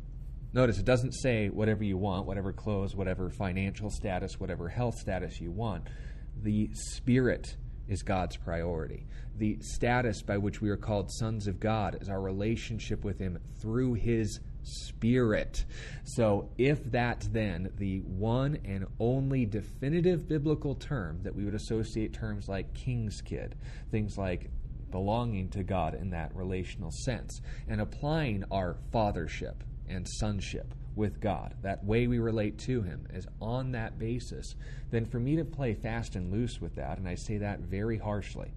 Notice 0.53 0.79
it 0.79 0.85
doesn't 0.85 1.15
say 1.15 1.49
whatever 1.49 1.83
you 1.83 1.97
want, 1.97 2.27
whatever 2.27 2.53
clothes, 2.53 2.95
whatever 2.95 3.29
financial 3.29 3.91
status, 3.91 4.39
whatever 4.39 4.69
health 4.69 5.01
status 5.01 5.41
you 5.41 5.51
want. 5.51 5.89
The 6.45 6.71
Spirit 6.75 7.57
is 7.89 8.03
God's 8.03 8.37
priority. 8.37 9.07
The 9.39 9.59
status 9.61 10.23
by 10.23 10.39
which 10.39 10.61
we 10.61 10.71
are 10.71 10.77
called 10.77 11.11
sons 11.11 11.47
of 11.47 11.61
God 11.61 11.99
is 12.01 12.09
our 12.09 12.21
relationship 12.21 13.05
with 13.05 13.19
Him 13.19 13.39
through 13.61 13.95
His 13.95 14.41
Spirit. 14.63 15.65
So, 16.05 16.51
if 16.59 16.83
that's 16.91 17.29
then 17.29 17.71
the 17.77 18.01
one 18.01 18.59
and 18.65 18.87
only 18.99 19.47
definitive 19.47 20.27
biblical 20.29 20.75
term 20.75 21.21
that 21.23 21.35
we 21.35 21.45
would 21.45 21.55
associate 21.55 22.13
terms 22.13 22.49
like 22.49 22.75
king's 22.75 23.21
kid, 23.21 23.55
things 23.91 24.19
like 24.19 24.51
belonging 24.91 25.51
to 25.51 25.63
God 25.63 25.95
in 25.95 26.11
that 26.11 26.35
relational 26.35 26.91
sense, 26.91 27.41
and 27.69 27.81
applying 27.81 28.45
our 28.51 28.77
fathership 28.93 29.57
and 29.89 30.09
sonship 30.09 30.75
with 30.97 31.21
God, 31.21 31.55
that 31.63 31.85
way 31.85 32.07
we 32.07 32.19
relate 32.19 32.59
to 32.61 32.83
Him 32.83 33.07
is 33.13 33.29
on 33.41 33.73
that 33.73 33.99
basis, 33.99 34.57
then 34.91 35.05
for 35.05 35.21
me 35.21 35.37
to 35.37 35.45
play 35.45 35.75
fast 35.75 36.17
and 36.17 36.33
loose 36.33 36.61
with 36.61 36.75
that, 36.75 36.99
and 36.99 37.07
I 37.07 37.15
say 37.15 37.37
that 37.39 37.61
very 37.61 37.99
harshly, 37.99 38.53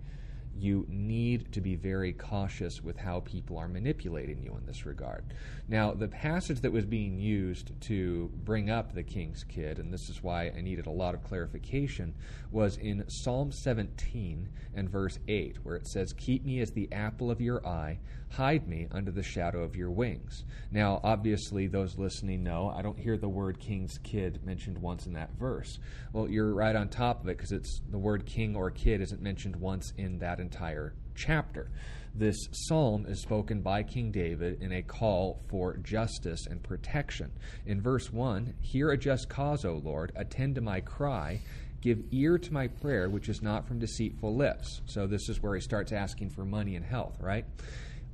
you 0.60 0.86
need 0.90 1.52
to 1.54 1.62
be 1.62 1.76
very 1.76 2.14
cautious 2.14 2.84
with 2.84 2.98
how 2.98 3.22
people 3.22 3.58
are 3.58 3.68
manipulating 3.68 4.44
you 4.44 4.56
in 4.58 4.66
this 4.66 4.86
regard. 4.86 5.24
Now, 5.68 5.94
the 5.94 6.08
passage 6.08 6.62
that 6.62 6.72
was 6.72 6.86
being 6.86 7.20
used 7.20 7.72
to 7.82 8.30
bring 8.44 8.70
up 8.70 8.94
the 8.94 9.04
king's 9.04 9.44
kid, 9.44 9.80
and 9.80 9.94
this 9.94 10.10
is 10.10 10.24
why 10.24 10.50
I 10.50 10.62
needed 10.62 10.88
a 10.88 10.92
lot 10.92 11.16
of 11.16 11.24
clarification, 11.24 12.14
was 12.52 12.78
in 12.78 13.08
Psalm 13.08 13.52
17 13.52 14.50
and 14.76 14.90
verse 14.90 15.20
8, 15.28 15.58
where 15.64 15.76
it 15.76 15.88
says, 15.88 16.14
Keep 16.14 16.46
me 16.46 16.60
as 16.60 16.72
the 16.72 16.92
apple 16.92 17.32
of 17.32 17.42
your 17.42 17.66
eye, 17.66 18.00
hide 18.32 18.68
me 18.68 18.88
under 18.92 19.12
the 19.12 19.24
shadow 19.24 19.64
of 19.64 19.76
your 19.76 19.92
wings. 19.92 20.44
Now, 20.72 21.00
obviously, 21.04 21.68
those 21.68 21.98
listening 21.98 22.44
know 22.44 22.72
I 22.76 22.82
don't 22.82 23.00
hear 23.00 23.18
the 23.18 23.30
word 23.30 23.60
king's 23.60 23.98
kid 24.00 24.46
mentioned 24.46 24.78
once 24.78 25.06
in 25.06 25.14
that 25.14 25.32
verse. 25.40 25.80
Well, 26.14 26.30
you're 26.30 26.54
right 26.54 26.76
on 26.76 26.90
top 26.90 27.24
of 27.24 27.30
it 27.30 27.38
because 27.38 27.52
it's 27.52 27.82
the 27.90 27.98
word 27.98 28.26
king 28.26 28.56
or 28.56 28.72
kid 28.72 29.02
isn't 29.02 29.22
mentioned 29.22 29.56
once 29.56 29.94
in 29.98 30.20
that 30.20 30.40
entire 30.50 30.94
chapter. 31.14 31.70
This 32.16 32.50
psalm 32.52 33.06
is 33.08 33.22
spoken 33.22 33.62
by 33.62 33.84
King 33.84 34.12
David 34.12 34.64
in 34.64 34.72
a 34.72 34.82
call 34.82 35.44
for 35.48 35.78
justice 35.78 36.48
and 36.48 36.64
protection. 36.64 37.32
In 37.68 37.82
verse 37.82 38.12
1, 38.12 38.56
Hear 38.62 38.90
a 38.90 38.98
just 38.98 39.30
cause, 39.30 39.64
O 39.64 39.80
Lord, 39.84 40.12
attend 40.16 40.56
to 40.56 40.62
my 40.62 40.82
cry. 40.82 41.42
Give 41.82 42.04
ear 42.12 42.40
to 42.40 42.54
my 42.54 42.68
prayer, 42.68 43.10
which 43.10 43.30
is 43.30 43.44
not 43.44 43.68
from 43.68 43.78
deceitful 43.78 44.36
lips. 44.36 44.82
So, 44.86 45.06
this 45.06 45.30
is 45.30 45.42
where 45.42 45.54
he 45.54 45.62
starts 45.62 45.92
asking 45.92 46.32
for 46.32 46.46
money 46.46 46.76
and 46.76 46.84
health, 46.84 47.18
right? 47.22 47.46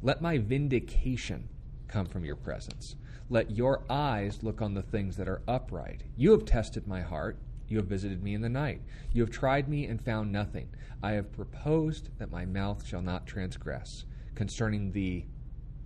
Let 0.03 0.21
my 0.21 0.37
vindication 0.37 1.47
come 1.87 2.05
from 2.05 2.25
your 2.25 2.35
presence. 2.35 2.95
Let 3.29 3.49
your 3.49 3.83
eyes 3.89 4.43
look 4.43 4.61
on 4.61 4.73
the 4.73 4.83
things 4.83 5.15
that 5.15 5.29
are 5.29 5.41
upright. 5.47 6.03
You 6.17 6.31
have 6.31 6.45
tested 6.45 6.85
my 6.85 7.01
heart. 7.01 7.37
You 7.67 7.77
have 7.77 7.87
visited 7.87 8.23
me 8.23 8.33
in 8.33 8.41
the 8.41 8.49
night. 8.49 8.81
You 9.11 9.21
have 9.21 9.31
tried 9.31 9.67
me 9.67 9.85
and 9.85 10.01
found 10.01 10.31
nothing. 10.31 10.69
I 11.01 11.11
have 11.11 11.31
proposed 11.31 12.09
that 12.17 12.31
my 12.31 12.45
mouth 12.45 12.85
shall 12.85 13.01
not 13.01 13.27
transgress. 13.27 14.05
Concerning 14.35 14.91
the 14.91 15.25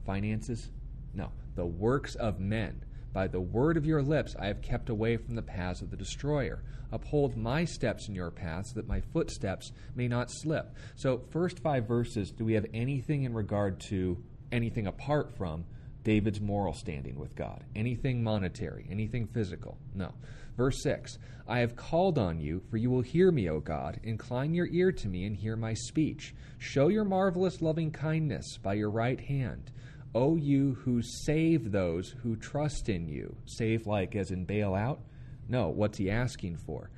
finances? 0.05 0.71
No. 1.13 1.31
The 1.55 1.65
works 1.65 2.15
of 2.15 2.39
men. 2.39 2.83
By 3.11 3.27
the 3.27 3.41
word 3.41 3.77
of 3.77 3.85
your 3.85 4.01
lips 4.01 4.35
I 4.39 4.47
have 4.47 4.61
kept 4.61 4.89
away 4.89 5.17
from 5.17 5.35
the 5.35 5.41
paths 5.41 5.81
of 5.81 5.89
the 5.89 5.97
destroyer. 5.97 6.63
Uphold 6.91 7.37
my 7.37 7.65
steps 7.65 8.07
in 8.07 8.15
your 8.15 8.31
paths, 8.31 8.71
that 8.73 8.87
my 8.87 9.01
footsteps 9.01 9.71
may 9.95 10.07
not 10.07 10.31
slip. 10.31 10.75
So, 10.95 11.21
first 11.29 11.59
five 11.59 11.87
verses, 11.87 12.31
do 12.31 12.45
we 12.45 12.53
have 12.53 12.65
anything 12.73 13.23
in 13.23 13.33
regard 13.33 13.79
to 13.81 14.23
anything 14.51 14.87
apart 14.87 15.35
from 15.37 15.65
David's 16.03 16.41
moral 16.41 16.73
standing 16.73 17.19
with 17.19 17.35
God? 17.35 17.63
Anything 17.75 18.23
monetary? 18.23 18.87
Anything 18.89 19.27
physical? 19.27 19.77
No. 19.93 20.13
Verse 20.59 20.83
6 20.83 21.17
I 21.47 21.59
have 21.59 21.77
called 21.77 22.17
on 22.19 22.41
you, 22.41 22.61
for 22.69 22.75
you 22.75 22.89
will 22.89 23.01
hear 23.01 23.31
me, 23.31 23.49
O 23.49 23.61
God. 23.61 23.97
Incline 24.03 24.53
your 24.53 24.67
ear 24.67 24.91
to 24.91 25.07
me 25.07 25.23
and 25.23 25.33
hear 25.33 25.55
my 25.55 25.73
speech. 25.73 26.35
Show 26.57 26.89
your 26.89 27.05
marvelous 27.05 27.61
loving 27.61 27.91
kindness 27.91 28.57
by 28.61 28.73
your 28.73 28.89
right 28.89 29.21
hand. 29.21 29.71
O 30.13 30.35
you 30.35 30.73
who 30.83 31.01
save 31.01 31.71
those 31.71 32.13
who 32.23 32.35
trust 32.35 32.89
in 32.89 33.07
you. 33.07 33.37
Save 33.45 33.87
like 33.87 34.17
as 34.17 34.31
in 34.31 34.43
bail 34.43 34.75
out? 34.75 34.99
No, 35.47 35.69
what's 35.69 35.97
he 35.97 36.11
asking 36.11 36.57
for? 36.57 36.89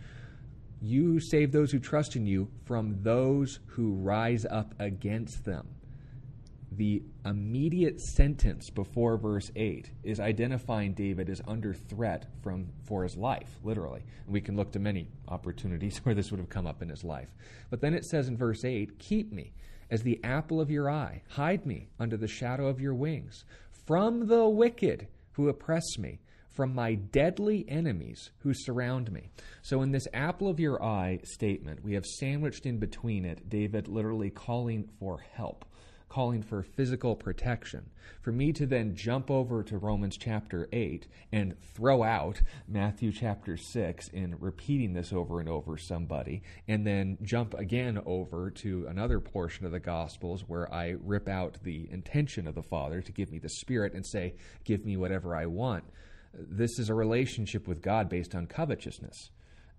You 0.82 1.19
save 1.19 1.52
those 1.52 1.71
who 1.71 1.78
trust 1.78 2.15
in 2.15 2.26
you 2.26 2.50
from 2.65 3.04
those 3.04 3.60
who 3.67 3.93
rise 3.93 4.43
up 4.43 4.74
against 4.80 5.45
them. 5.45 5.67
The 6.74 7.04
immediate 7.26 8.00
sentence 8.00 8.70
before 8.70 9.18
verse 9.18 9.52
8 9.58 9.92
is 10.04 10.22
identifying 10.22 10.94
David 10.94 11.30
as 11.30 11.42
under 11.46 11.74
threat 11.74 12.28
from 12.42 12.70
for 12.86 13.04
his 13.04 13.18
life, 13.18 13.60
literally. 13.62 14.04
And 14.26 14.34
we 14.34 14.40
can 14.40 14.56
look 14.56 14.72
to 14.72 14.80
many 14.80 15.10
opportunities 15.28 15.98
where 16.04 16.16
this 16.16 16.32
would 16.32 16.40
have 16.40 16.50
come 16.50 16.68
up 16.68 16.82
in 16.82 16.90
his 16.90 17.04
life. 17.04 17.30
But 17.70 17.82
then 17.82 17.94
it 17.94 18.06
says 18.06 18.30
in 18.30 18.38
verse 18.38 18.64
8, 18.64 19.00
Keep 19.00 19.34
me 19.34 19.54
as 19.90 20.04
the 20.04 20.24
apple 20.24 20.62
of 20.62 20.72
your 20.72 20.90
eye, 20.90 21.24
hide 21.32 21.66
me 21.66 21.90
under 22.00 22.16
the 22.16 22.28
shadow 22.28 22.68
of 22.68 22.80
your 22.80 22.96
wings, 22.96 23.44
from 23.86 24.28
the 24.28 24.48
wicked 24.48 25.08
who 25.34 25.50
oppress 25.50 25.98
me 25.98 26.20
from 26.52 26.76
my 26.76 26.96
deadly 26.96 27.66
enemies 27.68 28.32
who 28.40 28.54
surround 28.54 29.12
me. 29.12 29.30
So, 29.62 29.82
in 29.82 29.92
this 29.92 30.08
apple 30.14 30.48
of 30.48 30.60
your 30.60 30.84
eye 30.84 31.20
statement, 31.24 31.84
we 31.84 31.94
have 31.94 32.06
sandwiched 32.06 32.66
in 32.66 32.78
between 32.78 33.26
it 33.26 33.50
David 33.50 33.88
literally 33.88 34.30
calling 34.30 34.90
for 35.00 35.20
help, 35.34 35.66
calling 36.12 36.43
for 36.43 36.62
physical 36.62 37.15
protection. 37.15 37.89
For 38.21 38.34
me 38.34 38.52
to 38.54 38.65
then 38.65 38.95
jump 38.95 39.32
over 39.32 39.63
to 39.63 39.78
Romans 39.78 40.17
chapter 40.17 40.67
8 40.74 41.08
and 41.32 41.56
throw 41.74 42.04
out 42.04 42.41
Matthew 42.67 43.13
chapter 43.13 43.56
6 43.56 44.10
in 44.10 44.36
repeating 44.38 44.93
this 44.93 45.13
over 45.13 45.39
and 45.39 45.47
over 45.47 45.78
somebody, 45.78 46.43
and 46.67 46.86
then 46.86 47.17
jump 47.21 47.54
again 47.54 47.97
over 48.06 48.52
to 48.52 48.88
another 48.88 49.21
portion 49.21 49.65
of 49.65 49.71
the 49.71 49.80
Gospels 49.80 50.43
where 50.45 50.71
I 50.74 50.95
rip 51.02 51.30
out 51.30 51.58
the 51.63 51.89
intention 51.89 52.45
of 52.45 52.56
the 52.56 52.62
Father 52.62 53.02
to 53.02 53.12
give 53.13 53.32
me 53.32 53.39
the 53.39 53.50
Spirit 53.50 53.93
and 53.93 54.06
say, 54.06 54.36
Give 54.65 54.86
me 54.86 54.97
whatever 54.97 55.36
I 55.36 55.45
want 55.45 55.86
this 56.34 56.80
is 56.80 56.89
a 56.89 56.93
relationship 56.93 57.67
with 57.67 57.82
God 57.82 58.08
based 58.10 58.36
on 58.36 58.47
covetousness. 58.47 59.32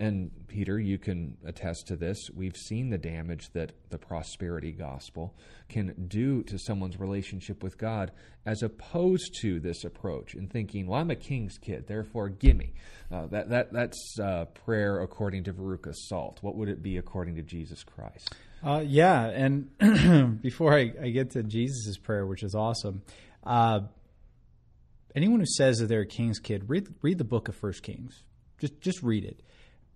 And 0.03 0.33
Peter, 0.49 0.81
you 0.81 0.99
can 0.99 1.37
attest 1.47 1.87
to 1.87 1.95
this. 1.95 2.19
We've 2.35 2.57
seen 2.57 2.91
the 2.91 2.99
damage 2.99 3.51
that 3.53 3.71
the 3.91 3.99
prosperity 3.99 4.73
gospel 4.73 5.33
can 5.69 5.95
do 6.09 6.43
to 6.43 6.59
someone's 6.59 6.99
relationship 6.99 7.63
with 7.63 7.79
God, 7.79 8.11
as 8.45 8.65
opposed 8.65 9.39
to 9.43 9.61
this 9.61 9.85
approach 9.85 10.35
and 10.35 10.51
thinking, 10.51 10.89
"Well, 10.89 10.99
I'm 10.99 11.13
a 11.13 11.15
king's 11.15 11.57
kid, 11.57 11.87
therefore, 11.87 12.31
gimme." 12.31 12.75
Uh, 13.13 13.27
that 13.27 13.51
that 13.51 13.73
that's 13.73 14.19
uh, 14.21 14.47
prayer 14.47 15.01
according 15.01 15.45
to 15.45 15.53
Veruca 15.53 15.95
Salt. 15.95 16.39
What 16.43 16.57
would 16.57 16.69
it 16.69 16.83
be 16.83 16.97
according 16.97 17.37
to 17.37 17.43
Jesus 17.43 17.85
Christ? 17.85 18.35
Uh, 18.61 18.83
yeah, 18.85 19.27
and 19.27 20.41
before 20.43 20.75
I, 20.75 20.93
I, 21.01 21.11
get 21.11 21.31
to 21.33 21.45
Jesus' 21.45 21.97
prayer, 21.97 22.27
which 22.27 22.43
is 22.43 22.57
awesome, 22.57 23.03
uh, 23.45 23.83
anyone 25.15 25.39
who 25.39 25.47
says 25.47 25.79
that 25.79 25.87
they're 25.87 26.01
a 26.01 26.07
king's 26.07 26.41
kid, 26.41 26.69
read 26.69 26.89
read 27.03 27.19
the 27.19 27.25
book 27.25 27.47
of 27.47 27.55
First 27.55 27.85
Kings. 27.85 28.25
Just 28.59 28.81
just 28.81 29.01
read 29.05 29.25
it. 29.25 29.41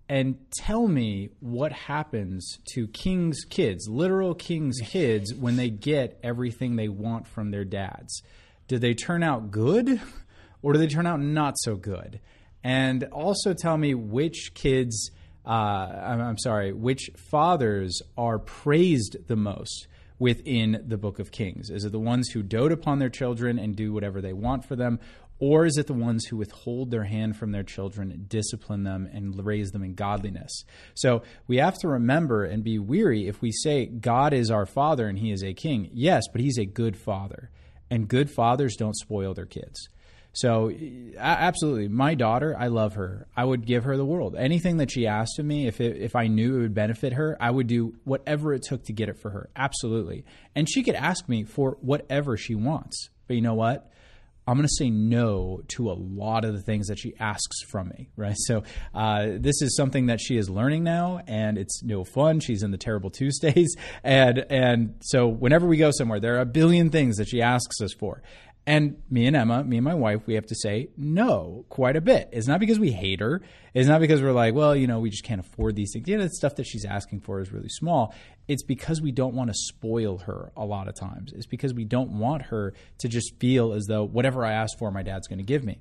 And 0.09 0.37
tell 0.51 0.87
me 0.87 1.29
what 1.41 1.73
happens 1.73 2.59
to 2.73 2.87
king's 2.87 3.43
kids, 3.43 3.87
literal 3.89 4.33
king's 4.33 4.79
kids, 4.79 5.33
when 5.33 5.57
they 5.57 5.69
get 5.69 6.17
everything 6.23 6.75
they 6.75 6.87
want 6.87 7.27
from 7.27 7.51
their 7.51 7.65
dads. 7.65 8.21
Do 8.67 8.79
they 8.79 8.93
turn 8.93 9.21
out 9.21 9.51
good 9.51 10.01
or 10.61 10.73
do 10.73 10.79
they 10.79 10.87
turn 10.87 11.07
out 11.07 11.19
not 11.19 11.55
so 11.59 11.75
good? 11.75 12.21
And 12.63 13.03
also 13.11 13.53
tell 13.53 13.77
me 13.77 13.93
which 13.95 14.53
kids, 14.53 15.11
uh, 15.45 15.49
I'm, 15.49 16.21
I'm 16.21 16.37
sorry, 16.37 16.71
which 16.71 17.09
fathers 17.29 18.01
are 18.17 18.39
praised 18.39 19.27
the 19.27 19.35
most 19.35 19.87
within 20.19 20.83
the 20.87 20.97
book 20.97 21.19
of 21.19 21.31
Kings? 21.31 21.69
Is 21.69 21.85
it 21.85 21.91
the 21.91 21.99
ones 21.99 22.29
who 22.29 22.41
dote 22.41 22.71
upon 22.71 22.99
their 22.99 23.09
children 23.09 23.59
and 23.59 23.75
do 23.75 23.93
whatever 23.93 24.21
they 24.21 24.33
want 24.33 24.65
for 24.65 24.75
them? 24.75 24.99
Or 25.39 25.65
is 25.65 25.77
it 25.77 25.87
the 25.87 25.93
ones 25.93 26.25
who 26.25 26.37
withhold 26.37 26.89
their 26.89 27.03
hand 27.03 27.37
from 27.37 27.51
their 27.51 27.63
children, 27.63 28.25
discipline 28.27 28.83
them, 28.83 29.07
and 29.11 29.45
raise 29.45 29.71
them 29.71 29.83
in 29.83 29.93
godliness? 29.93 30.63
So 30.95 31.21
we 31.47 31.57
have 31.57 31.77
to 31.79 31.87
remember 31.87 32.43
and 32.43 32.63
be 32.63 32.79
weary 32.79 33.27
if 33.27 33.41
we 33.41 33.51
say 33.51 33.85
God 33.85 34.33
is 34.33 34.49
our 34.49 34.65
father 34.65 35.07
and 35.07 35.19
he 35.19 35.31
is 35.31 35.43
a 35.43 35.53
king. 35.53 35.89
Yes, 35.93 36.23
but 36.31 36.41
he's 36.41 36.57
a 36.57 36.65
good 36.65 36.97
father. 36.97 37.51
And 37.89 38.07
good 38.07 38.29
fathers 38.29 38.75
don't 38.75 38.97
spoil 38.97 39.33
their 39.33 39.45
kids. 39.45 39.87
So, 40.37 40.71
absolutely, 41.17 41.87
my 41.87 42.13
daughter, 42.13 42.55
I 42.55 42.67
love 42.67 42.93
her. 42.93 43.25
I 43.35 43.43
would 43.43 43.65
give 43.65 43.85
her 43.85 43.97
the 43.97 44.05
world. 44.05 44.35
Anything 44.37 44.77
that 44.77 44.91
she 44.91 45.07
asked 45.07 45.39
of 45.39 45.45
me, 45.45 45.65
if 45.65 45.81
it, 45.81 45.97
if 45.97 46.15
I 46.15 46.27
knew 46.27 46.57
it 46.57 46.61
would 46.61 46.75
benefit 46.75 47.13
her, 47.13 47.35
I 47.39 47.49
would 47.49 47.65
do 47.65 47.95
whatever 48.03 48.53
it 48.53 48.61
took 48.61 48.83
to 48.83 48.93
get 48.93 49.09
it 49.09 49.17
for 49.17 49.31
her. 49.31 49.49
Absolutely, 49.55 50.25
and 50.53 50.69
she 50.69 50.83
could 50.83 50.93
ask 50.93 51.27
me 51.27 51.43
for 51.43 51.77
whatever 51.81 52.37
she 52.37 52.53
wants. 52.53 53.09
But 53.25 53.35
you 53.35 53.41
know 53.41 53.55
what? 53.55 53.91
I'm 54.47 54.55
going 54.55 54.67
to 54.67 54.73
say 54.73 54.89
no 54.89 55.61
to 55.75 55.91
a 55.91 55.93
lot 55.93 56.45
of 56.45 56.53
the 56.53 56.61
things 56.61 56.87
that 56.87 56.97
she 56.97 57.13
asks 57.19 57.61
from 57.63 57.89
me, 57.89 58.09
right? 58.15 58.35
So 58.37 58.63
uh, 58.93 59.31
this 59.33 59.61
is 59.61 59.75
something 59.75 60.05
that 60.05 60.21
she 60.21 60.37
is 60.37 60.49
learning 60.49 60.85
now, 60.85 61.19
and 61.27 61.57
it's 61.57 61.83
no 61.83 62.05
fun. 62.05 62.39
She's 62.39 62.63
in 62.63 62.71
the 62.71 62.77
terrible 62.77 63.09
Tuesdays, 63.09 63.75
and 64.03 64.39
and 64.49 64.95
so 65.01 65.27
whenever 65.27 65.67
we 65.67 65.75
go 65.75 65.91
somewhere, 65.91 66.21
there 66.21 66.37
are 66.37 66.41
a 66.41 66.45
billion 66.45 66.89
things 66.89 67.17
that 67.17 67.27
she 67.27 67.41
asks 67.41 67.81
us 67.81 67.93
for, 67.93 68.21
and 68.67 69.01
me 69.09 69.25
and 69.25 69.35
Emma, 69.35 69.63
me 69.63 69.77
and 69.77 69.85
my 69.85 69.93
wife, 69.93 70.27
we 70.27 70.33
have 70.33 70.45
to 70.47 70.55
say 70.55 70.89
no 70.97 71.65
quite 71.69 71.95
a 71.95 72.01
bit. 72.01 72.27
It's 72.33 72.47
not 72.47 72.59
because 72.59 72.77
we 72.77 72.91
hate 72.91 73.21
her. 73.21 73.41
It's 73.73 73.87
not 73.87 74.01
because 74.01 74.21
we're 74.21 74.33
like, 74.33 74.53
well, 74.53 74.75
you 74.75 74.87
know, 74.87 74.99
we 74.99 75.09
just 75.09 75.23
can't 75.23 75.39
afford 75.39 75.77
these 75.77 75.91
things. 75.93 76.05
Yeah, 76.05 76.17
the 76.17 76.29
stuff 76.29 76.55
that 76.55 76.65
she's 76.65 76.83
asking 76.83 77.21
for 77.21 77.39
is 77.39 77.53
really 77.53 77.69
small. 77.69 78.13
It's 78.49 78.63
because 78.63 79.01
we 79.01 79.13
don't 79.13 79.35
want 79.35 79.49
to 79.49 79.53
spoil 79.53 80.17
her 80.19 80.51
a 80.57 80.65
lot 80.65 80.89
of 80.89 80.95
times. 80.95 81.31
It's 81.31 81.45
because 81.45 81.73
we 81.73 81.85
don't 81.85 82.19
want 82.19 82.43
her 82.43 82.73
to 82.97 83.07
just 83.07 83.39
feel 83.39 83.71
as 83.71 83.85
though 83.85 84.03
whatever 84.03 84.45
I 84.45 84.51
ask 84.51 84.77
for, 84.77 84.91
my 84.91 85.01
dad's 85.01 85.29
going 85.29 85.39
to 85.39 85.45
give 85.45 85.63
me. 85.63 85.79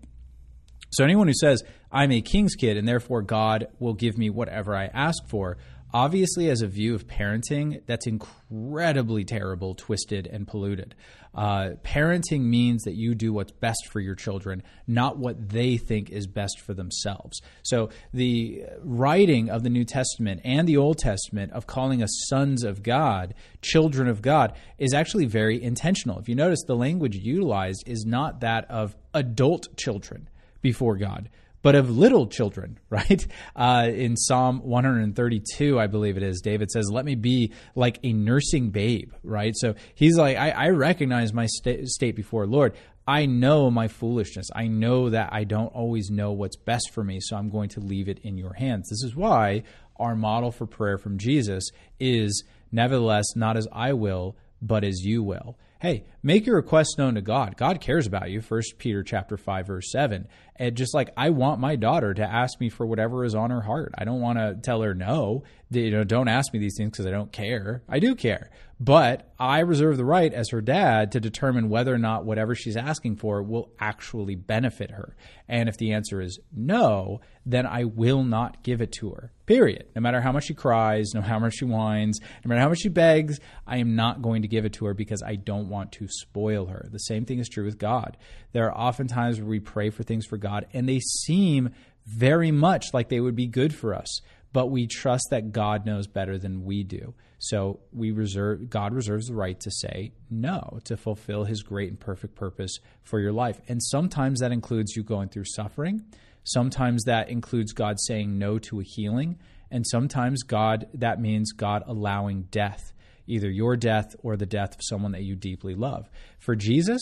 So 0.90 1.02
anyone 1.02 1.26
who 1.26 1.34
says, 1.34 1.64
I'm 1.90 2.12
a 2.12 2.22
king's 2.22 2.54
kid 2.54 2.76
and 2.76 2.86
therefore 2.86 3.20
God 3.22 3.66
will 3.80 3.94
give 3.94 4.16
me 4.16 4.30
whatever 4.30 4.76
I 4.76 4.86
ask 4.86 5.26
for, 5.26 5.58
obviously 5.96 6.50
as 6.50 6.60
a 6.60 6.66
view 6.66 6.94
of 6.94 7.06
parenting 7.06 7.80
that's 7.86 8.06
incredibly 8.06 9.24
terrible 9.24 9.74
twisted 9.74 10.26
and 10.26 10.46
polluted. 10.46 10.94
Uh, 11.34 11.70
parenting 11.82 12.42
means 12.42 12.82
that 12.82 12.92
you 12.94 13.14
do 13.14 13.32
what's 13.32 13.52
best 13.52 13.86
for 13.90 13.98
your 14.00 14.14
children 14.14 14.62
not 14.86 15.16
what 15.16 15.48
they 15.48 15.78
think 15.78 16.10
is 16.10 16.26
best 16.26 16.60
for 16.60 16.74
themselves. 16.74 17.40
So 17.62 17.88
the 18.12 18.64
writing 18.82 19.48
of 19.48 19.62
the 19.62 19.70
new 19.70 19.84
testament 19.84 20.42
and 20.44 20.68
the 20.68 20.76
old 20.76 20.98
testament 20.98 21.52
of 21.52 21.66
calling 21.66 22.02
us 22.02 22.10
sons 22.28 22.62
of 22.62 22.82
god 22.82 23.32
children 23.62 24.06
of 24.06 24.20
god 24.20 24.52
is 24.76 24.92
actually 24.92 25.24
very 25.24 25.62
intentional. 25.62 26.18
If 26.18 26.28
you 26.28 26.34
notice 26.34 26.62
the 26.66 26.76
language 26.76 27.16
utilized 27.16 27.84
is 27.86 28.04
not 28.04 28.40
that 28.40 28.70
of 28.70 28.94
adult 29.14 29.74
children 29.78 30.28
before 30.60 30.96
god 30.96 31.30
but 31.66 31.74
of 31.74 31.90
little 31.90 32.28
children, 32.28 32.78
right? 32.90 33.26
Uh, 33.56 33.88
in 33.92 34.16
Psalm 34.16 34.60
132, 34.62 35.80
I 35.80 35.88
believe 35.88 36.16
it 36.16 36.22
is, 36.22 36.40
David 36.40 36.70
says, 36.70 36.88
Let 36.92 37.04
me 37.04 37.16
be 37.16 37.52
like 37.74 37.98
a 38.04 38.12
nursing 38.12 38.70
babe, 38.70 39.12
right? 39.24 39.52
So 39.56 39.74
he's 39.96 40.16
like, 40.16 40.36
I, 40.36 40.50
I 40.50 40.68
recognize 40.68 41.32
my 41.32 41.46
st- 41.46 41.88
state 41.88 42.14
before 42.14 42.46
Lord. 42.46 42.76
I 43.04 43.26
know 43.26 43.68
my 43.68 43.88
foolishness. 43.88 44.46
I 44.54 44.68
know 44.68 45.10
that 45.10 45.30
I 45.32 45.42
don't 45.42 45.74
always 45.74 46.08
know 46.08 46.30
what's 46.30 46.56
best 46.56 46.92
for 46.92 47.02
me, 47.02 47.18
so 47.20 47.36
I'm 47.36 47.50
going 47.50 47.70
to 47.70 47.80
leave 47.80 48.08
it 48.08 48.20
in 48.20 48.38
your 48.38 48.52
hands. 48.52 48.88
This 48.88 49.02
is 49.02 49.16
why 49.16 49.64
our 49.96 50.14
model 50.14 50.52
for 50.52 50.66
prayer 50.66 50.98
from 50.98 51.18
Jesus 51.18 51.70
is, 51.98 52.44
nevertheless, 52.70 53.34
not 53.34 53.56
as 53.56 53.66
I 53.72 53.92
will, 53.92 54.36
but 54.62 54.84
as 54.84 55.00
you 55.00 55.24
will 55.24 55.56
hey, 55.80 56.04
make 56.26 56.44
your 56.44 56.56
request 56.56 56.98
known 56.98 57.14
to 57.14 57.22
God. 57.22 57.56
God 57.56 57.80
cares 57.80 58.08
about 58.08 58.30
you. 58.30 58.40
First 58.40 58.78
Peter 58.78 59.04
chapter 59.04 59.36
5 59.36 59.68
verse 59.68 59.92
7. 59.92 60.26
And 60.56 60.76
just 60.76 60.92
like 60.92 61.10
I 61.16 61.30
want 61.30 61.60
my 61.60 61.76
daughter 61.76 62.12
to 62.14 62.22
ask 62.22 62.60
me 62.60 62.68
for 62.68 62.84
whatever 62.84 63.24
is 63.24 63.36
on 63.36 63.50
her 63.50 63.60
heart. 63.60 63.94
I 63.96 64.04
don't 64.04 64.20
want 64.20 64.38
to 64.38 64.56
tell 64.60 64.82
her 64.82 64.92
no. 64.92 65.44
You 65.70 65.90
know, 65.92 66.04
don't 66.04 66.28
ask 66.28 66.52
me 66.52 66.58
these 66.58 66.74
things 66.76 66.90
because 66.90 67.06
I 67.06 67.10
don't 67.10 67.30
care. 67.30 67.82
I 67.88 68.00
do 68.00 68.16
care. 68.16 68.50
But 68.78 69.32
I 69.38 69.60
reserve 69.60 69.96
the 69.96 70.04
right 70.04 70.32
as 70.32 70.50
her 70.50 70.60
dad 70.60 71.12
to 71.12 71.20
determine 71.20 71.70
whether 71.70 71.94
or 71.94 71.98
not 71.98 72.26
whatever 72.26 72.54
she's 72.54 72.76
asking 72.76 73.16
for 73.16 73.42
will 73.42 73.70
actually 73.80 74.34
benefit 74.34 74.90
her. 74.90 75.16
And 75.48 75.68
if 75.68 75.78
the 75.78 75.92
answer 75.92 76.20
is 76.20 76.38
no, 76.54 77.20
then 77.46 77.66
I 77.66 77.84
will 77.84 78.22
not 78.22 78.62
give 78.62 78.82
it 78.82 78.92
to 78.92 79.10
her. 79.10 79.32
Period. 79.46 79.86
No 79.94 80.02
matter 80.02 80.20
how 80.20 80.32
much 80.32 80.44
she 80.44 80.54
cries, 80.54 81.12
no 81.14 81.20
matter 81.20 81.32
how 81.32 81.38
much 81.38 81.54
she 81.54 81.64
whines, 81.64 82.20
no 82.44 82.48
matter 82.48 82.60
how 82.60 82.68
much 82.68 82.80
she 82.80 82.90
begs, 82.90 83.40
I 83.66 83.78
am 83.78 83.96
not 83.96 84.20
going 84.20 84.42
to 84.42 84.48
give 84.48 84.66
it 84.66 84.74
to 84.74 84.86
her 84.86 84.94
because 84.94 85.22
I 85.22 85.36
don't 85.36 85.70
want 85.70 85.92
to 85.92 86.08
spoil 86.20 86.66
her. 86.66 86.88
The 86.90 86.98
same 86.98 87.24
thing 87.24 87.38
is 87.38 87.48
true 87.48 87.64
with 87.64 87.78
God. 87.78 88.16
There 88.52 88.66
are 88.66 88.76
often 88.76 89.08
times 89.08 89.38
where 89.38 89.48
we 89.48 89.60
pray 89.60 89.90
for 89.90 90.02
things 90.02 90.26
for 90.26 90.36
God 90.36 90.66
and 90.72 90.88
they 90.88 91.00
seem 91.00 91.70
very 92.06 92.50
much 92.50 92.86
like 92.92 93.08
they 93.08 93.20
would 93.20 93.34
be 93.34 93.46
good 93.46 93.74
for 93.74 93.94
us, 93.94 94.20
but 94.52 94.66
we 94.68 94.86
trust 94.86 95.28
that 95.30 95.52
God 95.52 95.84
knows 95.84 96.06
better 96.06 96.38
than 96.38 96.64
we 96.64 96.84
do. 96.84 97.14
So 97.38 97.80
we 97.92 98.12
reserve 98.12 98.70
God 98.70 98.94
reserves 98.94 99.26
the 99.26 99.34
right 99.34 99.58
to 99.60 99.70
say 99.70 100.12
no 100.30 100.80
to 100.84 100.96
fulfill 100.96 101.44
his 101.44 101.62
great 101.62 101.90
and 101.90 102.00
perfect 102.00 102.34
purpose 102.34 102.78
for 103.02 103.20
your 103.20 103.32
life. 103.32 103.60
And 103.68 103.82
sometimes 103.82 104.40
that 104.40 104.52
includes 104.52 104.96
you 104.96 105.02
going 105.02 105.28
through 105.28 105.44
suffering. 105.44 106.02
Sometimes 106.44 107.04
that 107.04 107.28
includes 107.28 107.72
God 107.72 107.98
saying 107.98 108.38
no 108.38 108.58
to 108.60 108.78
a 108.78 108.84
healing, 108.84 109.36
and 109.68 109.84
sometimes 109.84 110.44
God 110.44 110.86
that 110.94 111.20
means 111.20 111.50
God 111.50 111.82
allowing 111.86 112.42
death, 112.52 112.92
either 113.26 113.50
your 113.50 113.76
death 113.76 114.14
or 114.22 114.36
the 114.36 114.46
death 114.46 114.74
of 114.74 114.80
someone 114.82 115.12
that 115.12 115.22
you 115.22 115.34
deeply 115.34 115.74
love. 115.74 116.08
For 116.38 116.54
Jesus, 116.54 117.00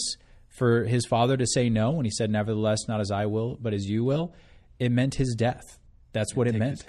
for 0.48 0.84
his 0.84 1.06
father 1.06 1.36
to 1.36 1.46
say 1.46 1.68
no 1.68 1.90
when 1.90 2.04
he 2.04 2.10
said 2.10 2.30
nevertheless 2.30 2.86
not 2.88 3.00
as 3.00 3.10
I 3.10 3.26
will, 3.26 3.56
but 3.60 3.74
as 3.74 3.86
you 3.86 4.04
will, 4.04 4.34
it 4.78 4.90
meant 4.90 5.14
his 5.14 5.34
death. 5.34 5.78
That's 6.12 6.34
what 6.36 6.46
it 6.46 6.54
meant. 6.54 6.84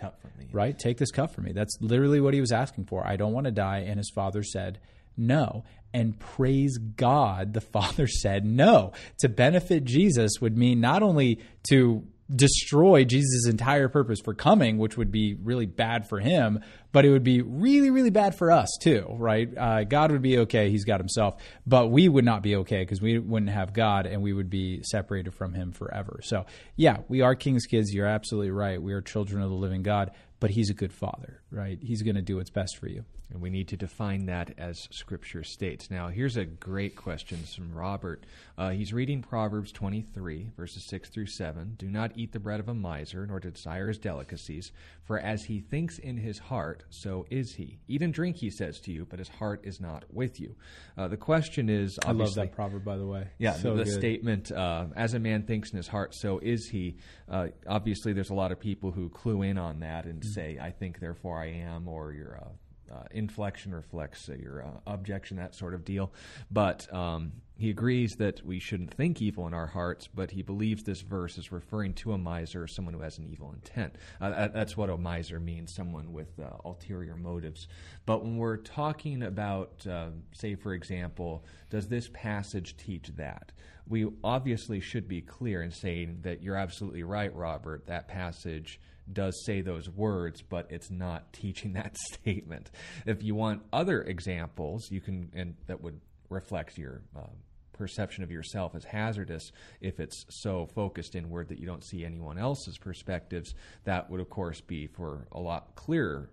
Right? 0.51 0.77
Take 0.77 0.97
this 0.97 1.11
cup 1.11 1.33
from 1.33 1.45
me. 1.45 1.51
That's 1.51 1.75
literally 1.81 2.21
what 2.21 2.35
he 2.35 2.41
was 2.41 2.51
asking 2.51 2.85
for. 2.85 3.05
I 3.05 3.15
don't 3.15 3.33
want 3.33 3.45
to 3.45 3.51
die. 3.51 3.79
And 3.79 3.97
his 3.97 4.11
father 4.13 4.43
said, 4.43 4.79
no. 5.17 5.63
And 5.93 6.19
praise 6.19 6.77
God, 6.77 7.53
the 7.53 7.61
father 7.73 8.07
said 8.07 8.45
no. 8.45 8.93
To 9.19 9.29
benefit 9.29 9.83
Jesus 9.83 10.33
would 10.41 10.57
mean 10.57 10.79
not 10.79 11.03
only 11.03 11.39
to 11.69 12.05
destroy 12.33 13.05
Jesus' 13.05 13.47
entire 13.47 13.87
purpose 13.87 14.19
for 14.19 14.33
coming, 14.33 14.77
which 14.77 14.97
would 14.97 15.11
be 15.11 15.35
really 15.35 15.65
bad 15.65 16.09
for 16.09 16.19
him, 16.19 16.59
but 16.91 17.05
it 17.05 17.11
would 17.11 17.23
be 17.23 17.41
really, 17.41 17.91
really 17.91 18.09
bad 18.09 18.35
for 18.35 18.51
us 18.51 18.69
too, 18.81 19.05
right? 19.11 19.49
Uh, 19.55 19.83
God 19.83 20.11
would 20.11 20.21
be 20.21 20.39
okay, 20.39 20.69
he's 20.71 20.85
got 20.85 20.99
himself, 20.99 21.35
but 21.67 21.91
we 21.91 22.09
would 22.09 22.25
not 22.25 22.41
be 22.41 22.55
okay 22.57 22.81
because 22.81 23.01
we 23.01 23.19
wouldn't 23.19 23.51
have 23.51 23.73
God 23.73 24.07
and 24.07 24.21
we 24.23 24.33
would 24.33 24.49
be 24.49 24.81
separated 24.83 25.33
from 25.33 25.53
him 25.53 25.71
forever. 25.71 26.19
So, 26.23 26.45
yeah, 26.75 26.97
we 27.07 27.21
are 27.21 27.35
king's 27.35 27.67
kids. 27.67 27.93
You're 27.93 28.07
absolutely 28.07 28.51
right. 28.51 28.81
We 28.81 28.93
are 28.93 29.01
children 29.01 29.43
of 29.43 29.49
the 29.49 29.55
living 29.55 29.83
God, 29.83 30.11
but 30.39 30.49
he's 30.49 30.69
a 30.69 30.73
good 30.73 30.93
father, 30.93 31.41
right? 31.55 31.79
He's 31.81 32.01
going 32.01 32.15
to 32.15 32.21
do 32.21 32.37
what's 32.37 32.49
best 32.49 32.77
for 32.77 32.87
you. 32.87 33.05
And 33.31 33.41
we 33.41 33.49
need 33.49 33.69
to 33.69 33.77
define 33.77 34.27
that 34.27 34.53
as 34.57 34.87
Scripture 34.91 35.43
states. 35.43 35.89
Now, 35.89 36.09
here's 36.09 36.37
a 36.37 36.45
great 36.45 36.95
question 36.95 37.39
from 37.39 37.73
Robert. 37.73 38.23
Uh, 38.57 38.69
he's 38.69 38.93
reading 38.93 39.21
Proverbs 39.21 39.71
23, 39.71 40.51
verses 40.55 40.83
6 40.85 41.09
through 41.09 41.25
7. 41.25 41.75
Do 41.77 41.87
not 41.87 42.11
eat 42.15 42.33
the 42.33 42.39
bread 42.39 42.59
of 42.59 42.69
a 42.69 42.73
miser, 42.73 43.25
nor 43.25 43.39
desire 43.39 43.87
his 43.87 43.97
delicacies, 43.97 44.71
for 45.03 45.19
as 45.19 45.45
he 45.45 45.59
thinks 45.59 45.97
in 45.97 46.17
his 46.17 46.37
heart, 46.37 46.83
so 46.89 47.25
is 47.29 47.55
he. 47.55 47.79
Eat 47.87 48.01
and 48.01 48.13
drink, 48.13 48.37
he 48.37 48.49
says 48.49 48.79
to 48.81 48.91
you, 48.91 49.05
but 49.09 49.19
his 49.19 49.27
heart 49.27 49.61
is 49.63 49.81
not 49.81 50.05
with 50.13 50.39
you. 50.39 50.55
Uh, 50.97 51.07
the 51.07 51.17
question 51.17 51.69
is 51.69 51.99
I 52.05 52.11
love 52.11 52.35
that 52.35 52.53
proverb, 52.53 52.85
by 52.85 52.97
the 52.97 53.07
way. 53.07 53.27
Yeah, 53.39 53.53
so 53.53 53.75
the, 53.75 53.85
the 53.85 53.91
statement, 53.91 54.51
uh, 54.51 54.85
as 54.95 55.13
a 55.13 55.19
man 55.19 55.43
thinks 55.43 55.71
in 55.71 55.77
his 55.77 55.87
heart, 55.87 56.13
so 56.13 56.39
is 56.39 56.69
he. 56.69 56.97
Uh, 57.27 57.47
obviously, 57.67 58.13
there's 58.13 58.29
a 58.29 58.35
lot 58.35 58.51
of 58.51 58.59
people 58.59 58.91
who 58.91 59.09
clue 59.09 59.41
in 59.41 59.57
on 59.57 59.79
that 59.79 60.05
and 60.05 60.21
mm-hmm. 60.21 60.29
say, 60.29 60.59
I 60.61 60.69
think, 60.71 60.99
therefore 60.99 61.41
I 61.41 61.44
am, 61.45 61.87
or 61.87 62.13
you're 62.13 62.33
a 62.33 62.47
uh, 62.91 63.03
inflection 63.11 63.73
reflects 63.73 64.29
uh, 64.29 64.35
your 64.35 64.63
uh, 64.63 64.69
objection, 64.87 65.37
that 65.37 65.55
sort 65.55 65.73
of 65.73 65.83
deal. 65.83 66.11
But 66.51 66.91
um, 66.93 67.33
he 67.57 67.69
agrees 67.69 68.15
that 68.17 68.45
we 68.45 68.59
shouldn't 68.59 68.93
think 68.93 69.21
evil 69.21 69.47
in 69.47 69.53
our 69.53 69.67
hearts, 69.67 70.07
but 70.13 70.31
he 70.31 70.41
believes 70.41 70.83
this 70.83 71.01
verse 71.01 71.37
is 71.37 71.51
referring 71.51 71.93
to 71.95 72.13
a 72.13 72.17
miser, 72.17 72.67
someone 72.67 72.93
who 72.93 73.01
has 73.01 73.17
an 73.17 73.25
evil 73.25 73.51
intent. 73.53 73.95
Uh, 74.19 74.49
that's 74.49 74.77
what 74.77 74.89
a 74.89 74.97
miser 74.97 75.39
means, 75.39 75.73
someone 75.73 76.11
with 76.11 76.39
uh, 76.39 76.49
ulterior 76.63 77.15
motives. 77.15 77.67
But 78.05 78.23
when 78.23 78.37
we're 78.37 78.57
talking 78.57 79.23
about, 79.23 79.85
uh, 79.89 80.09
say, 80.33 80.55
for 80.55 80.73
example, 80.73 81.45
does 81.69 81.87
this 81.87 82.09
passage 82.13 82.77
teach 82.77 83.07
that? 83.15 83.51
We 83.87 84.07
obviously 84.23 84.79
should 84.79 85.07
be 85.07 85.21
clear 85.21 85.61
in 85.61 85.71
saying 85.71 86.19
that 86.21 86.41
you're 86.41 86.55
absolutely 86.55 87.03
right, 87.03 87.33
Robert. 87.35 87.85
That 87.85 88.07
passage 88.07 88.79
does 89.11 89.43
say 89.45 89.61
those 89.61 89.89
words, 89.89 90.41
but 90.41 90.67
it's 90.69 90.89
not 90.89 91.33
teaching 91.33 91.73
that 91.73 91.97
statement. 91.97 92.71
If 93.05 93.23
you 93.23 93.35
want 93.35 93.63
other 93.71 94.01
examples, 94.01 94.89
you 94.91 95.01
can, 95.01 95.31
and 95.35 95.55
that 95.67 95.81
would 95.81 95.99
reflect 96.29 96.77
your 96.77 97.01
uh, 97.15 97.27
perception 97.73 98.23
of 98.23 98.31
yourself 98.31 98.73
as 98.75 98.83
hazardous 98.85 99.51
if 99.81 99.99
it's 99.99 100.25
so 100.29 100.65
focused 100.73 101.15
inward 101.15 101.49
that 101.49 101.59
you 101.59 101.65
don't 101.65 101.83
see 101.83 102.05
anyone 102.05 102.37
else's 102.37 102.77
perspectives. 102.77 103.53
That 103.83 104.09
would, 104.09 104.21
of 104.21 104.29
course, 104.29 104.61
be 104.61 104.87
for 104.87 105.27
a 105.31 105.39
lot 105.39 105.75
clearer 105.75 106.29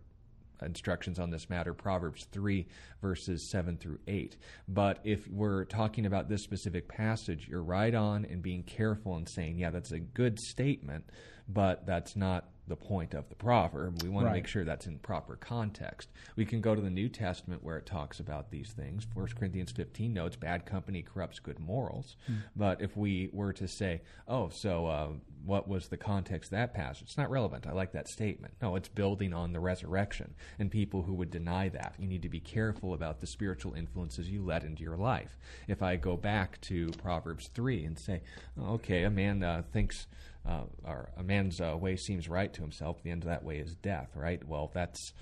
instructions 0.64 1.18
on 1.18 1.30
this 1.30 1.50
matter, 1.50 1.74
Proverbs 1.74 2.26
3, 2.32 2.66
verses 3.00 3.50
7 3.50 3.76
through 3.76 3.98
8. 4.06 4.36
But 4.68 5.00
if 5.04 5.26
we're 5.28 5.64
talking 5.64 6.06
about 6.06 6.28
this 6.28 6.42
specific 6.42 6.88
passage, 6.88 7.48
you're 7.48 7.62
right 7.62 7.94
on 7.94 8.24
in 8.24 8.40
being 8.40 8.62
careful 8.62 9.16
and 9.16 9.28
saying, 9.28 9.58
yeah, 9.58 9.70
that's 9.70 9.92
a 9.92 9.98
good 9.98 10.38
statement, 10.38 11.04
but 11.48 11.86
that's 11.86 12.16
not 12.16 12.48
the 12.68 12.76
point 12.76 13.12
of 13.12 13.28
the 13.28 13.34
proverb. 13.34 14.02
We 14.02 14.08
want 14.08 14.26
right. 14.26 14.30
to 14.30 14.36
make 14.36 14.46
sure 14.46 14.64
that's 14.64 14.86
in 14.86 14.98
proper 14.98 15.36
context. 15.36 16.08
We 16.36 16.44
can 16.44 16.60
go 16.60 16.74
to 16.74 16.80
the 16.80 16.90
New 16.90 17.08
Testament 17.08 17.62
where 17.64 17.76
it 17.76 17.86
talks 17.86 18.20
about 18.20 18.50
these 18.50 18.70
things. 18.70 19.06
1 19.12 19.26
Corinthians 19.38 19.72
15 19.72 20.14
notes 20.14 20.36
bad 20.36 20.64
company 20.64 21.02
corrupts 21.02 21.40
good 21.40 21.58
morals. 21.58 22.16
Mm. 22.30 22.36
But 22.54 22.80
if 22.80 22.96
we 22.96 23.30
were 23.32 23.52
to 23.54 23.66
say, 23.66 24.02
oh, 24.28 24.48
so 24.48 24.86
uh, 24.86 25.08
what 25.44 25.66
was 25.66 25.88
the 25.88 25.96
context 25.96 26.52
of 26.52 26.58
that 26.58 26.72
passage? 26.72 27.02
It's 27.02 27.18
not 27.18 27.30
relevant. 27.30 27.66
I 27.66 27.72
like 27.72 27.92
that 27.92 28.08
statement. 28.08 28.54
No, 28.62 28.76
it's 28.76 28.88
building 28.88 29.34
on 29.34 29.52
the 29.52 29.60
resurrection 29.60 30.34
and 30.58 30.70
people 30.70 31.02
who 31.02 31.14
would 31.14 31.30
deny 31.30 31.68
that. 31.70 31.94
You 31.98 32.06
need 32.06 32.22
to 32.22 32.28
be 32.28 32.40
careful 32.40 32.94
about 32.94 33.20
the 33.20 33.26
spiritual 33.26 33.74
influences 33.74 34.30
you 34.30 34.44
let 34.44 34.62
into 34.62 34.84
your 34.84 34.96
life. 34.96 35.36
If 35.66 35.82
I 35.82 35.96
go 35.96 36.16
back 36.16 36.60
to 36.62 36.90
Proverbs 36.92 37.50
3 37.54 37.84
and 37.84 37.98
say, 37.98 38.22
okay, 38.58 39.02
a 39.02 39.10
man 39.10 39.42
uh, 39.42 39.62
thinks 39.72 40.06
uh, 40.46 40.64
or 40.84 41.10
a 41.16 41.22
man's 41.22 41.60
uh, 41.60 41.76
way 41.76 41.96
seems 41.96 42.28
right 42.28 42.52
to 42.52 42.60
himself, 42.60 43.02
the 43.02 43.10
end 43.10 43.22
of 43.22 43.28
that 43.28 43.44
way 43.44 43.58
is 43.58 43.74
death, 43.76 44.10
right? 44.14 44.42
Well, 44.46 44.70
that's 44.74 45.12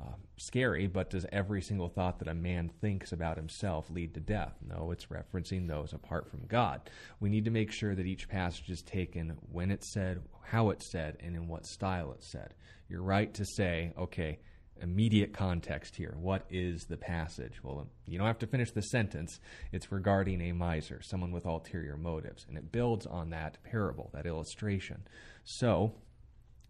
uh, 0.00 0.14
scary, 0.36 0.88
but 0.88 1.10
does 1.10 1.26
every 1.30 1.62
single 1.62 1.88
thought 1.88 2.18
that 2.18 2.28
a 2.28 2.34
man 2.34 2.68
thinks 2.80 3.12
about 3.12 3.36
himself 3.36 3.88
lead 3.90 4.14
to 4.14 4.20
death? 4.20 4.54
No, 4.66 4.90
it's 4.90 5.06
referencing 5.06 5.68
those 5.68 5.92
apart 5.92 6.28
from 6.28 6.46
God. 6.48 6.90
We 7.20 7.28
need 7.28 7.44
to 7.44 7.52
make 7.52 7.70
sure 7.70 7.94
that 7.94 8.06
each 8.06 8.28
passage 8.28 8.68
is 8.70 8.82
taken 8.82 9.36
when 9.52 9.70
it's 9.70 9.92
said, 9.92 10.22
how 10.42 10.70
it's 10.70 10.90
said, 10.90 11.18
and 11.20 11.36
in 11.36 11.46
what 11.46 11.66
style 11.66 12.12
it's 12.12 12.30
said. 12.30 12.54
You're 12.88 13.02
right 13.02 13.32
to 13.34 13.44
say, 13.44 13.92
okay, 13.96 14.40
immediate 14.80 15.32
context 15.32 15.96
here. 15.96 16.14
What 16.18 16.44
is 16.50 16.84
the 16.84 16.96
passage? 16.96 17.62
Well, 17.62 17.86
you 18.06 18.18
don't 18.18 18.26
have 18.26 18.38
to 18.40 18.46
finish 18.46 18.70
the 18.70 18.82
sentence. 18.82 19.40
It's 19.72 19.90
regarding 19.92 20.40
a 20.40 20.52
miser, 20.52 21.00
someone 21.02 21.32
with 21.32 21.46
ulterior 21.46 21.96
motives, 21.96 22.44
and 22.48 22.58
it 22.58 22.72
builds 22.72 23.06
on 23.06 23.30
that 23.30 23.58
parable, 23.64 24.10
that 24.12 24.26
illustration. 24.26 25.06
So, 25.44 25.94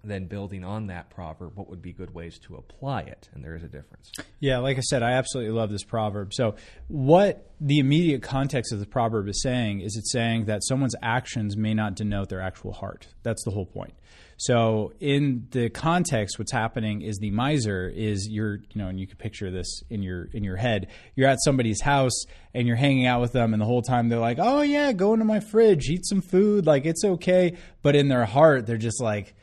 then 0.09 0.26
building 0.26 0.64
on 0.64 0.88
that 0.88 1.11
proverb, 1.11 1.57
what 1.57 1.68
would 1.68 1.82
be 1.82 1.92
good 1.92 2.14
ways 2.14 2.38
to 2.40 2.57
apply 2.57 3.02
it? 3.02 3.28
And 3.34 3.44
there 3.44 3.55
is 3.55 3.62
a 3.62 3.68
difference. 3.68 4.11
Yeah, 4.40 4.59
like 4.59 4.76
I 4.76 4.80
said, 4.80 5.02
I 5.02 5.12
absolutely 5.12 5.52
love 5.52 5.70
this 5.70 5.84
proverb. 5.84 6.34
So, 6.34 6.57
what 6.88 7.50
the 7.61 7.78
immediate 7.78 8.22
context 8.22 8.72
of 8.72 8.80
the 8.80 8.86
proverb 8.86 9.28
is 9.28 9.42
saying 9.42 9.80
is 9.80 9.96
it's 9.96 10.12
saying 10.12 10.46
that 10.46 10.62
someone's 10.64 10.94
actions 11.02 11.57
may 11.57 11.74
not 11.74 11.94
denote 11.94 12.28
their 12.28 12.40
actual 12.40 12.72
heart. 12.72 13.09
That's 13.22 13.42
the 13.44 13.50
whole 13.50 13.66
point. 13.66 13.94
So, 14.36 14.92
in 15.00 15.46
the 15.50 15.70
context, 15.70 16.38
what's 16.38 16.52
happening 16.52 17.02
is 17.02 17.18
the 17.18 17.30
miser 17.30 17.88
is 17.88 18.28
you're, 18.28 18.57
you 18.57 18.82
know, 18.82 18.88
and 18.88 18.98
you 18.98 19.07
can 19.07 19.16
picture 19.16 19.50
this 19.50 19.82
in 19.90 20.02
your 20.02 20.24
in 20.32 20.42
your 20.42 20.57
head. 20.57 20.88
You're 21.14 21.28
at 21.28 21.38
somebody's 21.44 21.80
house 21.80 22.24
and 22.52 22.66
you're 22.66 22.76
hanging 22.76 23.07
out 23.07 23.20
with 23.20 23.32
them, 23.32 23.55
and 23.55 23.61
the 23.61 23.66
whole 23.66 23.82
time 23.82 24.09
they're 24.09 24.18
like, 24.18 24.38
"Oh 24.40 24.62
yeah, 24.62 24.92
go 24.92 25.12
into 25.12 25.24
my 25.24 25.40
fridge, 25.40 25.88
eat 25.88 26.05
some 26.05 26.20
food, 26.20 26.66
like 26.66 26.84
it's 26.84 27.05
okay." 27.05 27.57
But 27.82 27.94
in 27.94 28.09
their 28.09 28.24
heart, 28.24 28.66
they're 28.66 28.76
just 28.76 29.00
like 29.00 29.34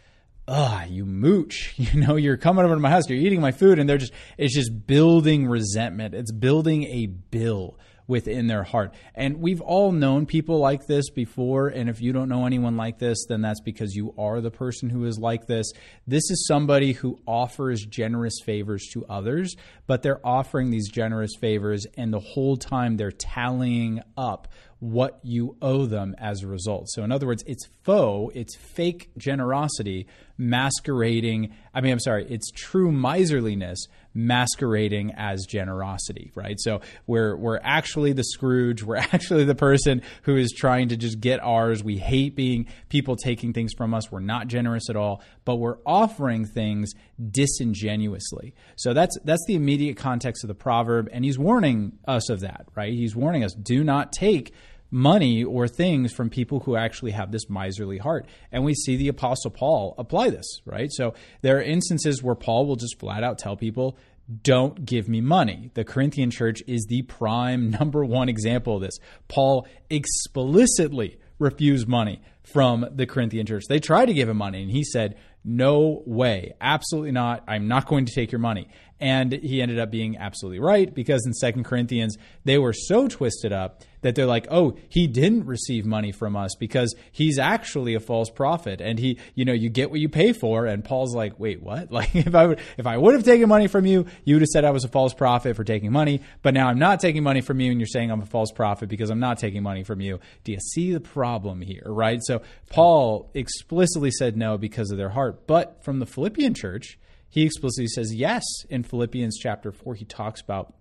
ah, 0.51 0.83
you 0.83 1.05
mooch. 1.05 1.73
You 1.81 1.99
know, 1.99 2.15
you're 2.15 2.37
coming 2.37 2.63
over 2.63 2.75
to 2.75 2.79
my 2.79 2.89
house, 2.89 3.09
you're 3.09 3.19
eating 3.19 3.41
my 3.41 3.51
food, 3.51 3.79
and 3.79 3.89
they're 3.89 3.97
just, 3.97 4.13
it's 4.37 4.53
just 4.53 4.85
building 4.87 5.47
resentment. 5.47 6.13
It's 6.13 6.31
building 6.31 6.83
a 6.83 7.07
bill 7.07 7.77
within 8.07 8.47
their 8.47 8.63
heart. 8.63 8.93
And 9.15 9.39
we've 9.39 9.61
all 9.61 9.91
known 9.91 10.25
people 10.25 10.59
like 10.59 10.85
this 10.85 11.09
before. 11.09 11.69
And 11.69 11.89
if 11.89 12.01
you 12.01 12.11
don't 12.13 12.29
know 12.29 12.45
anyone 12.45 12.77
like 12.77 12.99
this, 12.99 13.25
then 13.27 13.41
that's 13.41 13.61
because 13.61 13.95
you 13.95 14.13
are 14.17 14.41
the 14.41 14.51
person 14.51 14.89
who 14.89 15.05
is 15.05 15.17
like 15.17 15.47
this. 15.47 15.71
This 16.05 16.29
is 16.29 16.45
somebody 16.47 16.91
who 16.91 17.17
offers 17.25 17.85
generous 17.85 18.35
favors 18.43 18.87
to 18.93 19.05
others, 19.05 19.55
but 19.87 20.03
they're 20.03 20.25
offering 20.25 20.69
these 20.69 20.89
generous 20.89 21.31
favors, 21.39 21.85
and 21.97 22.13
the 22.13 22.19
whole 22.19 22.57
time 22.57 22.97
they're 22.97 23.11
tallying 23.11 24.01
up 24.17 24.49
what 24.81 25.19
you 25.21 25.55
owe 25.61 25.85
them 25.85 26.15
as 26.17 26.41
a 26.41 26.47
result. 26.47 26.89
So, 26.89 27.03
in 27.03 27.11
other 27.11 27.27
words, 27.27 27.43
it's 27.45 27.67
faux, 27.83 28.35
it's 28.35 28.57
fake 28.57 29.11
generosity 29.15 30.07
masquerading. 30.41 31.53
I 31.73 31.81
mean, 31.81 31.91
I'm 31.91 31.99
sorry, 31.99 32.25
it's 32.27 32.49
true 32.51 32.91
miserliness 32.91 33.85
masquerading 34.13 35.13
as 35.15 35.45
generosity, 35.45 36.31
right? 36.35 36.59
So 36.59 36.81
we're 37.07 37.35
we're 37.35 37.59
actually 37.63 38.13
the 38.13 38.23
Scrooge. 38.23 38.83
We're 38.83 38.95
actually 39.13 39.45
the 39.45 39.55
person 39.55 40.01
who 40.23 40.35
is 40.35 40.51
trying 40.51 40.89
to 40.89 40.97
just 40.97 41.19
get 41.19 41.39
ours. 41.41 41.83
We 41.83 41.97
hate 41.97 42.35
being 42.35 42.67
people 42.89 43.15
taking 43.15 43.53
things 43.53 43.71
from 43.77 43.93
us. 43.93 44.11
We're 44.11 44.19
not 44.19 44.47
generous 44.47 44.89
at 44.89 44.95
all, 44.95 45.21
but 45.45 45.57
we're 45.57 45.77
offering 45.85 46.45
things 46.45 46.91
disingenuously. 47.29 48.55
So 48.75 48.93
that's 48.93 49.17
that's 49.23 49.43
the 49.47 49.55
immediate 49.55 49.95
context 49.95 50.43
of 50.43 50.47
the 50.47 50.55
proverb, 50.55 51.07
and 51.13 51.23
he's 51.23 51.37
warning 51.37 51.93
us 52.07 52.29
of 52.29 52.41
that, 52.41 52.65
right? 52.75 52.93
He's 52.93 53.15
warning 53.15 53.43
us: 53.43 53.53
do 53.53 53.83
not 53.83 54.11
take 54.11 54.53
money 54.91 55.43
or 55.43 55.67
things 55.67 56.13
from 56.13 56.29
people 56.29 56.59
who 56.59 56.75
actually 56.75 57.11
have 57.11 57.31
this 57.31 57.49
miserly 57.49 57.97
heart. 57.97 58.27
And 58.51 58.63
we 58.63 58.75
see 58.75 58.97
the 58.97 59.07
Apostle 59.07 59.51
Paul 59.51 59.95
apply 59.97 60.29
this, 60.29 60.61
right? 60.65 60.91
So 60.91 61.13
there 61.41 61.57
are 61.57 61.61
instances 61.61 62.21
where 62.21 62.35
Paul 62.35 62.67
will 62.67 62.75
just 62.75 62.99
flat 62.99 63.23
out 63.23 63.39
tell 63.39 63.55
people, 63.55 63.97
don't 64.43 64.85
give 64.85 65.09
me 65.09 65.21
money. 65.21 65.71
The 65.73 65.83
Corinthian 65.83 66.31
church 66.31 66.61
is 66.67 66.85
the 66.87 67.01
prime 67.03 67.69
number 67.79 68.05
one 68.05 68.29
example 68.29 68.75
of 68.75 68.81
this. 68.81 68.99
Paul 69.27 69.67
explicitly 69.89 71.17
refused 71.39 71.87
money 71.87 72.21
from 72.43 72.85
the 72.93 73.05
Corinthian 73.05 73.45
church. 73.45 73.63
They 73.67 73.79
tried 73.79 74.05
to 74.05 74.13
give 74.13 74.29
him 74.29 74.37
money, 74.37 74.61
and 74.61 74.71
he 74.71 74.83
said, 74.83 75.17
No 75.43 76.03
way, 76.05 76.53
absolutely 76.61 77.11
not. 77.11 77.43
I'm 77.47 77.67
not 77.67 77.87
going 77.87 78.05
to 78.05 78.13
take 78.13 78.31
your 78.31 78.39
money. 78.39 78.67
And 79.01 79.33
he 79.33 79.63
ended 79.63 79.79
up 79.79 79.89
being 79.89 80.15
absolutely 80.17 80.59
right 80.59 80.93
because 80.93 81.25
in 81.25 81.33
Second 81.33 81.63
Corinthians, 81.63 82.17
they 82.45 82.59
were 82.59 82.71
so 82.71 83.07
twisted 83.07 83.51
up 83.51 83.81
that 84.01 84.15
they're 84.15 84.27
like, 84.27 84.47
oh, 84.49 84.77
he 84.89 85.07
didn't 85.07 85.45
receive 85.45 85.85
money 85.85 86.11
from 86.11 86.35
us 86.35 86.55
because 86.59 86.93
he's 87.11 87.39
actually 87.39 87.95
a 87.95 87.99
false 87.99 88.29
prophet. 88.29 88.81
And 88.81 88.99
he, 88.99 89.17
you 89.35 89.45
know, 89.45 89.53
you 89.53 89.69
get 89.69 89.89
what 89.89 89.99
you 89.99 90.09
pay 90.09 90.33
for. 90.33 90.65
And 90.65 90.83
Paul's 90.83 91.15
like, 91.15 91.39
wait, 91.39 91.61
what? 91.61 91.91
Like, 92.01 92.15
if 92.15 92.33
I 92.33 92.47
would, 92.47 92.59
if 92.77 92.87
I 92.87 92.97
would 92.97 93.13
have 93.13 93.23
taken 93.23 93.47
money 93.47 93.67
from 93.67 93.85
you, 93.85 94.05
you 94.23 94.35
would 94.35 94.41
have 94.41 94.47
said 94.47 94.65
I 94.65 94.71
was 94.71 94.85
a 94.85 94.87
false 94.87 95.13
prophet 95.13 95.55
for 95.55 95.63
taking 95.63 95.91
money. 95.91 96.21
But 96.41 96.53
now 96.53 96.67
I'm 96.67 96.79
not 96.79 96.99
taking 96.99 97.21
money 97.21 97.41
from 97.41 97.59
you 97.59 97.69
and 97.69 97.79
you're 97.79 97.87
saying 97.87 98.09
I'm 98.09 98.21
a 98.21 98.25
false 98.25 98.51
prophet 98.51 98.89
because 98.89 99.09
I'm 99.11 99.19
not 99.19 99.37
taking 99.37 99.61
money 99.61 99.83
from 99.83 100.01
you. 100.01 100.19
Do 100.43 100.51
you 100.51 100.59
see 100.59 100.93
the 100.93 100.99
problem 100.99 101.61
here, 101.61 101.83
right? 101.85 102.19
So 102.23 102.41
Paul 102.69 103.29
explicitly 103.35 104.09
said 104.09 104.35
no 104.35 104.57
because 104.57 104.89
of 104.89 104.97
their 104.97 105.09
heart. 105.09 105.45
But 105.47 105.83
from 105.83 105.99
the 105.99 106.05
Philippian 106.07 106.53
church, 106.53 106.97
he 107.31 107.43
explicitly 107.43 107.87
says 107.87 108.13
yes 108.13 108.43
in 108.69 108.83
Philippians 108.83 109.37
chapter 109.39 109.71
4. 109.71 109.95
He 109.95 110.05
talks 110.05 110.41
about 110.41 110.73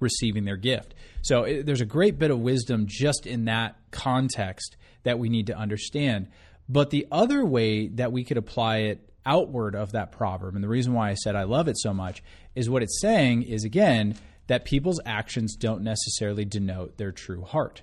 receiving 0.00 0.44
their 0.44 0.56
gift. 0.56 0.94
So 1.22 1.44
it, 1.44 1.66
there's 1.66 1.82
a 1.82 1.86
great 1.86 2.18
bit 2.18 2.30
of 2.30 2.40
wisdom 2.40 2.86
just 2.88 3.26
in 3.26 3.44
that 3.44 3.76
context 3.90 4.76
that 5.02 5.18
we 5.18 5.28
need 5.28 5.46
to 5.48 5.56
understand. 5.56 6.28
But 6.68 6.88
the 6.88 7.06
other 7.12 7.44
way 7.44 7.88
that 7.88 8.12
we 8.12 8.24
could 8.24 8.38
apply 8.38 8.78
it 8.78 9.10
outward 9.26 9.74
of 9.74 9.92
that 9.92 10.10
proverb, 10.10 10.54
and 10.54 10.64
the 10.64 10.68
reason 10.68 10.94
why 10.94 11.10
I 11.10 11.14
said 11.14 11.36
I 11.36 11.44
love 11.44 11.68
it 11.68 11.78
so 11.78 11.92
much, 11.92 12.22
is 12.54 12.70
what 12.70 12.82
it's 12.82 13.00
saying 13.00 13.42
is 13.42 13.64
again 13.64 14.16
that 14.46 14.64
people's 14.64 15.00
actions 15.04 15.54
don't 15.54 15.82
necessarily 15.82 16.46
denote 16.46 16.96
their 16.96 17.12
true 17.12 17.42
heart 17.42 17.82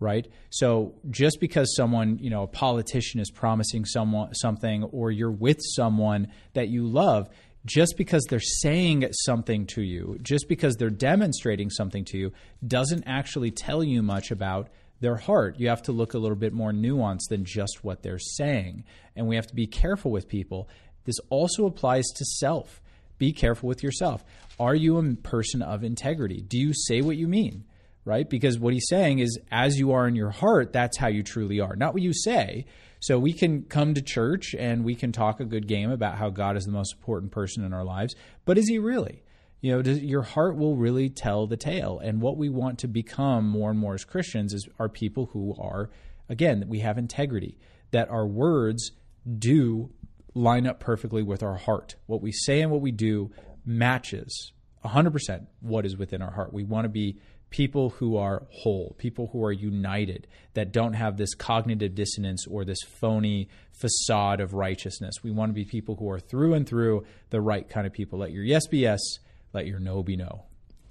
right? 0.00 0.26
So 0.50 0.94
just 1.10 1.40
because 1.40 1.74
someone, 1.74 2.18
you 2.18 2.30
know, 2.30 2.42
a 2.42 2.46
politician 2.46 3.20
is 3.20 3.30
promising 3.30 3.84
someone 3.84 4.34
something 4.34 4.84
or 4.84 5.10
you're 5.10 5.30
with 5.30 5.58
someone 5.60 6.28
that 6.54 6.68
you 6.68 6.86
love, 6.86 7.28
just 7.64 7.96
because 7.96 8.24
they're 8.28 8.40
saying 8.40 9.06
something 9.12 9.66
to 9.66 9.82
you, 9.82 10.18
just 10.22 10.48
because 10.48 10.76
they're 10.76 10.90
demonstrating 10.90 11.70
something 11.70 12.04
to 12.06 12.18
you, 12.18 12.32
doesn't 12.66 13.04
actually 13.06 13.50
tell 13.50 13.82
you 13.82 14.02
much 14.02 14.30
about 14.30 14.68
their 15.00 15.16
heart. 15.16 15.58
You 15.58 15.68
have 15.68 15.82
to 15.82 15.92
look 15.92 16.14
a 16.14 16.18
little 16.18 16.36
bit 16.36 16.52
more 16.52 16.72
nuanced 16.72 17.28
than 17.28 17.44
just 17.44 17.84
what 17.84 18.02
they're 18.02 18.18
saying. 18.18 18.84
And 19.14 19.26
we 19.28 19.36
have 19.36 19.46
to 19.48 19.54
be 19.54 19.66
careful 19.66 20.10
with 20.10 20.28
people. 20.28 20.68
This 21.04 21.18
also 21.30 21.66
applies 21.66 22.06
to 22.16 22.24
self. 22.24 22.80
Be 23.18 23.32
careful 23.32 23.68
with 23.68 23.82
yourself. 23.82 24.24
Are 24.60 24.74
you 24.74 24.96
a 24.98 25.14
person 25.16 25.62
of 25.62 25.84
integrity? 25.84 26.40
Do 26.40 26.58
you 26.58 26.72
say 26.72 27.00
what 27.00 27.16
you 27.16 27.28
mean? 27.28 27.64
Right? 28.08 28.28
Because 28.28 28.58
what 28.58 28.72
he's 28.72 28.88
saying 28.88 29.18
is, 29.18 29.38
as 29.52 29.78
you 29.78 29.92
are 29.92 30.08
in 30.08 30.16
your 30.16 30.30
heart, 30.30 30.72
that's 30.72 30.96
how 30.96 31.08
you 31.08 31.22
truly 31.22 31.60
are, 31.60 31.76
not 31.76 31.92
what 31.92 32.02
you 32.02 32.14
say. 32.14 32.64
So 33.00 33.18
we 33.18 33.34
can 33.34 33.62
come 33.64 33.94
to 33.94 34.02
church 34.02 34.54
and 34.58 34.82
we 34.82 34.94
can 34.94 35.12
talk 35.12 35.38
a 35.38 35.44
good 35.44 35.68
game 35.68 35.90
about 35.90 36.16
how 36.16 36.30
God 36.30 36.56
is 36.56 36.64
the 36.64 36.72
most 36.72 36.94
important 36.94 37.30
person 37.30 37.64
in 37.64 37.72
our 37.72 37.84
lives, 37.84 38.16
but 38.46 38.58
is 38.58 38.66
he 38.68 38.78
really? 38.78 39.22
You 39.60 39.72
know, 39.72 39.82
does, 39.82 40.02
your 40.02 40.22
heart 40.22 40.56
will 40.56 40.74
really 40.74 41.10
tell 41.10 41.46
the 41.46 41.56
tale. 41.56 42.00
And 42.02 42.22
what 42.22 42.36
we 42.36 42.48
want 42.48 42.78
to 42.80 42.88
become 42.88 43.46
more 43.46 43.70
and 43.70 43.78
more 43.78 43.94
as 43.94 44.04
Christians 44.04 44.54
is 44.54 44.66
are 44.78 44.88
people 44.88 45.26
who 45.32 45.54
are, 45.60 45.90
again, 46.28 46.64
we 46.66 46.80
have 46.80 46.96
integrity, 46.96 47.58
that 47.90 48.08
our 48.08 48.26
words 48.26 48.92
do 49.38 49.90
line 50.34 50.66
up 50.66 50.80
perfectly 50.80 51.22
with 51.22 51.42
our 51.42 51.56
heart. 51.56 51.96
What 52.06 52.22
we 52.22 52.32
say 52.32 52.62
and 52.62 52.70
what 52.70 52.80
we 52.80 52.92
do 52.92 53.32
matches 53.66 54.52
100% 54.84 55.46
what 55.60 55.84
is 55.84 55.96
within 55.96 56.22
our 56.22 56.30
heart. 56.30 56.52
We 56.52 56.64
want 56.64 56.84
to 56.84 56.88
be 56.88 57.18
people 57.50 57.90
who 57.90 58.16
are 58.16 58.46
whole, 58.50 58.94
people 58.98 59.28
who 59.32 59.44
are 59.44 59.52
united, 59.52 60.26
that 60.54 60.72
don't 60.72 60.94
have 60.94 61.16
this 61.16 61.34
cognitive 61.34 61.94
dissonance 61.94 62.46
or 62.46 62.64
this 62.64 62.80
phony 63.00 63.48
facade 63.72 64.40
of 64.40 64.54
righteousness. 64.54 65.14
We 65.22 65.30
want 65.30 65.50
to 65.50 65.54
be 65.54 65.64
people 65.64 65.96
who 65.96 66.10
are 66.10 66.20
through 66.20 66.54
and 66.54 66.66
through 66.66 67.04
the 67.30 67.40
right 67.40 67.68
kind 67.68 67.86
of 67.86 67.92
people. 67.92 68.18
Let 68.18 68.32
your 68.32 68.44
yes 68.44 68.66
be 68.66 68.78
yes, 68.78 69.00
let 69.52 69.66
your 69.66 69.80
no 69.80 70.02
be 70.02 70.16
no. 70.16 70.44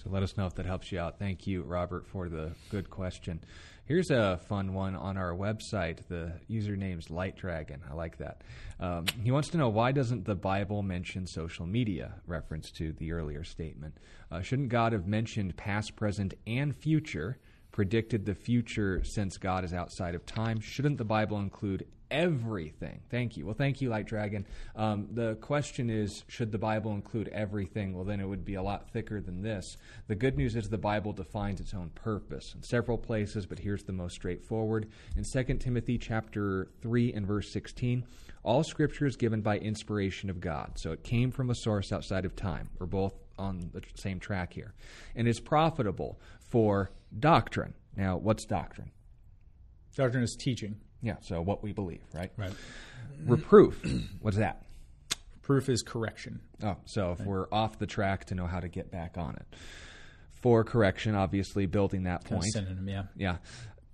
So 0.03 0.09
let 0.09 0.23
us 0.23 0.37
know 0.37 0.45
if 0.45 0.55
that 0.55 0.65
helps 0.65 0.91
you 0.91 0.99
out. 0.99 1.19
Thank 1.19 1.47
you, 1.47 1.63
Robert, 1.63 2.07
for 2.07 2.29
the 2.29 2.51
good 2.69 2.89
question. 2.89 3.39
Here's 3.87 4.11
a 4.11 4.37
fun 4.49 4.73
one 4.73 4.97
on 4.97 5.15
our 5.15 5.31
website. 5.31 5.99
The 6.09 6.33
username's 6.49 7.09
Light 7.09 7.37
Dragon. 7.37 7.81
I 7.89 7.93
like 7.93 8.17
that. 8.17 8.41
Um, 8.81 9.05
he 9.23 9.31
wants 9.31 9.47
to 9.51 9.57
know 9.57 9.69
why 9.69 9.93
doesn't 9.93 10.25
the 10.25 10.35
Bible 10.35 10.83
mention 10.83 11.25
social 11.25 11.65
media? 11.65 12.15
Reference 12.25 12.69
to 12.71 12.91
the 12.91 13.13
earlier 13.13 13.45
statement. 13.45 13.97
Uh, 14.29 14.41
shouldn't 14.41 14.67
God 14.67 14.91
have 14.91 15.07
mentioned 15.07 15.55
past, 15.55 15.95
present, 15.95 16.33
and 16.45 16.75
future? 16.75 17.37
Predicted 17.71 18.25
the 18.25 18.35
future 18.35 19.05
since 19.05 19.37
God 19.37 19.63
is 19.63 19.73
outside 19.73 20.15
of 20.15 20.25
time. 20.25 20.59
Shouldn't 20.59 20.97
the 20.97 21.05
Bible 21.05 21.39
include 21.39 21.87
everything. 22.11 23.01
Thank 23.09 23.37
you. 23.37 23.45
Well, 23.45 23.55
thank 23.55 23.81
you, 23.81 23.89
Light 23.89 24.05
Dragon. 24.05 24.45
Um, 24.75 25.07
the 25.11 25.35
question 25.35 25.89
is 25.89 26.23
should 26.27 26.51
the 26.51 26.57
Bible 26.57 26.91
include 26.91 27.27
everything? 27.29 27.93
Well, 27.93 28.03
then 28.03 28.19
it 28.19 28.25
would 28.25 28.45
be 28.45 28.55
a 28.55 28.61
lot 28.61 28.89
thicker 28.91 29.21
than 29.21 29.41
this. 29.41 29.77
The 30.07 30.15
good 30.15 30.37
news 30.37 30.55
is 30.55 30.69
the 30.69 30.77
Bible 30.77 31.13
defines 31.13 31.59
its 31.59 31.73
own 31.73 31.89
purpose 31.95 32.53
in 32.55 32.63
several 32.63 32.97
places, 32.97 33.45
but 33.45 33.59
here's 33.59 33.83
the 33.83 33.93
most 33.93 34.13
straightforward. 34.13 34.89
In 35.15 35.23
2 35.23 35.43
Timothy 35.55 35.97
chapter 35.97 36.69
3 36.81 37.13
and 37.13 37.27
verse 37.27 37.51
16, 37.51 38.05
all 38.43 38.63
scripture 38.63 39.05
is 39.05 39.15
given 39.15 39.41
by 39.41 39.57
inspiration 39.57 40.29
of 40.29 40.39
God. 40.39 40.73
So 40.75 40.91
it 40.91 41.03
came 41.03 41.31
from 41.31 41.49
a 41.49 41.55
source 41.55 41.91
outside 41.91 42.25
of 42.25 42.35
time. 42.35 42.69
We're 42.79 42.85
both 42.85 43.13
on 43.37 43.69
the 43.73 43.81
same 43.95 44.19
track 44.19 44.53
here. 44.53 44.73
And 45.15 45.27
is 45.27 45.39
profitable 45.39 46.19
for 46.39 46.91
doctrine. 47.19 47.73
Now, 47.95 48.17
what's 48.17 48.45
doctrine? 48.45 48.91
Doctrine 49.95 50.23
is 50.23 50.35
teaching. 50.35 50.77
Yeah, 51.01 51.15
so 51.21 51.41
what 51.41 51.63
we 51.63 51.73
believe, 51.73 52.01
right? 52.13 52.31
Right. 52.37 52.53
Reproof. 53.25 53.81
What's 54.21 54.37
that? 54.37 54.63
Proof 55.41 55.69
is 55.69 55.81
correction. 55.81 56.41
Oh, 56.63 56.75
so 56.85 57.11
if 57.17 57.25
we're 57.25 57.47
off 57.51 57.79
the 57.79 57.87
track 57.87 58.25
to 58.25 58.35
know 58.35 58.47
how 58.47 58.59
to 58.59 58.67
get 58.67 58.91
back 58.91 59.17
on 59.17 59.35
it. 59.35 59.45
For 60.41 60.63
correction, 60.63 61.15
obviously 61.15 61.65
building 61.65 62.03
that 62.03 62.25
Kind 62.25 62.41
point. 62.41 62.53
synonym, 62.53 62.87
yeah. 62.87 63.03
Yeah. 63.15 63.37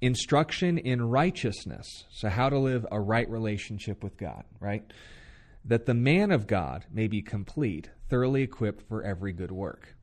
Instruction 0.01 0.77
in 0.77 1.01
righteousness. 1.01 1.87
So, 2.11 2.27
how 2.27 2.49
to 2.49 2.57
live 2.59 2.85
a 2.91 2.99
right 2.99 3.29
relationship 3.29 4.03
with 4.03 4.17
God, 4.17 4.43
right? 4.59 4.83
That 5.65 5.85
the 5.85 5.93
man 5.93 6.31
of 6.31 6.45
God 6.47 6.85
may 6.91 7.07
be 7.07 7.21
complete, 7.21 7.89
thoroughly 8.09 8.41
equipped 8.41 8.87
for 8.89 9.03
every 9.03 9.31
good 9.31 9.51
work. 9.51 9.95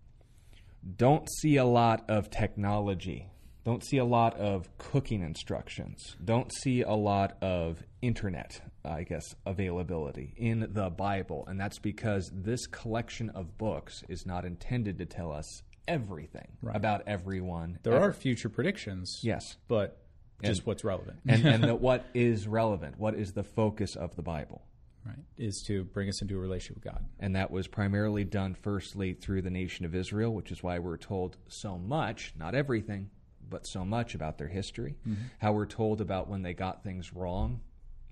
Don't 0.97 1.29
see 1.41 1.57
a 1.57 1.67
lot 1.67 2.09
of 2.09 2.31
technology. 2.31 3.27
Don't 3.65 3.85
see 3.85 3.99
a 3.99 4.05
lot 4.05 4.37
of 4.39 4.69
cooking 4.79 5.23
instructions. 5.23 6.17
Don't 6.25 6.51
see 6.53 6.83
a 6.83 6.95
lot 6.95 7.37
of 7.43 7.83
internet, 8.01 8.61
I 8.85 9.03
guess, 9.03 9.35
availability 9.45 10.33
in 10.37 10.69
the 10.73 10.89
Bible. 10.91 11.45
And 11.47 11.61
that's 11.61 11.79
because 11.79 12.31
this 12.35 12.67
collection 12.67 13.29
of 13.31 13.59
books 13.59 14.03
is 14.09 14.25
not 14.25 14.45
intended 14.45 14.99
to 14.99 15.07
tell 15.07 15.31
us 15.33 15.63
everything 15.87 16.49
about 16.75 17.03
everyone. 17.07 17.79
There 17.83 17.95
ever. 17.95 18.09
are 18.09 18.13
future 18.13 18.49
predictions. 18.49 19.21
Yes. 19.23 19.57
But 19.69 19.99
just 20.43 20.61
And- 20.61 20.67
what's 20.67 20.85
relevant. 20.85 21.19
and 21.29 21.45
and 21.45 21.65
the, 21.65 21.75
what 21.89 22.07
is 22.15 22.47
relevant? 22.49 22.99
What 22.99 23.15
is 23.15 23.33
the 23.33 23.45
focus 23.45 23.95
of 23.97 24.17
the 24.17 24.23
Bible? 24.23 24.63
right. 25.05 25.17
Is 25.39 25.63
to 25.67 25.85
bring 25.85 26.09
us 26.11 26.21
into 26.23 26.37
a 26.37 26.39
relationship 26.39 26.77
with 26.83 26.93
God. 26.93 27.05
And 27.19 27.35
that 27.37 27.51
was 27.51 27.67
primarily 27.67 28.25
done 28.25 28.55
firstly 28.55 29.15
through 29.15 29.43
the 29.43 29.51
nation 29.51 29.85
of 29.87 29.95
Israel, 29.95 30.35
which 30.35 30.51
is 30.53 30.63
why 30.63 30.79
we're 30.79 30.99
told 30.99 31.37
so 31.49 31.79
much, 31.79 32.35
not 32.39 32.55
everything, 32.55 33.09
but 33.51 33.67
so 33.67 33.85
much 33.85 34.15
about 34.15 34.39
their 34.39 34.49
history. 34.49 34.97
Mm-hmm. 35.07 35.25
How 35.41 35.53
we're 35.53 35.67
told 35.67 36.01
about 36.01 36.29
when 36.29 36.43
they 36.43 36.55
got 36.55 36.83
things 36.83 37.13
wrong, 37.13 37.61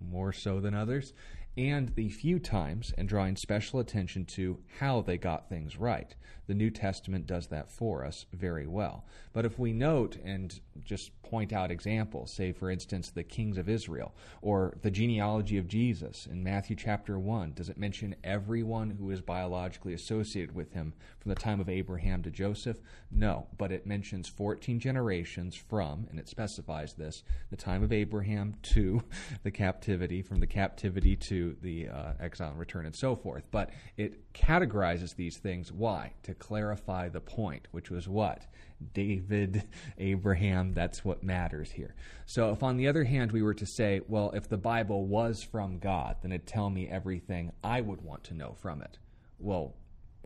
more 0.01 0.33
so 0.33 0.61
than 0.61 0.75
others, 0.75 1.13
and 1.59 1.89
the 1.97 2.09
few 2.09 2.39
times, 2.39 2.95
and 2.97 3.09
drawing 3.09 3.35
special 3.35 3.81
attention 3.81 4.25
to 4.25 4.59
how 4.79 5.01
they 5.01 5.19
got 5.19 5.49
things 5.49 5.77
right. 5.77 6.15
The 6.47 6.55
New 6.55 6.71
Testament 6.71 7.27
does 7.27 7.49
that 7.49 7.69
for 7.69 8.05
us 8.05 8.27
very 8.33 8.67
well. 8.67 9.05
But 9.33 9.45
if 9.45 9.59
we 9.59 9.73
note 9.73 10.17
and 10.25 10.59
just 10.83 11.21
point 11.23 11.53
out 11.53 11.71
examples, 11.71 12.33
say, 12.33 12.53
for 12.53 12.71
instance, 12.71 13.11
the 13.11 13.23
kings 13.23 13.59
of 13.59 13.69
Israel 13.69 14.15
or 14.41 14.79
the 14.81 14.91
genealogy 14.91 15.59
of 15.59 15.69
Jesus 15.69 16.27
in 16.27 16.43
Matthew 16.43 16.75
chapter 16.75 17.19
1, 17.19 17.53
does 17.53 17.69
it 17.69 17.77
mention 17.77 18.15
everyone 18.25 18.91
who 18.91 19.11
is 19.11 19.21
biologically 19.21 19.93
associated 19.93 20.55
with 20.55 20.73
him 20.73 20.95
from 21.21 21.29
the 21.29 21.35
time 21.41 21.61
of 21.61 21.69
Abraham 21.69 22.23
to 22.23 22.31
Joseph? 22.31 22.81
No, 23.11 23.49
but 23.59 23.73
it 23.73 23.87
mentions 23.87 24.29
14 24.29 24.81
generations 24.81 25.55
from, 25.55 26.07
and 26.09 26.19
it 26.19 26.29
specifies 26.29 26.95
this, 26.95 27.25
the 27.51 27.57
time 27.57 27.83
of 27.83 27.93
Abraham 27.93 28.55
to 28.63 29.03
the 29.43 29.51
captivity, 29.51 30.23
from 30.23 30.41
the 30.41 30.47
captivity 30.47 31.15
to 31.17 31.48
the 31.61 31.89
uh, 31.89 32.13
exile 32.21 32.51
and 32.51 32.59
return, 32.59 32.87
and 32.87 32.95
so 32.95 33.17
forth. 33.17 33.45
But 33.51 33.71
it 33.97 34.33
categorizes 34.33 35.15
these 35.15 35.39
things. 35.39 35.73
Why? 35.73 36.13
To 36.25 36.35
clarify 36.35 37.09
the 37.09 37.21
point, 37.21 37.69
which 37.71 37.91
was 37.91 38.09
what? 38.09 38.47
David, 38.95 39.65
Abraham, 39.99 40.73
that's 40.75 41.05
what 41.05 41.23
matters 41.23 41.71
here. 41.71 41.95
So, 42.27 42.53
if 42.53 42.63
on 42.63 42.77
the 42.77 42.89
other 42.89 43.05
hand 43.05 43.33
we 43.33 43.43
were 43.43 43.55
to 43.55 43.67
say, 43.67 44.01
well, 44.09 44.31
if 44.33 44.49
the 44.49 44.59
Bible 44.59 45.07
was 45.07 45.43
from 45.43 45.79
God, 45.79 46.17
then 46.23 46.33
it'd 46.33 46.47
tell 46.47 46.71
me 46.71 46.89
everything 46.89 47.53
I 47.63 47.81
would 47.81 48.03
want 48.03 48.25
to 48.25 48.35
know 48.35 48.55
from 48.61 48.83
it. 48.83 48.99
Well, 49.39 49.75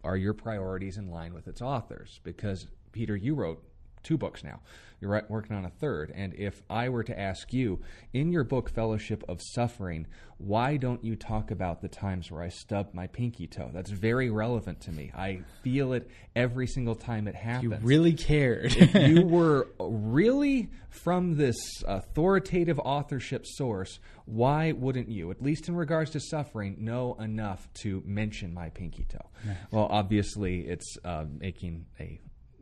are 0.04 0.16
your 0.16 0.34
priorities 0.34 0.96
in 0.96 1.10
line 1.10 1.32
with 1.32 1.46
its 1.46 1.62
authors? 1.62 2.20
Because, 2.24 2.66
Peter, 2.92 3.16
you 3.16 3.34
wrote 3.34 3.62
two 4.02 4.18
books 4.18 4.42
now. 4.44 4.60
You're 5.00 5.10
right, 5.10 5.28
working 5.28 5.56
on 5.56 5.64
a 5.64 5.70
third. 5.70 6.12
And 6.14 6.32
if 6.34 6.62
I 6.70 6.88
were 6.88 7.02
to 7.02 7.18
ask 7.18 7.52
you, 7.52 7.80
in 8.12 8.30
your 8.30 8.44
book, 8.44 8.70
Fellowship 8.70 9.24
of 9.28 9.40
Suffering, 9.42 10.06
why 10.38 10.76
don't 10.76 11.02
you 11.04 11.16
talk 11.16 11.50
about 11.50 11.82
the 11.82 11.88
times 11.88 12.30
where 12.30 12.40
I 12.40 12.50
stubbed 12.50 12.94
my 12.94 13.08
pinky 13.08 13.48
toe? 13.48 13.68
That's 13.74 13.90
very 13.90 14.30
relevant 14.30 14.80
to 14.82 14.92
me. 14.92 15.10
I 15.12 15.40
feel 15.64 15.92
it 15.92 16.08
every 16.36 16.68
single 16.68 16.94
time 16.94 17.26
it 17.26 17.34
happens 17.34 17.64
You 17.64 17.74
really 17.82 18.12
cared. 18.12 18.76
if 18.76 18.94
you 18.94 19.22
were 19.26 19.66
really 19.80 20.70
from 20.88 21.36
this 21.36 21.56
authoritative 21.84 22.78
authorship 22.78 23.44
source, 23.44 23.98
why 24.24 24.70
wouldn't 24.70 25.08
you, 25.08 25.32
at 25.32 25.42
least 25.42 25.68
in 25.68 25.74
regards 25.74 26.12
to 26.12 26.20
suffering, 26.20 26.76
know 26.78 27.14
enough 27.14 27.68
to 27.82 28.04
mention 28.06 28.54
my 28.54 28.68
pinky 28.70 29.04
toe? 29.04 29.30
Well, 29.72 29.88
obviously, 29.90 30.60
it's 30.60 30.96
uh, 31.04 31.24
making 31.40 31.86
a 31.98 32.20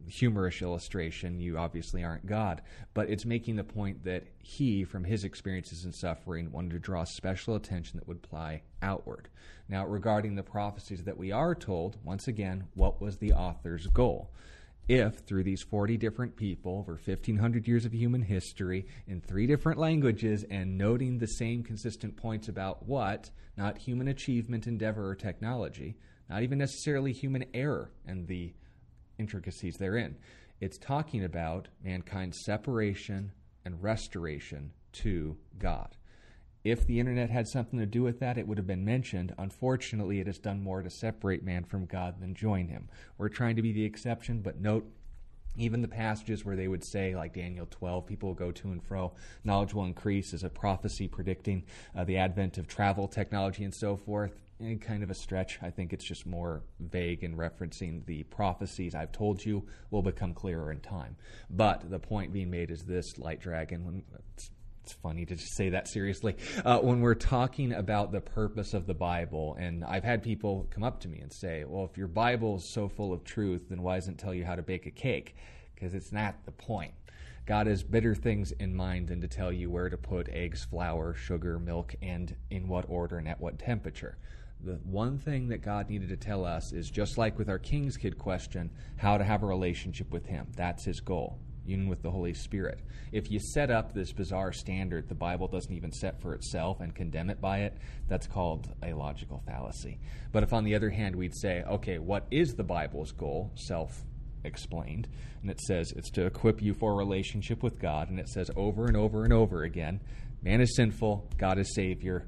humorous 0.09 0.63
illustration. 0.63 1.41
You 1.41 1.59
obviously 1.59 2.05
aren't 2.05 2.27
God, 2.27 2.63
but 2.95 3.11
it's 3.11 3.25
making 3.25 3.57
the 3.57 3.65
point 3.65 4.05
that 4.05 4.25
he, 4.39 4.85
from 4.85 5.05
his 5.05 5.25
experiences 5.25 5.85
and 5.85 5.95
suffering, 5.95 6.51
wanted 6.53 6.73
to 6.73 6.79
draw 6.79 7.05
special 7.05 7.55
attention 7.55 7.99
that 7.99 8.09
would 8.09 8.19
apply 8.25 8.63
outward. 8.83 9.29
Now, 9.69 9.87
regarding 9.87 10.35
the 10.35 10.43
prophecies 10.43 11.05
that 11.05 11.19
we 11.19 11.33
are 11.33 11.55
told, 11.55 11.97
once 12.05 12.29
again, 12.29 12.65
what 12.75 13.01
was 13.01 13.19
the 13.19 13.33
author's 13.33 13.87
goal? 13.87 14.31
if 14.91 15.19
through 15.19 15.45
these 15.45 15.63
40 15.63 15.97
different 15.99 16.35
people 16.35 16.79
over 16.81 16.95
1500 16.95 17.69
years 17.69 17.85
of 17.85 17.95
human 17.95 18.23
history 18.23 18.87
in 19.07 19.21
three 19.21 19.47
different 19.47 19.79
languages 19.79 20.45
and 20.51 20.77
noting 20.77 21.19
the 21.19 21.29
same 21.29 21.63
consistent 21.63 22.17
points 22.17 22.49
about 22.49 22.85
what 22.89 23.31
not 23.57 23.79
human 23.79 24.09
achievement 24.09 24.67
endeavor 24.67 25.09
or 25.09 25.15
technology 25.15 25.97
not 26.29 26.43
even 26.43 26.59
necessarily 26.59 27.13
human 27.13 27.45
error 27.55 27.93
and 28.05 28.27
the 28.27 28.53
intricacies 29.21 29.77
therein 29.77 30.17
it's 30.61 30.79
talking 30.79 31.25
about 31.25 31.69
mankind's 31.85 32.43
separation 32.45 33.31
and 33.65 33.83
restoration 33.83 34.73
to 34.93 35.37
god 35.59 35.97
if 36.63 36.87
the 36.87 37.01
internet 37.01 37.31
had 37.31 37.49
something 37.49 37.79
to 37.79 37.87
do 37.87 38.03
with 38.03 38.21
that, 38.21 38.37
it 38.37 38.47
would 38.47 38.59
have 38.59 38.67
been 38.67 38.85
mentioned. 38.85 39.35
Unfortunately, 39.39 40.21
it 40.21 40.27
has 40.27 40.39
done 40.39 40.63
more 40.63 40.83
to 40.83 40.91
separate 40.91 41.43
man 41.43 41.65
from 41.65 41.87
God 41.87 42.21
than 42.21 42.35
join 42.35 42.69
him. 42.69 42.89
We're 43.17 43.31
trying 43.31 43.57
to 43.57 43.63
be 43.63 43.73
the 43.73 43.85
exception, 43.85 44.43
but 44.43 44.61
note 44.61 44.87
even 45.57 45.83
the 45.83 45.89
passages 45.89 46.45
where 46.45 46.57
they 46.57 46.69
would 46.69 46.85
say, 46.85 47.17
like 47.17 47.35
Daniel 47.35 47.67
12, 47.71 48.07
people 48.07 48.29
will 48.29 48.37
go 48.37 48.53
to 48.53 48.71
and 48.71 48.83
fro, 48.83 49.13
knowledge 49.43 49.75
will 49.75 49.85
increase 49.85 50.33
is 50.33 50.45
a 50.45 50.51
prophecy 50.51 51.09
predicting 51.09 51.65
uh, 51.97 52.05
the 52.05 52.19
advent 52.19 52.59
of 52.59 52.69
travel 52.69 53.09
technology 53.09 53.65
and 53.65 53.75
so 53.75 53.97
forth. 53.97 54.33
Eh, 54.63 54.77
kind 54.77 55.03
of 55.03 55.11
a 55.11 55.15
stretch. 55.15 55.59
I 55.63 55.71
think 55.71 55.93
it's 55.93 56.05
just 56.05 56.27
more 56.27 56.63
vague 56.79 57.25
in 57.25 57.35
referencing 57.37 58.05
the 58.05 58.25
prophecies 58.25 58.95
I've 58.95 59.13
told 59.13 59.45
you 59.45 59.67
will 59.91 60.03
become 60.03 60.35
clearer 60.35 60.71
in 60.71 60.81
time. 60.81 61.17
But 61.49 61.91
the 61.91 61.99
point 61.99 62.33
being 62.33 62.51
made 62.51 62.71
is 62.71 62.83
this 62.83 63.19
light 63.19 63.41
dragon, 63.41 63.85
when 63.85 64.03
it's 64.35 64.51
it's 64.83 64.93
funny 64.95 65.27
to 65.27 65.37
just 65.37 65.55
say 65.55 65.69
that 65.71 65.89
seriously. 65.89 66.37
Uh, 66.65 66.79
when 66.79 67.01
we're 67.01 67.15
talking 67.15 67.73
about 67.73 68.13
the 68.13 68.21
purpose 68.21 68.75
of 68.75 68.87
the 68.87 68.95
Bible, 68.95 69.57
and 69.59 69.85
I've 69.85 70.05
had 70.05 70.23
people 70.23 70.67
come 70.71 70.83
up 70.83 71.01
to 71.01 71.09
me 71.09 71.21
and 71.21 71.33
say, 71.33 71.65
well, 71.65 71.85
if 71.85 71.97
your 71.97 72.09
Bible 72.09 72.57
is 72.57 72.69
so 72.69 72.89
full 72.89 73.13
of 73.13 73.23
truth, 73.23 73.69
then 73.69 73.83
why 73.83 73.97
doesn't 73.97 74.15
it 74.15 74.19
tell 74.19 74.35
you 74.35 74.45
how 74.45 74.57
to 74.57 74.63
bake 74.63 74.87
a 74.87 74.91
cake? 74.91 75.37
Because 75.75 75.95
it's 75.95 76.13
not 76.13 76.45
the 76.45 76.53
point. 76.53 76.93
God 77.47 77.67
has 77.67 77.83
better 77.83 78.15
things 78.15 78.53
in 78.53 78.75
mind 78.75 79.09
than 79.09 79.21
to 79.21 79.29
tell 79.29 79.53
you 79.53 79.71
where 79.71 79.91
to 79.91 79.97
put 79.97 80.29
eggs, 80.31 80.65
flour, 80.65 81.15
sugar, 81.15 81.59
milk, 81.59 81.95
and 82.03 82.35
in 82.51 82.67
what 82.67 82.87
order 82.89 83.19
and 83.19 83.29
at 83.29 83.41
what 83.41 83.59
temperature. 83.59 84.17
The 84.65 84.79
one 84.85 85.19
thing 85.19 85.49
that 85.49 85.63
God 85.63 85.89
needed 85.89 86.11
to 86.11 86.17
tell 86.17 86.45
us 86.45 86.73
is 86.73 86.91
just 86.91 87.17
like 87.17 87.39
with 87.39 87.49
our 87.49 87.59
King's 87.59 87.97
Kid 87.97 88.19
question, 88.19 88.71
how 88.97 89.17
to 89.17 89.25
have 89.25 89.43
a 89.43 89.47
relationship 89.47 90.11
with 90.11 90.27
Him. 90.27 90.47
That's 90.57 90.85
His 90.85 91.01
goal, 91.01 91.39
even 91.67 91.89
with 91.89 92.03
the 92.03 92.11
Holy 92.11 92.35
Spirit. 92.35 92.81
If 93.13 93.31
you 93.31 93.41
set 93.41 93.71
up 93.71 93.93
this 93.93 94.13
bizarre 94.13 94.53
standard 94.53 95.09
the 95.09 95.15
Bible 95.15 95.49
doesn't 95.49 95.73
even 95.73 95.93
set 95.93 96.21
for 96.21 96.35
itself 96.35 96.81
and 96.81 96.95
condemn 96.95 97.31
it 97.31 97.41
by 97.41 97.61
it, 97.61 97.79
that's 98.09 98.27
called 98.27 98.69
a 98.83 98.93
logical 98.93 99.43
fallacy. 99.47 99.99
But 100.33 100.43
if, 100.43 100.53
on 100.53 100.65
the 100.65 100.75
other 100.75 100.91
hand, 100.91 101.17
we'd 101.17 101.37
say, 101.37 101.63
okay, 101.63 101.99
what 101.99 102.27
is 102.31 102.55
the 102.55 102.65
Bible's 102.65 103.13
goal? 103.13 103.53
Self 103.55 104.05
explained. 104.45 105.09
And 105.43 105.51
it 105.51 105.61
says 105.61 105.93
it's 105.97 106.11
to 106.11 106.27
equip 106.27 106.63
you 106.63 106.75
for 106.75 106.93
a 106.93 106.97
relationship 106.97 107.63
with 107.63 107.79
God. 107.79 108.11
And 108.11 108.19
it 108.19 108.29
says 108.29 108.51
over 108.57 108.87
and 108.87 108.97
over 108.97 109.25
and 109.25 109.33
over 109.33 109.63
again 109.63 110.01
man 110.43 110.61
is 110.61 110.75
sinful, 110.75 111.29
God 111.37 111.59
is 111.59 111.75
Savior, 111.75 112.27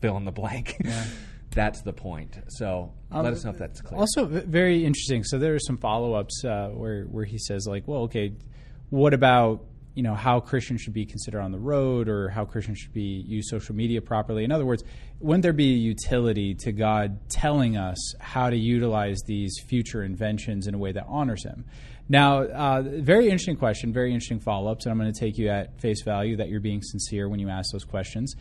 fill 0.00 0.16
in 0.16 0.24
the 0.24 0.32
blank. 0.32 0.76
Yeah. 0.84 1.04
that's 1.50 1.82
the 1.82 1.92
point. 1.92 2.38
So 2.48 2.92
um, 3.10 3.24
let 3.24 3.32
us 3.32 3.44
know 3.44 3.50
if 3.50 3.58
that's 3.58 3.80
clear. 3.80 3.98
Also, 3.98 4.26
very 4.26 4.84
interesting. 4.84 5.24
So 5.24 5.38
there 5.38 5.54
are 5.54 5.60
some 5.60 5.78
follow 5.78 6.14
ups 6.14 6.44
uh, 6.44 6.68
where, 6.68 7.04
where 7.04 7.24
he 7.24 7.38
says, 7.38 7.66
like, 7.66 7.86
well, 7.86 8.02
okay, 8.02 8.32
what 8.90 9.14
about 9.14 9.64
you 9.98 10.04
know 10.04 10.14
how 10.14 10.38
Christians 10.38 10.80
should 10.80 10.92
be 10.92 11.04
considered 11.04 11.40
on 11.40 11.50
the 11.50 11.58
road 11.58 12.08
or 12.08 12.28
how 12.28 12.44
Christians 12.44 12.78
should 12.78 12.92
be 12.92 13.24
use 13.26 13.50
social 13.50 13.74
media 13.74 14.00
properly. 14.00 14.44
In 14.44 14.52
other 14.52 14.64
words, 14.64 14.84
wouldn't 15.18 15.42
there 15.42 15.52
be 15.52 15.72
a 15.72 15.76
utility 15.76 16.54
to 16.60 16.70
God 16.70 17.28
telling 17.28 17.76
us 17.76 18.14
how 18.20 18.48
to 18.48 18.56
utilize 18.56 19.18
these 19.26 19.58
future 19.66 20.04
inventions 20.04 20.68
in 20.68 20.74
a 20.74 20.78
way 20.78 20.92
that 20.92 21.04
honors 21.08 21.44
Him? 21.44 21.64
Now, 22.08 22.42
uh, 22.42 22.82
very 22.82 23.24
interesting 23.24 23.56
question, 23.56 23.92
very 23.92 24.14
interesting 24.14 24.38
follow 24.38 24.70
ups, 24.70 24.86
and 24.86 24.92
I'm 24.92 25.00
going 25.00 25.12
to 25.12 25.18
take 25.18 25.36
you 25.36 25.48
at 25.48 25.80
face 25.80 26.02
value 26.02 26.36
that 26.36 26.48
you're 26.48 26.60
being 26.60 26.80
sincere 26.80 27.28
when 27.28 27.40
you 27.40 27.48
ask 27.48 27.72
those 27.72 27.84
questions. 27.84 28.36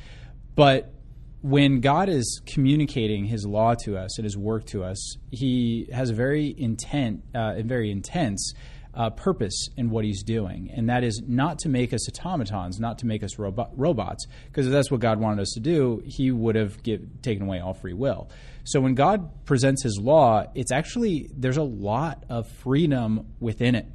But 0.53 0.93
when 1.41 1.79
God 1.79 2.09
is 2.09 2.41
communicating 2.45 3.25
His 3.25 3.45
law 3.45 3.75
to 3.83 3.97
us 3.97 4.17
and 4.17 4.25
His 4.25 4.38
work 4.38 4.65
to 4.67 4.83
us, 4.83 5.17
He 5.31 5.88
has 5.91 6.09
a 6.09 6.13
very 6.13 6.53
intent 6.57 7.23
uh, 7.35 7.55
and 7.57 7.67
very 7.69 7.91
intense 7.91 8.53
uh, 8.97 9.11
purpose 9.11 9.69
in 9.77 9.91
what 9.91 10.03
he's 10.03 10.23
doing, 10.23 10.71
and 10.75 10.89
that 10.89 11.03
is 11.03 11.21
not 11.27 11.59
to 11.59 11.69
make 11.69 11.93
us 11.93 12.09
automatons, 12.09 12.79
not 12.79 12.97
to 12.97 13.05
make 13.05 13.23
us 13.23 13.38
robo- 13.38 13.69
robots, 13.75 14.25
because 14.47 14.65
if 14.65 14.71
that's 14.73 14.89
what 14.89 14.99
God 14.99 15.19
wanted 15.19 15.39
us 15.39 15.51
to 15.53 15.59
do, 15.59 16.01
he 16.03 16.31
would 16.31 16.55
have 16.55 16.81
give, 16.81 17.21
taken 17.21 17.43
away 17.43 17.59
all 17.59 17.75
free 17.75 17.93
will. 17.93 18.27
So 18.63 18.81
when 18.81 18.95
God 18.95 19.45
presents 19.45 19.83
his 19.83 19.99
law, 20.01 20.45
it's 20.55 20.71
actually, 20.71 21.29
there's 21.31 21.57
a 21.57 21.63
lot 21.63 22.23
of 22.27 22.47
freedom 22.47 23.27
within 23.39 23.75
it. 23.75 23.85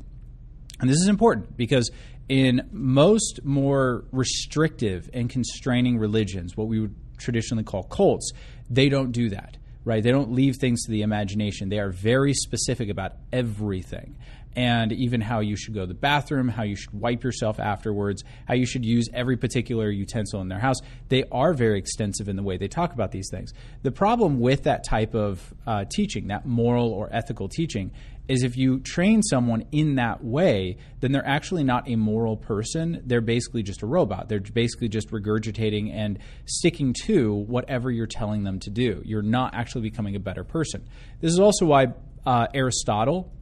And 0.79 0.89
this 0.89 0.99
is 0.99 1.09
important 1.09 1.57
because 1.57 1.91
in 2.29 2.69
most 2.71 3.41
more 3.45 4.05
restrictive 4.13 5.11
and 5.13 5.29
constraining 5.29 5.99
religions, 5.99 6.57
what 6.57 6.69
we 6.69 6.79
would 6.79 6.95
traditionally 7.23 7.65
call 7.65 7.85
cults, 7.85 8.33
they 8.69 8.89
don't 8.89 9.13
do 9.13 9.31
that 9.31 9.57
right? 9.85 10.03
They 10.03 10.13
don't 10.13 10.33
leave 10.33 10.57
things 10.57 10.85
to 10.85 10.91
the 10.91 11.03
imagination. 11.03 11.69
They 11.69 11.81
are 11.81 11.91
very 11.91 12.35
specific 12.35 12.89
about 12.89 13.15
everything 13.33 14.17
and 14.55 14.93
even 14.93 15.21
how 15.21 15.41
you 15.41 15.57
should 15.57 15.75
go 15.75 15.81
to 15.81 15.87
the 15.87 15.95
bathroom, 15.95 16.49
how 16.49 16.63
you 16.63 16.77
should 16.77 16.93
wipe 16.93 17.25
yourself 17.25 17.59
afterwards, 17.59 18.23
how 18.47 18.55
you 18.55 18.67
should 18.67 18.85
use 18.85 19.09
every 19.13 19.37
particular 19.37 19.91
utensil 19.91 20.41
in 20.41 20.49
their 20.49 20.59
house. 20.59 20.77
They 21.09 21.25
are 21.33 21.55
very 21.55 21.79
extensive 21.79 22.29
in 22.29 22.37
the 22.37 22.43
way 22.43 22.59
they 22.59 22.69
talk 22.69 22.93
about 22.93 23.13
these 23.13 23.29
things. 23.31 23.55
The 23.83 23.93
problem 23.93 24.41
with 24.41 24.65
that 24.65 24.85
type 24.85 25.15
of 25.15 25.55
uh, 25.67 25.87
teaching, 25.91 26.29
that 26.29 26.45
moral 26.45 26.91
or 26.91 27.09
ethical 27.13 27.49
teaching, 27.49 27.93
is 28.29 28.43
if 28.43 28.57
you 28.57 28.81
train 28.81 29.23
someone 29.23 29.65
in 29.73 29.97
that 29.97 30.23
way, 30.25 30.77
then 31.01 31.13
they're 31.13 31.27
actually 31.27 31.65
not 31.65 31.89
a 31.89 31.97
moral 31.97 32.37
person. 32.37 33.03
They're 33.05 33.21
basically 33.21 33.63
just 33.63 33.83
a 33.83 33.87
robot. 33.87 34.29
They're 34.29 34.41
basically 34.41 34.89
just 34.89 35.11
regurgitating 35.11 35.93
and 35.93 36.19
sticking 36.47 36.95
to 37.05 37.35
whatever 37.35 37.91
you're 37.91 38.07
telling 38.07 38.45
them 38.45 38.61
to 38.61 38.71
do. 38.71 39.03
You're 39.05 39.23
not 39.23 39.55
actually 39.55 39.83
becoming 39.83 40.17
a 40.17 40.21
better 40.21 40.45
person. 40.45 40.87
This 41.21 41.33
is 41.33 41.41
also 41.41 41.67
why 41.67 41.95
uh, 42.25 42.47
Aristotle 42.55 43.33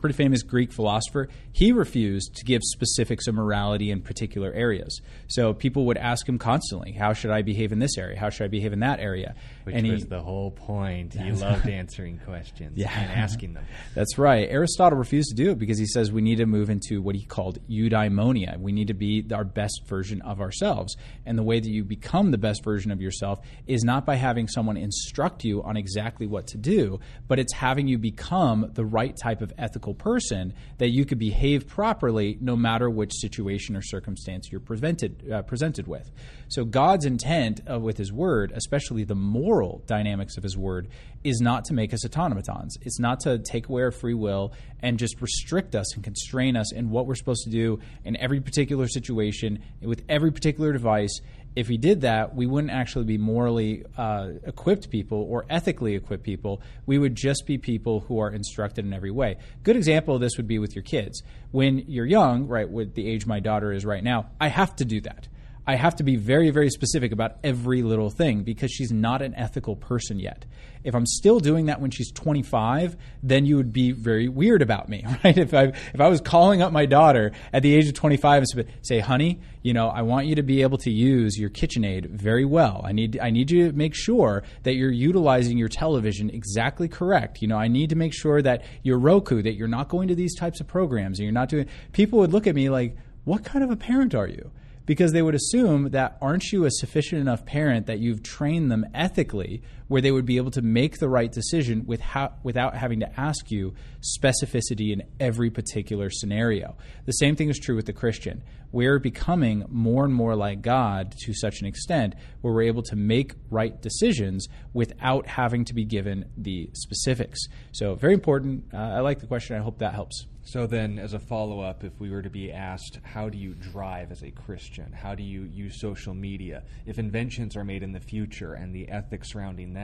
pretty 0.00 0.16
famous 0.16 0.42
Greek 0.42 0.72
philosopher, 0.72 1.28
he 1.52 1.72
refused 1.72 2.34
to 2.34 2.44
give 2.44 2.62
specifics 2.62 3.26
of 3.26 3.34
morality 3.34 3.90
in 3.90 4.00
particular 4.00 4.52
areas. 4.52 5.00
So 5.28 5.52
people 5.52 5.86
would 5.86 5.98
ask 5.98 6.28
him 6.28 6.38
constantly, 6.38 6.92
"How 6.92 7.12
should 7.12 7.30
I 7.30 7.42
behave 7.42 7.72
in 7.72 7.78
this 7.78 7.96
area? 7.98 8.18
How 8.18 8.30
should 8.30 8.44
I 8.44 8.48
behave 8.48 8.72
in 8.72 8.80
that 8.80 9.00
area?" 9.00 9.34
Which 9.70 9.84
and 9.84 9.92
was 9.92 10.02
he, 10.02 10.08
the 10.08 10.20
whole 10.20 10.50
point. 10.50 11.14
He 11.14 11.32
loved 11.32 11.68
answering 11.68 12.18
questions 12.18 12.76
yeah. 12.76 12.90
and 12.92 13.10
asking 13.10 13.54
them. 13.54 13.64
That's 13.94 14.18
right. 14.18 14.48
Aristotle 14.50 14.98
refused 14.98 15.30
to 15.30 15.34
do 15.34 15.50
it 15.50 15.58
because 15.58 15.78
he 15.78 15.86
says 15.86 16.10
we 16.10 16.22
need 16.22 16.36
to 16.36 16.46
move 16.46 16.70
into 16.70 17.00
what 17.00 17.14
he 17.14 17.24
called 17.24 17.58
eudaimonia. 17.68 18.58
We 18.58 18.72
need 18.72 18.88
to 18.88 18.94
be 18.94 19.24
our 19.32 19.44
best 19.44 19.82
version 19.86 20.22
of 20.22 20.40
ourselves, 20.40 20.96
and 21.24 21.38
the 21.38 21.42
way 21.42 21.60
that 21.60 21.68
you 21.68 21.84
become 21.84 22.30
the 22.30 22.38
best 22.38 22.64
version 22.64 22.90
of 22.90 23.00
yourself 23.00 23.40
is 23.66 23.84
not 23.84 24.06
by 24.06 24.16
having 24.16 24.48
someone 24.48 24.76
instruct 24.76 25.44
you 25.44 25.62
on 25.62 25.76
exactly 25.76 26.26
what 26.26 26.46
to 26.48 26.58
do, 26.58 27.00
but 27.28 27.38
it's 27.38 27.54
having 27.54 27.86
you 27.86 27.98
become 27.98 28.70
the 28.74 28.84
right 28.84 29.16
type 29.22 29.42
of 29.42 29.52
ethical 29.58 29.94
person 29.94 30.54
that 30.78 30.90
you 30.90 31.04
could 31.04 31.18
behave 31.18 31.66
properly 31.66 32.38
no 32.40 32.56
matter 32.56 32.88
which 32.88 33.12
situation 33.14 33.76
or 33.76 33.82
circumstance 33.82 34.50
you're 34.50 34.60
presented, 34.60 35.30
uh, 35.30 35.42
presented 35.42 35.86
with. 35.86 36.10
So, 36.48 36.64
God's 36.64 37.04
intent 37.04 37.60
uh, 37.70 37.78
with 37.78 37.96
His 37.96 38.12
Word, 38.12 38.52
especially 38.54 39.04
the 39.04 39.14
moral 39.14 39.59
dynamics 39.86 40.36
of 40.36 40.42
His 40.42 40.56
Word, 40.56 40.88
is 41.22 41.40
not 41.40 41.64
to 41.66 41.74
make 41.74 41.92
us 41.92 42.04
automatons. 42.04 42.76
It's 42.82 42.98
not 42.98 43.20
to 43.20 43.38
take 43.38 43.68
away 43.68 43.82
our 43.82 43.90
free 43.90 44.14
will 44.14 44.52
and 44.80 44.98
just 44.98 45.20
restrict 45.20 45.74
us 45.74 45.94
and 45.94 46.02
constrain 46.02 46.56
us 46.56 46.72
in 46.72 46.90
what 46.90 47.06
we're 47.06 47.14
supposed 47.14 47.44
to 47.44 47.50
do 47.50 47.80
in 48.04 48.16
every 48.16 48.40
particular 48.40 48.88
situation 48.88 49.62
with 49.82 50.02
every 50.08 50.32
particular 50.32 50.72
device 50.72 51.20
if 51.56 51.66
he 51.66 51.78
did 51.78 52.02
that, 52.02 52.34
we 52.34 52.46
wouldn't 52.46 52.72
actually 52.72 53.06
be 53.06 53.18
morally 53.18 53.84
uh, 53.96 54.30
equipped 54.44 54.90
people 54.90 55.26
or 55.28 55.46
ethically 55.50 55.94
equipped 55.96 56.22
people. 56.22 56.62
We 56.86 56.98
would 56.98 57.16
just 57.16 57.44
be 57.46 57.58
people 57.58 58.00
who 58.00 58.20
are 58.20 58.30
instructed 58.30 58.84
in 58.84 58.92
every 58.92 59.10
way. 59.10 59.36
Good 59.64 59.76
example 59.76 60.14
of 60.14 60.20
this 60.20 60.36
would 60.36 60.46
be 60.46 60.58
with 60.58 60.76
your 60.76 60.84
kids. 60.84 61.22
When 61.50 61.84
you're 61.88 62.06
young, 62.06 62.46
right, 62.46 62.70
with 62.70 62.94
the 62.94 63.08
age 63.08 63.26
my 63.26 63.40
daughter 63.40 63.72
is 63.72 63.84
right 63.84 64.02
now, 64.02 64.30
I 64.40 64.48
have 64.48 64.76
to 64.76 64.84
do 64.84 65.00
that. 65.00 65.26
I 65.70 65.76
have 65.76 65.94
to 65.96 66.02
be 66.02 66.16
very, 66.16 66.50
very 66.50 66.68
specific 66.68 67.12
about 67.12 67.36
every 67.44 67.82
little 67.82 68.10
thing 68.10 68.42
because 68.42 68.72
she's 68.72 68.90
not 68.90 69.22
an 69.22 69.36
ethical 69.36 69.76
person 69.76 70.18
yet. 70.18 70.44
If 70.82 70.96
I'm 70.96 71.06
still 71.06 71.38
doing 71.38 71.66
that 71.66 71.80
when 71.80 71.92
she's 71.92 72.10
25, 72.10 72.96
then 73.22 73.46
you 73.46 73.56
would 73.56 73.72
be 73.72 73.92
very 73.92 74.26
weird 74.26 74.62
about 74.62 74.88
me, 74.88 75.04
right? 75.24 75.38
If 75.38 75.54
I 75.54 75.66
if 75.94 76.00
I 76.00 76.08
was 76.08 76.20
calling 76.20 76.60
up 76.60 76.72
my 76.72 76.86
daughter 76.86 77.30
at 77.52 77.62
the 77.62 77.72
age 77.72 77.86
of 77.86 77.94
25 77.94 78.42
and 78.42 78.66
say, 78.82 78.98
"Honey, 78.98 79.38
you 79.62 79.72
know, 79.72 79.90
I 79.90 80.02
want 80.02 80.26
you 80.26 80.34
to 80.34 80.42
be 80.42 80.62
able 80.62 80.78
to 80.78 80.90
use 80.90 81.38
your 81.38 81.50
KitchenAid 81.50 82.10
very 82.10 82.44
well. 82.44 82.80
I 82.84 82.90
need 82.90 83.20
I 83.22 83.30
need 83.30 83.52
you 83.52 83.70
to 83.70 83.76
make 83.76 83.94
sure 83.94 84.42
that 84.64 84.74
you're 84.74 84.90
utilizing 84.90 85.56
your 85.56 85.68
television 85.68 86.30
exactly 86.30 86.88
correct. 86.88 87.42
You 87.42 87.46
know, 87.46 87.58
I 87.58 87.68
need 87.68 87.90
to 87.90 87.96
make 87.96 88.12
sure 88.12 88.42
that 88.42 88.64
your 88.82 88.98
Roku 88.98 89.40
that 89.42 89.54
you're 89.54 89.68
not 89.68 89.88
going 89.88 90.08
to 90.08 90.16
these 90.16 90.34
types 90.34 90.58
of 90.58 90.66
programs 90.66 91.20
and 91.20 91.24
you're 91.26 91.32
not 91.32 91.48
doing." 91.48 91.68
People 91.92 92.18
would 92.18 92.32
look 92.32 92.48
at 92.48 92.56
me 92.56 92.70
like, 92.70 92.96
"What 93.22 93.44
kind 93.44 93.62
of 93.62 93.70
a 93.70 93.76
parent 93.76 94.16
are 94.16 94.26
you?" 94.26 94.50
Because 94.90 95.12
they 95.12 95.22
would 95.22 95.36
assume 95.36 95.90
that 95.90 96.18
aren't 96.20 96.50
you 96.50 96.64
a 96.64 96.70
sufficient 96.72 97.20
enough 97.20 97.46
parent 97.46 97.86
that 97.86 98.00
you've 98.00 98.24
trained 98.24 98.72
them 98.72 98.84
ethically 98.92 99.62
where 99.90 100.00
they 100.00 100.12
would 100.12 100.24
be 100.24 100.36
able 100.36 100.52
to 100.52 100.62
make 100.62 101.00
the 101.00 101.08
right 101.08 101.32
decision 101.32 101.84
with 101.84 102.00
without 102.44 102.76
having 102.76 103.00
to 103.00 103.20
ask 103.20 103.50
you 103.50 103.74
specificity 104.00 104.92
in 104.92 105.02
every 105.18 105.50
particular 105.50 106.08
scenario. 106.10 106.76
The 107.06 107.12
same 107.12 107.34
thing 107.34 107.48
is 107.48 107.58
true 107.58 107.74
with 107.74 107.86
the 107.86 107.92
Christian. 107.92 108.44
We're 108.70 109.00
becoming 109.00 109.64
more 109.68 110.04
and 110.04 110.14
more 110.14 110.36
like 110.36 110.62
God 110.62 111.16
to 111.24 111.34
such 111.34 111.60
an 111.60 111.66
extent 111.66 112.14
where 112.40 112.54
we're 112.54 112.62
able 112.62 112.84
to 112.84 112.94
make 112.94 113.34
right 113.50 113.82
decisions 113.82 114.46
without 114.72 115.26
having 115.26 115.64
to 115.64 115.74
be 115.74 115.84
given 115.84 116.26
the 116.36 116.70
specifics. 116.72 117.40
So, 117.72 117.96
very 117.96 118.14
important. 118.14 118.66
Uh, 118.72 118.76
I 118.76 119.00
like 119.00 119.18
the 119.18 119.26
question. 119.26 119.56
I 119.56 119.58
hope 119.58 119.78
that 119.78 119.92
helps. 119.92 120.24
So 120.42 120.66
then, 120.66 120.98
as 120.98 121.12
a 121.12 121.18
follow 121.18 121.60
up, 121.60 121.84
if 121.84 122.00
we 122.00 122.10
were 122.10 122.22
to 122.22 122.30
be 122.30 122.50
asked, 122.50 122.98
how 123.02 123.28
do 123.28 123.36
you 123.36 123.54
drive 123.54 124.10
as 124.10 124.22
a 124.22 124.30
Christian? 124.30 124.90
How 124.92 125.14
do 125.14 125.22
you 125.22 125.42
use 125.42 125.78
social 125.80 126.14
media? 126.14 126.62
If 126.86 126.98
inventions 126.98 127.56
are 127.56 127.64
made 127.64 127.82
in 127.82 127.92
the 127.92 128.00
future 128.00 128.54
and 128.54 128.74
the 128.74 128.88
ethics 128.88 129.32
surrounding 129.32 129.74
that, 129.74 129.79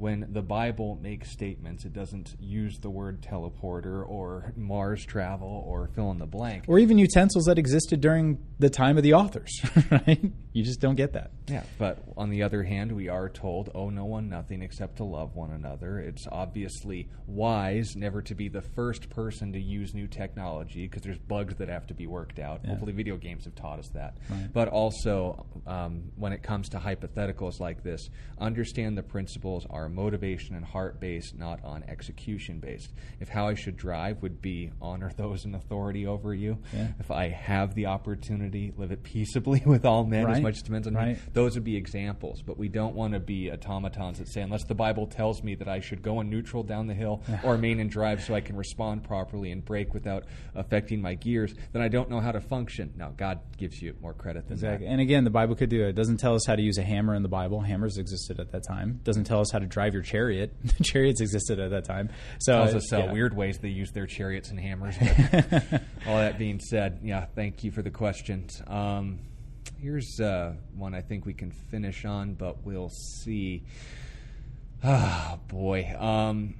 when 0.00 0.26
the 0.32 0.40
Bible 0.40 0.98
makes 1.02 1.30
statements, 1.30 1.84
it 1.84 1.92
doesn't 1.92 2.34
use 2.40 2.78
the 2.78 2.88
word 2.88 3.20
teleporter 3.20 4.02
or 4.08 4.54
Mars 4.56 5.04
travel 5.04 5.62
or 5.66 5.90
fill 5.94 6.10
in 6.10 6.18
the 6.18 6.26
blank. 6.26 6.64
Or 6.68 6.78
even 6.78 6.96
utensils 6.96 7.44
that 7.44 7.58
existed 7.58 8.00
during 8.00 8.38
the 8.58 8.70
time 8.70 8.96
of 8.96 9.02
the 9.02 9.12
authors, 9.12 9.52
right? 9.90 10.32
You 10.54 10.64
just 10.64 10.80
don't 10.80 10.94
get 10.94 11.12
that. 11.12 11.32
Yeah, 11.48 11.64
but 11.78 12.02
on 12.16 12.30
the 12.30 12.42
other 12.42 12.62
hand, 12.62 12.92
we 12.92 13.08
are 13.08 13.28
told, 13.28 13.70
owe 13.74 13.90
no 13.90 14.06
one 14.06 14.30
nothing 14.30 14.62
except 14.62 14.96
to 14.96 15.04
love 15.04 15.36
one 15.36 15.50
another. 15.50 15.98
It's 15.98 16.26
obviously 16.32 17.10
wise 17.26 17.94
never 17.94 18.22
to 18.22 18.34
be 18.34 18.48
the 18.48 18.62
first 18.62 19.10
person 19.10 19.52
to 19.52 19.60
use 19.60 19.92
new 19.94 20.08
technology 20.08 20.86
because 20.86 21.02
there's 21.02 21.18
bugs 21.18 21.56
that 21.56 21.68
have 21.68 21.86
to 21.88 21.94
be 21.94 22.06
worked 22.06 22.38
out. 22.38 22.60
Yeah. 22.64 22.70
Hopefully, 22.70 22.92
video 22.92 23.18
games 23.18 23.44
have 23.44 23.54
taught 23.54 23.78
us 23.78 23.88
that. 23.90 24.16
Right. 24.30 24.50
But 24.50 24.68
also, 24.68 25.46
um, 25.66 26.04
when 26.16 26.32
it 26.32 26.42
comes 26.42 26.70
to 26.70 26.78
hypotheticals 26.78 27.60
like 27.60 27.82
this, 27.82 28.08
understand 28.38 28.96
the 28.96 29.02
principles 29.30 29.64
are 29.70 29.88
motivation 29.88 30.56
and 30.56 30.64
heart 30.64 30.98
based, 30.98 31.38
not 31.38 31.62
on 31.62 31.84
execution 31.86 32.58
based. 32.58 32.90
If 33.20 33.28
how 33.28 33.46
I 33.46 33.54
should 33.54 33.76
drive 33.76 34.22
would 34.22 34.42
be 34.42 34.72
honor 34.82 35.12
those 35.16 35.44
in 35.44 35.54
authority 35.54 36.04
over 36.04 36.34
you, 36.34 36.58
Yeah. 36.74 36.88
if 36.98 37.12
I 37.12 37.28
have 37.28 37.76
the 37.76 37.86
opportunity, 37.86 38.72
live 38.76 38.90
it 38.90 39.04
peaceably 39.04 39.62
with 39.66 39.84
all 39.84 40.04
men 40.04 40.28
as 40.28 40.40
much 40.40 40.56
as 40.56 40.62
depends 40.62 40.88
on 40.88 40.94
me, 40.94 41.16
those 41.32 41.54
would 41.54 41.62
be 41.62 41.76
examples. 41.76 42.42
But 42.42 42.58
we 42.58 42.66
don't 42.68 42.96
want 42.96 43.12
to 43.14 43.20
be 43.20 43.52
automatons 43.52 44.18
that 44.18 44.26
say, 44.26 44.40
unless 44.42 44.64
the 44.64 44.74
Bible 44.74 45.06
tells 45.06 45.44
me 45.44 45.54
that 45.54 45.68
I 45.68 45.78
should 45.78 46.02
go 46.02 46.20
in 46.20 46.28
neutral 46.28 46.64
down 46.64 46.88
the 46.88 46.94
hill 46.94 47.22
or 47.44 47.56
main 47.56 47.78
and 47.78 47.88
drive 47.88 48.24
so 48.24 48.34
I 48.34 48.40
can 48.40 48.56
respond 48.56 49.04
properly 49.04 49.52
and 49.52 49.64
brake 49.64 49.94
without 49.94 50.24
affecting 50.56 51.00
my 51.00 51.14
gears, 51.14 51.54
then 51.72 51.82
I 51.82 51.86
don't 51.88 52.10
know 52.10 52.18
how 52.18 52.32
to 52.32 52.40
function. 52.40 52.92
Now, 52.96 53.12
God 53.16 53.38
gives 53.56 53.80
you 53.80 53.94
more 54.02 54.12
credit 54.12 54.48
than 54.48 54.54
Exactly. 54.54 54.86
that. 54.86 54.92
And 54.92 55.00
again, 55.00 55.22
the 55.22 55.30
Bible 55.30 55.54
could 55.54 55.70
do 55.70 55.84
it. 55.84 55.90
It 55.90 55.94
doesn't 55.94 56.16
tell 56.18 56.34
us 56.34 56.44
how 56.46 56.56
to 56.56 56.62
use 56.62 56.78
a 56.78 56.82
hammer 56.82 57.14
in 57.14 57.22
the 57.22 57.28
Bible. 57.28 57.60
Hammers 57.60 57.96
existed 57.96 58.40
at 58.40 58.50
that 58.50 58.64
time. 58.66 58.90
It 59.00 59.04
doesn't 59.20 59.32
tell 59.32 59.40
us 59.40 59.50
how 59.50 59.58
to 59.58 59.66
drive 59.66 59.94
your 59.94 60.02
chariot. 60.02 60.54
Chariots 60.82 61.20
existed 61.20 61.60
at 61.60 61.70
that 61.70 61.84
time. 61.84 62.10
So 62.40 62.52
tells 62.52 62.74
us 62.74 62.92
uh, 62.92 62.98
yeah. 62.98 63.12
weird 63.12 63.36
ways 63.36 63.58
they 63.58 63.68
use 63.68 63.90
their 63.92 64.06
chariots 64.06 64.50
and 64.50 64.58
hammers. 64.58 64.96
All 66.06 66.16
that 66.16 66.38
being 66.38 66.60
said, 66.60 67.00
yeah, 67.02 67.26
thank 67.34 67.62
you 67.64 67.70
for 67.70 67.82
the 67.82 67.90
questions. 67.90 68.62
Um, 68.66 69.20
here's 69.78 70.18
uh, 70.20 70.54
one 70.74 70.94
I 70.94 71.02
think 71.02 71.26
we 71.26 71.34
can 71.34 71.50
finish 71.50 72.04
on, 72.04 72.34
but 72.34 72.64
we'll 72.64 72.90
see. 72.90 73.64
Ah, 74.82 75.38
boy. 75.48 75.94
Um, 75.98 76.54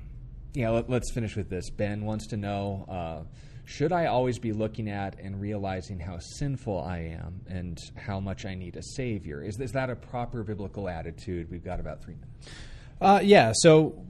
yeah, 0.53 0.71
let, 0.71 0.91
us 0.91 1.11
finish 1.15 1.37
with 1.37 1.49
this. 1.49 1.71
Ben 1.71 2.05
wants 2.05 2.29
to 2.29 2.37
know 2.37 2.85
uh, 2.89 3.23
Should 3.71 3.93
I 3.93 4.07
always 4.07 4.41
be 4.41 4.53
looking 4.53 4.89
at 4.91 5.21
and 5.21 5.41
realizing 5.41 6.01
how 6.01 6.19
sinful 6.19 6.81
I 6.81 7.17
am 7.23 7.41
and 7.47 7.79
how 7.95 8.19
much 8.19 8.45
I 8.45 8.57
need 8.57 8.75
a 8.75 8.83
Savior? 8.83 9.45
Is, 9.45 9.61
is 9.61 9.71
that 9.73 9.89
a 9.91 9.95
proper 9.95 10.43
biblical 10.43 10.89
attitude? 10.89 11.49
We've 11.49 11.65
got 11.65 11.79
about 11.79 12.03
three 12.03 12.15
minutes. 12.15 12.51
Uh, 13.01 13.21
yeah. 13.23 13.53
So 13.55 14.05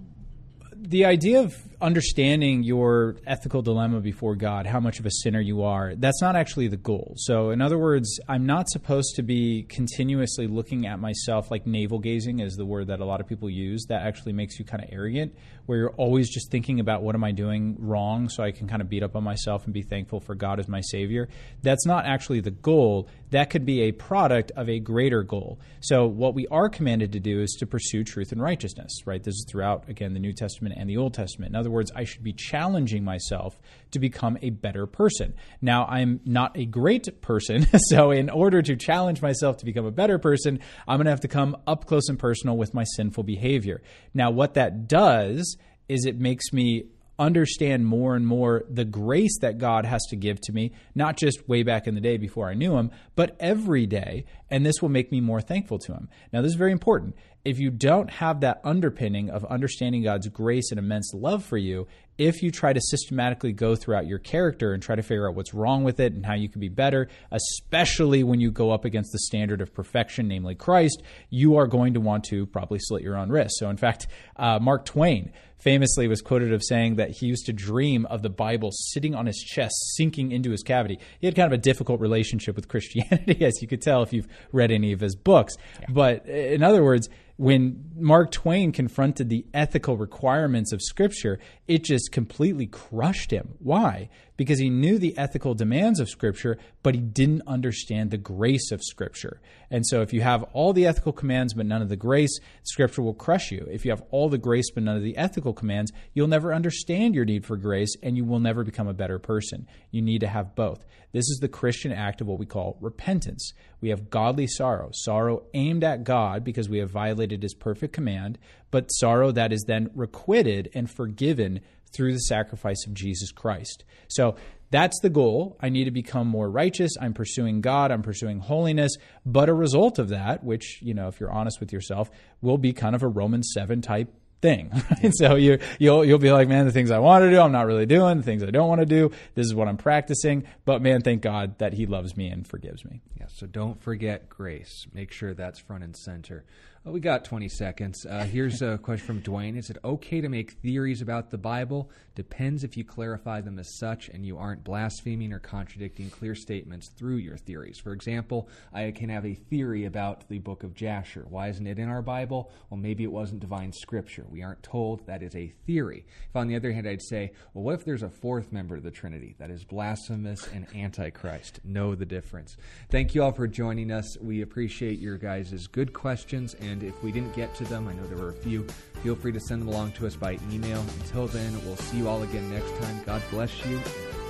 the 0.74 1.04
idea 1.04 1.40
of 1.40 1.54
understanding 1.80 2.62
your 2.62 3.16
ethical 3.26 3.62
dilemma 3.62 4.00
before 4.00 4.36
God, 4.36 4.66
how 4.66 4.80
much 4.80 4.98
of 5.00 5.06
a 5.06 5.10
sinner 5.10 5.40
you 5.40 5.62
are, 5.62 5.94
that's 5.96 6.20
not 6.20 6.36
actually 6.36 6.68
the 6.68 6.76
goal. 6.76 7.14
So, 7.16 7.50
in 7.50 7.62
other 7.62 7.78
words, 7.78 8.20
I'm 8.28 8.46
not 8.46 8.68
supposed 8.68 9.16
to 9.16 9.22
be 9.22 9.64
continuously 9.68 10.46
looking 10.46 10.86
at 10.86 10.98
myself 10.98 11.50
like 11.50 11.66
navel 11.66 11.98
gazing 11.98 12.40
is 12.40 12.54
the 12.54 12.66
word 12.66 12.88
that 12.88 13.00
a 13.00 13.04
lot 13.04 13.20
of 13.20 13.26
people 13.26 13.48
use. 13.48 13.86
That 13.88 14.02
actually 14.02 14.32
makes 14.32 14.58
you 14.58 14.64
kind 14.64 14.82
of 14.82 14.90
arrogant, 14.92 15.34
where 15.66 15.78
you're 15.78 15.90
always 15.92 16.28
just 16.28 16.50
thinking 16.50 16.80
about 16.80 17.02
what 17.02 17.14
am 17.14 17.24
I 17.24 17.32
doing 17.32 17.76
wrong 17.78 18.28
so 18.28 18.42
I 18.42 18.50
can 18.50 18.68
kind 18.68 18.82
of 18.82 18.88
beat 18.88 19.02
up 19.02 19.16
on 19.16 19.24
myself 19.24 19.64
and 19.64 19.72
be 19.72 19.82
thankful 19.82 20.20
for 20.20 20.34
God 20.34 20.60
as 20.60 20.68
my 20.68 20.80
Savior. 20.80 21.28
That's 21.62 21.86
not 21.86 22.04
actually 22.06 22.40
the 22.40 22.50
goal. 22.50 23.08
That 23.30 23.50
could 23.50 23.64
be 23.64 23.82
a 23.82 23.92
product 23.92 24.52
of 24.56 24.68
a 24.68 24.80
greater 24.80 25.22
goal. 25.22 25.60
So, 25.80 26.06
what 26.06 26.34
we 26.34 26.46
are 26.48 26.68
commanded 26.68 27.12
to 27.12 27.20
do 27.20 27.40
is 27.40 27.56
to 27.60 27.66
pursue 27.66 28.04
truth 28.04 28.32
and 28.32 28.42
righteousness, 28.42 29.06
right? 29.06 29.22
This 29.22 29.34
is 29.34 29.46
throughout, 29.48 29.88
again, 29.88 30.12
the 30.12 30.20
New 30.20 30.32
Testament 30.32 30.74
and 30.76 30.88
the 30.90 30.96
Old 30.96 31.14
Testament. 31.14 31.50
In 31.50 31.56
other 31.56 31.69
words, 31.70 31.90
I 31.94 32.04
should 32.04 32.22
be 32.22 32.32
challenging 32.32 33.04
myself 33.04 33.60
to 33.92 33.98
become 33.98 34.38
a 34.42 34.50
better 34.50 34.86
person. 34.86 35.34
Now, 35.60 35.86
I'm 35.86 36.20
not 36.24 36.56
a 36.56 36.66
great 36.66 37.20
person, 37.20 37.66
so 37.88 38.10
in 38.10 38.30
order 38.30 38.62
to 38.62 38.76
challenge 38.76 39.22
myself 39.22 39.58
to 39.58 39.64
become 39.64 39.86
a 39.86 39.90
better 39.90 40.18
person, 40.18 40.60
I'm 40.86 40.98
going 40.98 41.06
to 41.06 41.10
have 41.10 41.20
to 41.20 41.28
come 41.28 41.56
up 41.66 41.86
close 41.86 42.08
and 42.08 42.18
personal 42.18 42.56
with 42.56 42.74
my 42.74 42.84
sinful 42.84 43.24
behavior. 43.24 43.82
Now, 44.14 44.30
what 44.30 44.54
that 44.54 44.88
does 44.88 45.56
is 45.88 46.04
it 46.04 46.18
makes 46.18 46.52
me 46.52 46.84
understand 47.20 47.86
more 47.86 48.16
and 48.16 48.26
more 48.26 48.64
the 48.68 48.84
grace 48.84 49.38
that 49.42 49.58
God 49.58 49.84
has 49.84 50.00
to 50.08 50.16
give 50.16 50.40
to 50.40 50.52
me, 50.52 50.72
not 50.94 51.16
just 51.16 51.48
way 51.48 51.62
back 51.62 51.86
in 51.86 51.94
the 51.94 52.00
day 52.00 52.16
before 52.16 52.48
I 52.48 52.54
knew 52.54 52.76
Him, 52.76 52.90
but 53.14 53.36
every 53.38 53.86
day. 53.86 54.24
And 54.48 54.64
this 54.64 54.80
will 54.80 54.88
make 54.88 55.12
me 55.12 55.20
more 55.20 55.42
thankful 55.42 55.78
to 55.80 55.92
Him. 55.92 56.08
Now, 56.32 56.40
this 56.40 56.50
is 56.50 56.56
very 56.56 56.72
important. 56.72 57.14
If 57.44 57.58
you 57.58 57.70
don't 57.70 58.10
have 58.10 58.40
that 58.40 58.60
underpinning 58.64 59.30
of 59.30 59.44
understanding 59.44 60.02
God's 60.02 60.28
grace 60.28 60.70
and 60.70 60.78
immense 60.78 61.12
love 61.14 61.44
for 61.44 61.58
you, 61.58 61.86
if 62.20 62.42
you 62.42 62.50
try 62.50 62.70
to 62.70 62.80
systematically 62.82 63.50
go 63.50 63.74
throughout 63.74 64.06
your 64.06 64.18
character 64.18 64.74
and 64.74 64.82
try 64.82 64.94
to 64.94 65.02
figure 65.02 65.26
out 65.26 65.34
what's 65.34 65.54
wrong 65.54 65.84
with 65.84 65.98
it 66.00 66.12
and 66.12 66.26
how 66.26 66.34
you 66.34 66.50
can 66.50 66.60
be 66.60 66.68
better, 66.68 67.08
especially 67.30 68.22
when 68.22 68.40
you 68.40 68.50
go 68.50 68.70
up 68.70 68.84
against 68.84 69.10
the 69.10 69.18
standard 69.20 69.62
of 69.62 69.72
perfection, 69.72 70.28
namely 70.28 70.54
Christ, 70.54 71.02
you 71.30 71.56
are 71.56 71.66
going 71.66 71.94
to 71.94 72.00
want 72.00 72.24
to 72.24 72.44
probably 72.44 72.78
slit 72.78 73.02
your 73.02 73.16
own 73.16 73.30
wrist. 73.30 73.56
So, 73.56 73.70
in 73.70 73.78
fact, 73.78 74.06
uh, 74.36 74.58
Mark 74.60 74.84
Twain 74.84 75.32
famously 75.56 76.08
was 76.08 76.20
quoted 76.20 76.52
of 76.52 76.62
saying 76.62 76.96
that 76.96 77.10
he 77.10 77.26
used 77.26 77.46
to 77.46 77.54
dream 77.54 78.04
of 78.06 78.20
the 78.20 78.28
Bible 78.28 78.70
sitting 78.70 79.14
on 79.14 79.24
his 79.24 79.38
chest, 79.38 79.74
sinking 79.96 80.30
into 80.30 80.50
his 80.50 80.62
cavity. 80.62 80.98
He 81.20 81.26
had 81.26 81.34
kind 81.34 81.46
of 81.46 81.58
a 81.58 81.62
difficult 81.62 82.00
relationship 82.00 82.54
with 82.54 82.68
Christianity, 82.68 83.42
as 83.44 83.62
you 83.62 83.68
could 83.68 83.80
tell 83.80 84.02
if 84.02 84.12
you've 84.12 84.28
read 84.52 84.70
any 84.70 84.92
of 84.92 85.00
his 85.00 85.16
books. 85.16 85.54
Yeah. 85.80 85.86
But 85.88 86.26
in 86.26 86.62
other 86.62 86.84
words, 86.84 87.08
when 87.41 87.82
Mark 87.97 88.32
Twain 88.32 88.70
confronted 88.70 89.30
the 89.30 89.47
ethical 89.55 89.97
requirements 89.97 90.74
of 90.74 90.82
Scripture, 90.82 91.38
it 91.66 91.82
just 91.84 92.12
completely 92.12 92.66
crushed 92.66 93.30
him. 93.30 93.55
Why? 93.61 94.11
Because 94.41 94.59
he 94.59 94.70
knew 94.70 94.99
the 94.99 95.18
ethical 95.18 95.53
demands 95.53 96.01
of 96.01 96.09
Scripture, 96.09 96.57
but 96.82 96.95
he 96.95 97.01
didn't 97.03 97.43
understand 97.47 98.11
the 98.11 98.16
grace 98.16 98.72
of 98.72 98.82
Scripture. 98.82 99.38
And 99.70 99.86
so, 99.86 100.01
if 100.01 100.14
you 100.14 100.22
have 100.22 100.45
all 100.55 100.72
the 100.72 100.86
ethical 100.86 101.12
commands 101.12 101.53
but 101.53 101.66
none 101.66 101.82
of 101.82 101.91
the 101.91 101.97
grace, 101.97 102.41
Scripture 102.62 103.03
will 103.03 103.12
crush 103.12 103.51
you. 103.51 103.68
If 103.70 103.84
you 103.84 103.91
have 103.91 104.03
all 104.11 104.30
the 104.30 104.38
grace 104.38 104.70
but 104.70 104.82
none 104.82 104.97
of 104.97 105.03
the 105.03 105.18
ethical 105.18 105.53
commands, 105.53 105.93
you'll 106.14 106.26
never 106.26 106.55
understand 106.55 107.14
your 107.14 107.26
need 107.26 107.45
for 107.45 107.59
grace 107.59 107.95
and 108.03 108.16
you 108.16 108.24
will 108.24 108.41
never 108.41 108.64
become 108.64 108.88
a 108.88 108.95
better 108.95 109.18
person. 109.18 109.68
You 109.91 110.01
need 110.01 110.22
to 110.22 110.28
have 110.28 110.55
both. 110.55 110.86
This 111.12 111.28
is 111.28 111.41
the 111.43 111.49
Christian 111.49 111.93
act 111.93 112.22
of 112.22 112.26
what 112.26 112.38
we 112.38 112.47
call 112.47 112.78
repentance. 112.80 113.53
We 113.82 113.91
have 113.91 114.09
godly 114.09 114.47
sorrow, 114.47 114.88
sorrow 114.93 115.43
aimed 115.53 115.84
at 115.84 116.05
God 116.05 116.45
because 116.45 116.70
we 116.70 116.78
have 116.78 116.91
violated 116.91 117.43
his 117.43 117.53
perfect 117.53 117.93
command, 117.93 118.38
but 118.70 118.91
sorrow 118.93 119.32
that 119.32 119.53
is 119.53 119.64
then 119.66 119.91
requited 119.95 120.70
and 120.72 120.88
forgiven 120.88 121.61
through 121.93 122.12
the 122.12 122.20
sacrifice 122.20 122.86
of 122.86 122.95
Jesus 122.95 123.32
Christ. 123.32 123.84
So 124.09 124.36
that's 124.70 125.01
the 125.01 125.11
goal. 125.11 125.57
I 125.61 125.68
need 125.68 125.84
to 125.84 125.91
become 125.91 126.28
more 126.28 126.49
righteous. 126.49 126.93
I'm 127.01 127.12
pursuing 127.12 127.61
God. 127.61 127.91
I'm 127.91 128.03
pursuing 128.03 128.38
holiness. 128.38 128.93
But 129.26 129.49
a 129.49 129.55
result 129.55 129.99
of 129.99 130.11
that, 130.11 130.45
which, 130.45 130.80
you 130.80 130.95
know, 130.95 131.09
if 131.09 131.18
you're 131.18 131.32
honest 131.32 131.59
with 131.59 131.72
yourself, 131.72 132.11
will 132.41 132.59
be 132.59 132.72
kind 132.72 132.95
of 132.95 133.03
a 133.03 133.09
Romans 133.09 133.51
7 133.53 133.82
type 133.82 134.14
thing. 134.41 134.70
and 135.03 135.14
so 135.14 135.34
you 135.34 135.59
you'll 135.78 136.05
you'll 136.05 136.18
be 136.18 136.32
like, 136.32 136.49
man, 136.49 136.66
the 136.66 136.72
things 136.72 136.91
I 136.91 136.99
want 136.99 137.22
to 137.24 137.30
do, 137.30 137.41
I'm 137.41 137.53
not 137.53 137.66
really 137.66 137.86
doing. 137.86 138.18
The 138.18 138.22
things 138.22 138.43
I 138.43 138.51
don't 138.51 138.68
want 138.68 138.80
to 138.80 138.86
do, 138.86 139.11
this 139.34 139.47
is 139.47 139.55
what 139.55 139.68
I'm 139.68 139.76
practicing. 139.76 140.45
But 140.64 140.82
man, 140.82 141.03
thank 141.03 141.22
God 141.22 141.59
that 141.59 141.72
He 141.72 141.86
loves 141.86 142.16
me 142.16 142.28
and 142.28 142.47
forgives 142.47 142.84
me. 142.84 143.03
Yeah. 143.18 143.26
So 143.28 143.47
don't 143.47 143.82
forget 143.82 144.28
grace. 144.28 144.86
Make 144.93 145.12
sure 145.12 145.34
that's 145.34 145.59
front 145.59 145.84
and 145.84 145.97
center. 145.97 146.45
Oh, 146.86 146.92
we 146.92 147.00
got 147.00 147.26
20 147.26 147.46
seconds. 147.50 148.06
Uh, 148.06 148.24
here's 148.24 148.62
a 148.62 148.78
question 148.78 149.06
from 149.06 149.20
Dwayne. 149.20 149.58
Is 149.58 149.68
it 149.68 149.76
okay 149.84 150.22
to 150.22 150.30
make 150.30 150.52
theories 150.52 151.02
about 151.02 151.28
the 151.28 151.36
Bible? 151.36 151.90
Depends 152.14 152.64
if 152.64 152.74
you 152.74 152.84
clarify 152.84 153.42
them 153.42 153.58
as 153.58 153.78
such 153.78 154.08
and 154.08 154.24
you 154.24 154.38
aren't 154.38 154.64
blaspheming 154.64 155.34
or 155.34 155.40
contradicting 155.40 156.08
clear 156.08 156.34
statements 156.34 156.88
through 156.88 157.16
your 157.16 157.36
theories. 157.36 157.78
For 157.78 157.92
example, 157.92 158.48
I 158.72 158.92
can 158.92 159.10
have 159.10 159.26
a 159.26 159.34
theory 159.34 159.84
about 159.84 160.26
the 160.30 160.38
book 160.38 160.62
of 160.62 160.74
Jasher. 160.74 161.26
Why 161.28 161.48
isn't 161.48 161.66
it 161.66 161.78
in 161.78 161.90
our 161.90 162.00
Bible? 162.00 162.50
Well, 162.70 162.80
maybe 162.80 163.04
it 163.04 163.12
wasn't 163.12 163.40
divine 163.40 163.74
scripture. 163.74 164.24
We 164.30 164.42
aren't 164.42 164.62
told 164.62 165.06
that 165.06 165.22
is 165.22 165.36
a 165.36 165.52
theory. 165.66 166.06
If, 166.30 166.36
on 166.36 166.48
the 166.48 166.56
other 166.56 166.72
hand, 166.72 166.88
I'd 166.88 167.02
say, 167.02 167.32
well, 167.52 167.62
what 167.62 167.74
if 167.74 167.84
there's 167.84 168.02
a 168.02 168.08
fourth 168.08 168.52
member 168.52 168.76
of 168.76 168.84
the 168.84 168.90
Trinity 168.90 169.36
that 169.38 169.50
is 169.50 169.64
blasphemous 169.64 170.48
and 170.48 170.66
antichrist? 170.74 171.60
Know 171.62 171.94
the 171.94 172.06
difference. 172.06 172.56
Thank 172.88 173.14
you 173.14 173.22
all 173.22 173.32
for 173.32 173.46
joining 173.46 173.90
us. 173.90 174.18
We 174.18 174.40
appreciate 174.40 174.98
your 174.98 175.18
guys' 175.18 175.66
good 175.66 175.92
questions. 175.92 176.54
And 176.54 176.69
and 176.70 176.84
if 176.84 177.02
we 177.02 177.10
didn't 177.10 177.34
get 177.34 177.54
to 177.56 177.64
them, 177.64 177.88
I 177.88 177.92
know 177.94 178.06
there 178.06 178.16
were 178.16 178.30
a 178.30 178.34
few, 178.34 178.64
feel 179.02 179.16
free 179.16 179.32
to 179.32 179.40
send 179.40 179.62
them 179.62 179.68
along 179.68 179.92
to 179.92 180.06
us 180.06 180.14
by 180.14 180.38
email. 180.52 180.84
Until 181.00 181.26
then, 181.26 181.52
we'll 181.64 181.76
see 181.76 181.98
you 181.98 182.08
all 182.08 182.22
again 182.22 182.48
next 182.50 182.74
time. 182.76 183.00
God 183.04 183.22
bless 183.30 183.52
you. 183.66 183.76
And 183.76 183.84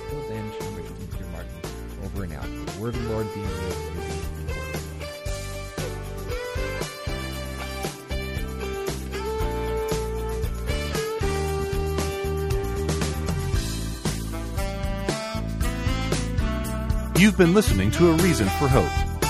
until 0.05 0.29
then, 0.29 0.51
Sean 0.59 0.75
Richardson, 0.75 1.07
Peter 1.11 1.25
Martin, 1.31 1.51
over 2.03 2.23
and 2.23 2.33
out. 2.33 2.43
The 2.43 2.81
word 2.81 2.95
of 2.95 3.03
the 3.03 3.09
Lord 3.09 3.33
be 3.33 3.41
in 3.41 3.49
you. 3.49 3.55
You've 17.17 17.37
been 17.37 17.53
listening 17.53 17.91
to 17.91 18.09
A 18.09 18.13
Reason 18.15 18.47
for 18.57 18.67
Hope. 18.67 19.10